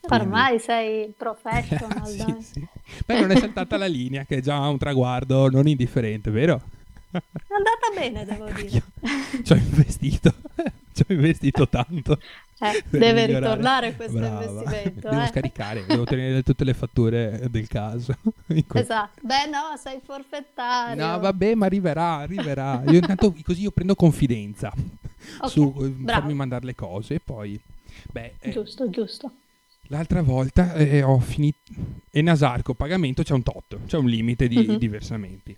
Quindi- 0.01 0.25
Ormai 0.25 0.59
sei 0.59 1.13
professional, 1.15 2.07
sì, 2.07 2.35
sì. 2.39 2.67
Beh, 3.05 3.19
non 3.19 3.31
è 3.31 3.35
saltata 3.37 3.77
la 3.77 3.85
linea, 3.87 4.23
che 4.25 4.37
è 4.37 4.41
già 4.41 4.57
un 4.67 4.77
traguardo 4.77 5.49
non 5.49 5.67
indifferente, 5.67 6.31
vero? 6.31 6.61
È 7.11 7.19
andata 7.19 7.91
bene, 7.93 8.25
devo 8.25 8.45
dire. 8.59 8.81
Ci 9.43 9.51
ho 9.53 9.55
investito, 9.55 10.33
ci 10.93 11.03
ho 11.07 11.13
investito 11.13 11.67
tanto. 11.67 12.19
Eh, 12.61 12.83
deve 12.91 13.25
migliorare. 13.25 13.39
ritornare 13.39 13.95
questo 13.95 14.17
Brava. 14.19 14.43
investimento. 14.45 15.09
Devo 15.09 15.21
eh. 15.23 15.27
scaricare, 15.29 15.83
devo 15.87 16.03
tenere 16.03 16.43
tutte 16.43 16.63
le 16.63 16.75
fatture 16.75 17.47
del 17.49 17.67
caso. 17.67 18.15
Esatto. 18.73 19.19
Beh, 19.23 19.47
no, 19.49 19.75
sei 19.81 19.99
forfettario. 20.05 21.03
No, 21.03 21.17
vabbè, 21.17 21.55
ma 21.55 21.65
arriverà, 21.65 22.17
arriverà. 22.17 22.83
Io 22.85 22.93
intanto 22.99 23.33
così 23.43 23.61
io 23.61 23.71
prendo 23.71 23.95
confidenza 23.95 24.71
Ok, 25.39 25.49
su 25.49 25.73
eh, 25.81 25.87
bravo. 25.87 26.19
farmi 26.19 26.35
mandare 26.35 26.65
le 26.65 26.75
cose 26.75 27.15
e 27.15 27.19
poi... 27.19 27.59
Beh, 28.11 28.33
eh, 28.41 28.51
Giusto, 28.51 28.91
giusto. 28.91 29.31
L'altra 29.87 30.21
volta 30.21 30.75
eh, 30.75 31.01
ho 31.01 31.17
finito. 31.19 31.57
E 32.11 32.21
Nasarco 32.21 32.75
pagamento 32.75 33.23
c'è 33.23 33.33
un 33.33 33.41
tot, 33.41 33.75
c'è 33.87 33.97
un 33.97 34.05
limite 34.05 34.47
di, 34.47 34.67
Mhm. 34.67 34.75
di 34.77 34.87
versamenti. 34.87 35.57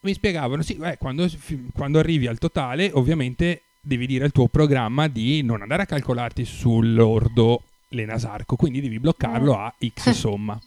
Mi 0.00 0.12
spiegavano, 0.12 0.60
sì, 0.60 0.76
eh, 0.82 0.98
quando, 0.98 1.26
quando 1.72 1.98
arrivi 1.98 2.26
al 2.26 2.36
totale, 2.36 2.90
ovviamente 2.92 3.62
devi 3.84 4.06
dire 4.06 4.24
al 4.24 4.32
tuo 4.32 4.48
programma 4.48 5.08
di 5.08 5.42
non 5.42 5.60
andare 5.62 5.82
a 5.82 5.86
calcolarti 5.86 6.44
sull'ordo 6.44 7.62
le 7.88 8.04
Nasarco, 8.04 8.56
quindi 8.56 8.80
devi 8.80 8.98
bloccarlo 8.98 9.56
a 9.56 9.72
X 9.78 10.10
somma. 10.16 10.58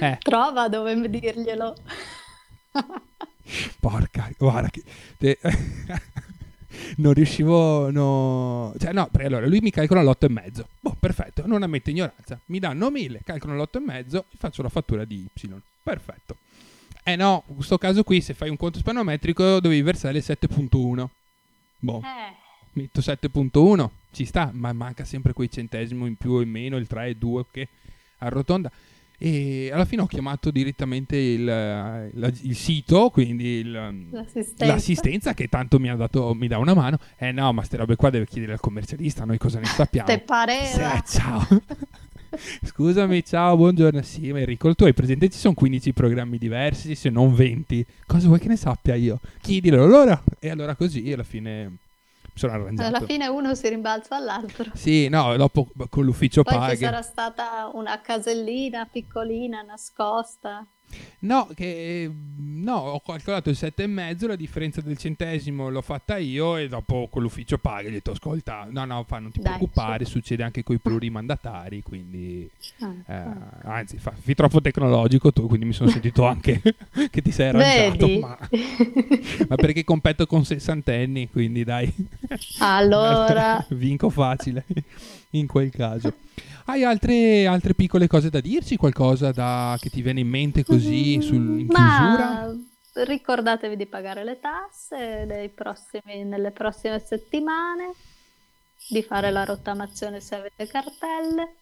Eh, 0.00 0.18
Trova 0.22 0.68
dove 0.68 1.08
dirglielo. 1.08 1.76
porca, 3.80 4.30
guarda 4.36 4.68
che... 4.68 4.82
te- 5.18 5.38
non 6.96 7.12
riuscivo, 7.12 7.90
no... 7.90 8.72
Cioè, 8.78 8.92
no, 8.92 9.08
perché 9.10 9.26
allora 9.26 9.46
lui 9.46 9.60
mi 9.60 9.70
calcola 9.70 10.02
l'8 10.02 10.16
e 10.20 10.28
mezzo. 10.28 10.68
Boh, 10.80 10.96
perfetto, 10.98 11.46
non 11.46 11.62
ammette 11.62 11.90
ignoranza. 11.90 12.38
Mi 12.46 12.58
danno 12.58 12.90
1000, 12.90 13.20
calcolano 13.24 13.62
l'8 13.62 13.76
e 13.76 13.80
mezzo 13.80 14.24
faccio 14.36 14.62
la 14.62 14.68
fattura 14.68 15.04
di 15.04 15.26
Y. 15.32 15.60
Perfetto. 15.82 16.36
Eh 17.02 17.16
no, 17.16 17.44
in 17.48 17.54
questo 17.56 17.78
caso 17.78 18.02
qui, 18.02 18.20
se 18.20 18.34
fai 18.34 18.50
un 18.50 18.56
conto 18.56 18.78
spanometrico, 18.78 19.60
dovevi 19.60 19.82
versare 19.82 20.18
il 20.18 20.24
7.1. 20.26 21.06
Boh, 21.80 22.00
Eh, 22.02 22.34
metto 22.72 23.00
7.1, 23.00 23.88
ci 24.12 24.24
sta, 24.24 24.50
ma 24.52 24.72
manca 24.72 25.04
sempre 25.04 25.32
quei 25.32 25.50
centesimo 25.50 26.06
in 26.06 26.16
più 26.16 26.32
o 26.32 26.40
in 26.40 26.50
meno, 26.50 26.76
il 26.76 26.86
3 26.86 27.08
e 27.08 27.14
2 27.14 27.44
che 27.50 27.68
arrotonda. 28.18 28.70
E 29.20 29.68
alla 29.72 29.84
fine 29.84 30.02
ho 30.02 30.06
chiamato 30.06 30.52
direttamente 30.52 31.16
il, 31.16 31.42
la- 31.44 32.04
il 32.12 32.54
sito, 32.54 33.10
quindi 33.10 33.46
il, 33.46 33.70
l'assistenza. 34.12 34.66
l'assistenza 34.66 35.34
che 35.34 35.48
tanto 35.48 35.80
mi 35.80 35.88
ha 35.90 35.96
dato 35.96 36.34
mi 36.34 36.46
dà 36.46 36.58
una 36.58 36.72
mano. 36.74 36.98
Eh 37.16 37.32
no, 37.32 37.52
ma 37.52 37.62
ste 37.64 37.78
robe 37.78 37.96
qua 37.96 38.10
deve 38.10 38.26
chiedere 38.26 38.52
al 38.52 38.60
commercialista, 38.60 39.24
noi 39.24 39.38
cosa 39.38 39.58
ne 39.58 39.64
sappiamo? 39.66 40.06
Te 40.06 40.20
pareva? 40.20 41.02
Sì, 41.04 41.18
ciao. 41.18 41.44
Scusami, 42.64 43.24
ciao, 43.24 43.56
buongiorno. 43.56 44.02
Sì, 44.02 44.32
ma 44.32 44.40
Enrico, 44.40 44.74
tu 44.74 44.84
hai 44.84 44.92
presente 44.92 45.28
ci 45.28 45.38
sono 45.38 45.54
15 45.54 45.92
programmi 45.92 46.38
diversi, 46.38 46.94
se 46.94 47.10
non 47.10 47.34
20. 47.34 47.86
Cosa 48.06 48.26
vuoi 48.26 48.38
che 48.38 48.48
ne 48.48 48.56
sappia 48.56 48.94
io? 48.94 49.20
Chiedilo 49.40 49.86
loro. 49.86 50.22
E 50.38 50.50
allora 50.50 50.74
così 50.74 51.10
alla 51.12 51.22
fine 51.22 51.64
mi 51.64 51.76
sono 52.34 52.52
arrangiato. 52.52 52.96
Alla 52.96 53.06
fine 53.06 53.26
uno 53.26 53.54
si 53.54 53.68
rimbalza 53.68 54.16
all'altro. 54.16 54.70
Sì, 54.74 55.08
no, 55.08 55.36
dopo 55.36 55.68
con 55.88 56.04
l'ufficio 56.04 56.42
Poi 56.42 56.54
paghi. 56.54 56.76
sarà 56.76 57.02
stata 57.02 57.70
una 57.72 58.00
casellina 58.00 58.86
piccolina 58.90 59.62
nascosta. 59.62 60.66
No, 61.20 61.48
che 61.54 62.10
no, 62.36 62.76
ho 62.76 63.00
calcolato 63.00 63.50
il 63.50 63.56
7,5, 63.58 64.26
la 64.26 64.36
differenza 64.36 64.80
del 64.80 64.96
centesimo 64.96 65.68
l'ho 65.68 65.82
fatta 65.82 66.16
io 66.16 66.56
e 66.56 66.68
dopo 66.68 67.08
con 67.10 67.22
l'ufficio 67.22 67.58
paga 67.58 67.82
gli 67.82 67.86
ho 67.88 67.90
detto 67.90 68.12
ascolta, 68.12 68.66
no 68.70 68.84
no, 68.84 69.04
fa, 69.04 69.18
non 69.18 69.30
ti 69.30 69.40
Dai, 69.40 69.56
preoccupare, 69.56 70.04
succede 70.04 70.42
anche 70.42 70.62
con 70.62 70.76
i 70.76 70.78
plurimandatari, 70.78 71.82
quindi 71.82 72.48
Ah, 72.80 72.94
eh, 73.06 73.14
ah. 73.14 73.60
anzi, 73.62 73.98
fa, 73.98 74.12
fai 74.12 74.34
troppo 74.34 74.60
tecnologico 74.60 75.32
tu, 75.32 75.46
quindi 75.46 75.66
mi 75.66 75.72
sono 75.72 75.90
sentito 75.90 76.24
anche 76.24 76.60
che 77.10 77.22
ti 77.22 77.32
sei 77.32 77.48
arrangiato, 77.48 78.06
ma, 78.20 78.38
ma 79.48 79.56
perché 79.56 79.82
competo 79.84 80.26
con 80.26 80.44
sessantenni, 80.44 81.28
quindi 81.28 81.64
dai. 81.64 81.92
Allora, 82.60 83.64
vinco 83.70 84.10
facile 84.10 84.64
in 85.30 85.46
quel 85.46 85.70
caso. 85.70 86.14
Hai 86.66 86.84
altre, 86.84 87.46
altre 87.46 87.74
piccole 87.74 88.06
cose 88.06 88.30
da 88.30 88.40
dirci? 88.40 88.76
Qualcosa 88.76 89.32
da- 89.32 89.76
che 89.80 89.90
ti 89.90 90.02
viene 90.02 90.20
in 90.20 90.28
mente 90.28 90.64
così 90.64 91.20
sul, 91.20 91.60
in 91.60 91.68
chiusura? 91.68 92.46
Mm, 92.46 92.60
ma 92.94 93.04
ricordatevi 93.04 93.76
di 93.76 93.86
pagare 93.86 94.24
le 94.24 94.38
tasse 94.40 95.52
prossimi- 95.54 96.24
nelle 96.24 96.50
prossime 96.50 96.98
settimane, 96.98 97.92
di 98.88 99.02
fare 99.02 99.30
la 99.30 99.44
rottamazione 99.44 100.20
se 100.20 100.34
avete 100.34 100.66
cartelle. 100.66 101.54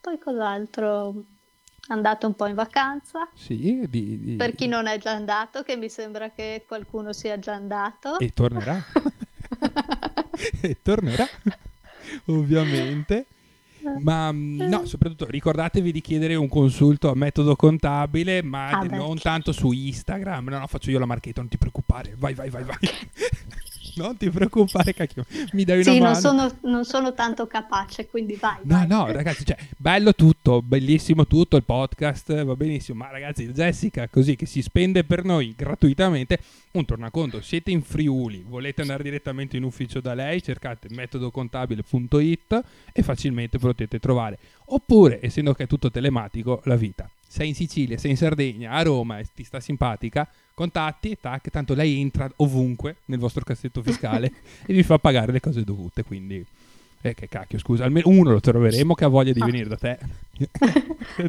Poi 0.00 0.18
cos'altro? 0.18 1.24
Andate 1.88 2.24
un 2.24 2.34
po' 2.34 2.46
in 2.46 2.54
vacanza. 2.54 3.28
Sì, 3.34 3.84
di- 3.88 4.18
di- 4.18 4.36
Per 4.36 4.54
chi 4.54 4.66
non 4.66 4.86
è 4.86 4.98
già 4.98 5.10
andato, 5.12 5.62
che 5.62 5.76
mi 5.76 5.90
sembra 5.90 6.30
che 6.30 6.64
qualcuno 6.66 7.12
sia 7.12 7.38
già 7.38 7.52
andato. 7.52 8.18
E 8.18 8.32
tornerà. 8.32 8.82
e 10.62 10.78
tornerà, 10.82 11.26
ovviamente. 12.26 13.26
Ma 14.00 14.32
mm, 14.32 14.62
no, 14.62 14.86
soprattutto 14.86 15.26
ricordatevi 15.26 15.92
di 15.92 16.00
chiedere 16.00 16.34
un 16.36 16.48
consulto 16.48 17.10
a 17.10 17.14
metodo 17.14 17.54
contabile, 17.54 18.42
ma 18.42 18.70
Ah, 18.70 18.82
non 18.82 18.88
certo. 19.16 19.20
tanto 19.22 19.52
su 19.52 19.72
Instagram. 19.72 20.48
No, 20.48 20.58
no, 20.58 20.66
faccio 20.66 20.90
io 20.90 20.98
la 20.98 21.04
marchetta, 21.04 21.40
non 21.40 21.50
ti 21.50 21.58
preoccupare. 21.58 22.14
Vai, 22.16 22.32
vai, 22.32 22.48
vai, 22.48 22.64
vai. 22.64 22.76
non 24.02 24.16
ti 24.16 24.30
preoccupare, 24.30 24.92
cacchio. 24.94 25.24
Mi 25.52 25.64
dai 25.64 25.80
una 25.80 25.84
Sì, 25.84 25.98
mano. 26.00 26.12
non 26.12 26.14
sono, 26.20 26.58
non 26.62 26.84
sono 26.84 27.14
tanto 27.14 27.46
capace, 27.46 28.06
quindi 28.06 28.34
vai. 28.34 28.58
No, 28.62 28.76
vai. 28.76 28.86
no, 28.86 29.06
ragazzi, 29.12 29.44
cioè, 29.44 29.56
bello 29.76 30.14
tutto, 30.14 30.62
bellissimo 30.62 31.26
tutto, 31.26 31.56
il 31.56 31.64
podcast 31.64 32.44
va 32.44 32.56
benissimo, 32.56 32.98
ma 32.98 33.10
ragazzi, 33.10 33.46
Jessica, 33.48 34.08
così 34.08 34.36
che 34.36 34.46
si 34.46 34.62
spende 34.62 35.04
per 35.04 35.24
noi 35.24 35.54
gratuitamente, 35.56 36.38
un 36.72 36.84
tornaconto, 36.84 37.40
siete 37.40 37.70
in 37.70 37.82
Friuli, 37.82 38.44
volete 38.46 38.80
andare 38.80 39.02
direttamente 39.02 39.56
in 39.56 39.62
ufficio 39.62 40.00
da 40.00 40.14
lei, 40.14 40.42
cercate 40.42 40.88
metodocontabile.it 40.90 42.62
e 42.92 43.02
facilmente 43.02 43.58
potete 43.58 43.98
trovare. 43.98 44.38
Oppure, 44.66 45.18
essendo 45.22 45.52
che 45.54 45.64
è 45.64 45.66
tutto 45.66 45.90
telematico, 45.90 46.60
la 46.64 46.76
vita. 46.76 47.08
Sei 47.34 47.48
in 47.48 47.56
Sicilia, 47.56 47.98
sei 47.98 48.12
in 48.12 48.16
Sardegna, 48.16 48.70
a 48.70 48.82
Roma 48.82 49.18
e 49.18 49.26
ti 49.34 49.42
sta 49.42 49.58
simpatica, 49.58 50.30
contatti, 50.54 51.18
tac, 51.20 51.50
tanto 51.50 51.74
lei 51.74 52.00
entra 52.00 52.30
ovunque 52.36 52.98
nel 53.06 53.18
vostro 53.18 53.42
cassetto 53.42 53.82
fiscale 53.82 54.32
e 54.64 54.72
vi 54.72 54.84
fa 54.84 55.00
pagare 55.00 55.32
le 55.32 55.40
cose 55.40 55.64
dovute, 55.64 56.04
quindi... 56.04 56.46
Eh, 57.06 57.12
che 57.12 57.28
cacchio, 57.28 57.58
scusa, 57.58 57.84
almeno 57.84 58.08
uno 58.08 58.30
lo 58.30 58.40
troveremo 58.40 58.94
che 58.94 59.04
ha 59.04 59.08
voglia 59.08 59.32
di 59.34 59.40
Ah. 59.42 59.44
venire 59.44 59.68
da 59.68 59.76
te. 59.76 59.98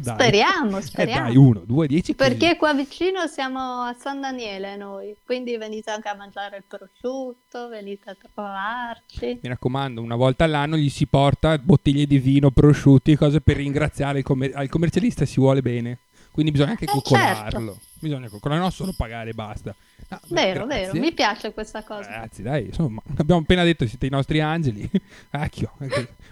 Speriamo, 0.02 0.78
Eh 0.78 0.82
speriamo. 0.82 1.26
dai, 1.26 1.36
uno, 1.36 1.60
due, 1.66 1.86
dieci. 1.86 2.14
così. 2.14 2.30
Perché 2.30 2.56
qua 2.56 2.72
vicino 2.72 3.26
siamo 3.26 3.82
a 3.82 3.94
San 3.98 4.22
Daniele 4.22 4.76
noi, 4.76 5.14
quindi 5.26 5.54
venite 5.58 5.90
anche 5.90 6.08
a 6.08 6.14
mangiare 6.16 6.56
il 6.56 6.64
prosciutto, 6.66 7.68
venite 7.68 8.08
a 8.08 8.16
trovarci. 8.18 9.38
Mi 9.42 9.48
raccomando, 9.50 10.00
una 10.00 10.16
volta 10.16 10.44
all'anno 10.44 10.78
gli 10.78 10.88
si 10.88 11.04
porta 11.06 11.58
bottiglie 11.58 12.06
di 12.06 12.18
vino, 12.18 12.50
prosciutti 12.50 13.14
cose 13.14 13.42
per 13.42 13.56
ringraziare 13.56 14.18
il, 14.20 14.24
commer- 14.24 14.56
al 14.56 14.70
commercialista 14.70 15.26
si 15.26 15.38
vuole 15.40 15.60
bene. 15.60 15.98
quindi 16.32 16.52
bisogna 16.52 16.70
anche 16.70 16.84
eh, 16.84 16.88
coccolarlo. 16.88 17.72
Certo. 17.72 17.80
Bisogna 18.00 18.28
coccolarlo, 18.30 18.62
non 18.62 18.72
solo 18.72 18.94
pagare 18.96 19.30
e 19.30 19.34
basta. 19.34 19.74
No, 20.08 20.20
vero, 20.28 20.66
beh, 20.66 20.74
vero, 20.86 21.00
mi 21.00 21.12
piace 21.12 21.52
questa 21.52 21.82
cosa. 21.82 22.08
Ragazzi, 22.08 22.42
dai, 22.42 22.66
insomma, 22.66 23.02
abbiamo 23.16 23.40
appena 23.40 23.64
detto 23.64 23.84
che 23.84 23.90
siete 23.90 24.06
i 24.06 24.10
nostri 24.10 24.40
angeli. 24.40 24.88
Acchio, 25.30 25.72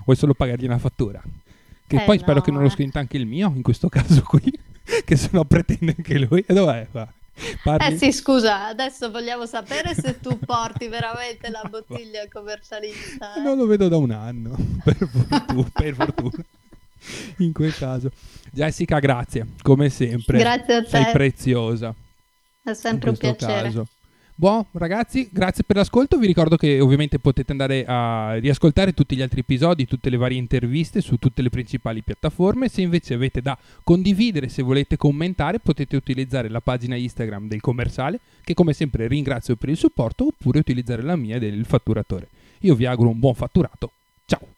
vuoi 0.04 0.16
solo 0.16 0.34
pagargli 0.34 0.64
una 0.64 0.78
fattura. 0.78 1.20
Che 1.86 1.96
eh, 1.96 2.04
poi 2.04 2.16
no, 2.16 2.22
spero 2.22 2.40
che 2.40 2.50
non 2.50 2.62
lo 2.62 2.68
eh. 2.68 2.70
scriva 2.70 3.00
anche 3.00 3.16
il 3.16 3.26
mio, 3.26 3.52
in 3.54 3.62
questo 3.62 3.88
caso 3.90 4.22
qui, 4.22 4.52
che 5.04 5.16
se 5.16 5.30
no 5.32 5.44
pretende 5.44 5.94
anche 5.96 6.18
lui. 6.18 6.44
E 6.46 6.54
dov'è 6.54 6.86
qua? 6.90 7.12
Parli... 7.64 7.94
Eh 7.94 7.98
sì, 7.98 8.12
scusa, 8.12 8.66
adesso 8.66 9.10
vogliamo 9.10 9.44
sapere 9.44 9.92
se 9.92 10.20
tu 10.20 10.38
porti 10.38 10.86
veramente 10.86 11.50
la 11.50 11.66
bottiglia 11.68 12.28
commercialista. 12.30 13.34
Eh? 13.34 13.40
Non 13.40 13.56
lo 13.56 13.66
vedo 13.66 13.88
da 13.88 13.96
un 13.96 14.12
anno, 14.12 14.56
per 14.84 14.96
fortuna. 14.96 15.70
per 15.72 15.94
fortuna. 15.94 16.44
In 17.38 17.52
quel 17.52 17.74
caso. 17.74 18.10
Jessica, 18.52 19.00
grazie, 19.00 19.46
come 19.62 19.90
sempre. 19.90 20.38
Grazie 20.38 20.74
a 20.74 20.82
te. 20.82 20.88
Sei 20.88 21.12
preziosa. 21.12 21.94
È 22.64 22.72
sempre 22.72 23.10
un 23.10 23.16
piacere. 23.16 23.64
Caso. 23.64 23.86
Buon 24.36 24.64
ragazzi, 24.72 25.28
grazie 25.30 25.62
per 25.64 25.76
l'ascolto. 25.76 26.16
Vi 26.16 26.26
ricordo 26.26 26.56
che 26.56 26.80
ovviamente 26.80 27.18
potete 27.18 27.52
andare 27.52 27.84
a 27.86 28.34
riascoltare 28.38 28.92
tutti 28.92 29.14
gli 29.14 29.22
altri 29.22 29.40
episodi, 29.40 29.86
tutte 29.86 30.10
le 30.10 30.16
varie 30.16 30.38
interviste 30.38 31.00
su 31.02 31.18
tutte 31.18 31.42
le 31.42 31.50
principali 31.50 32.00
piattaforme. 32.00 32.68
Se 32.68 32.80
invece 32.80 33.14
avete 33.14 33.42
da 33.42 33.56
condividere, 33.84 34.48
se 34.48 34.62
volete 34.62 34.96
commentare, 34.96 35.60
potete 35.60 35.94
utilizzare 35.94 36.48
la 36.48 36.60
pagina 36.60 36.96
Instagram 36.96 37.46
del 37.46 37.60
commerciale, 37.60 38.18
che 38.42 38.54
come 38.54 38.72
sempre 38.72 39.06
ringrazio 39.06 39.56
per 39.56 39.68
il 39.68 39.76
supporto, 39.76 40.26
oppure 40.26 40.58
utilizzare 40.58 41.02
la 41.02 41.16
mia 41.16 41.38
del 41.38 41.64
fatturatore. 41.66 42.26
Io 42.60 42.74
vi 42.74 42.86
auguro 42.86 43.10
un 43.10 43.18
buon 43.20 43.34
fatturato. 43.34 43.90
Ciao! 44.24 44.53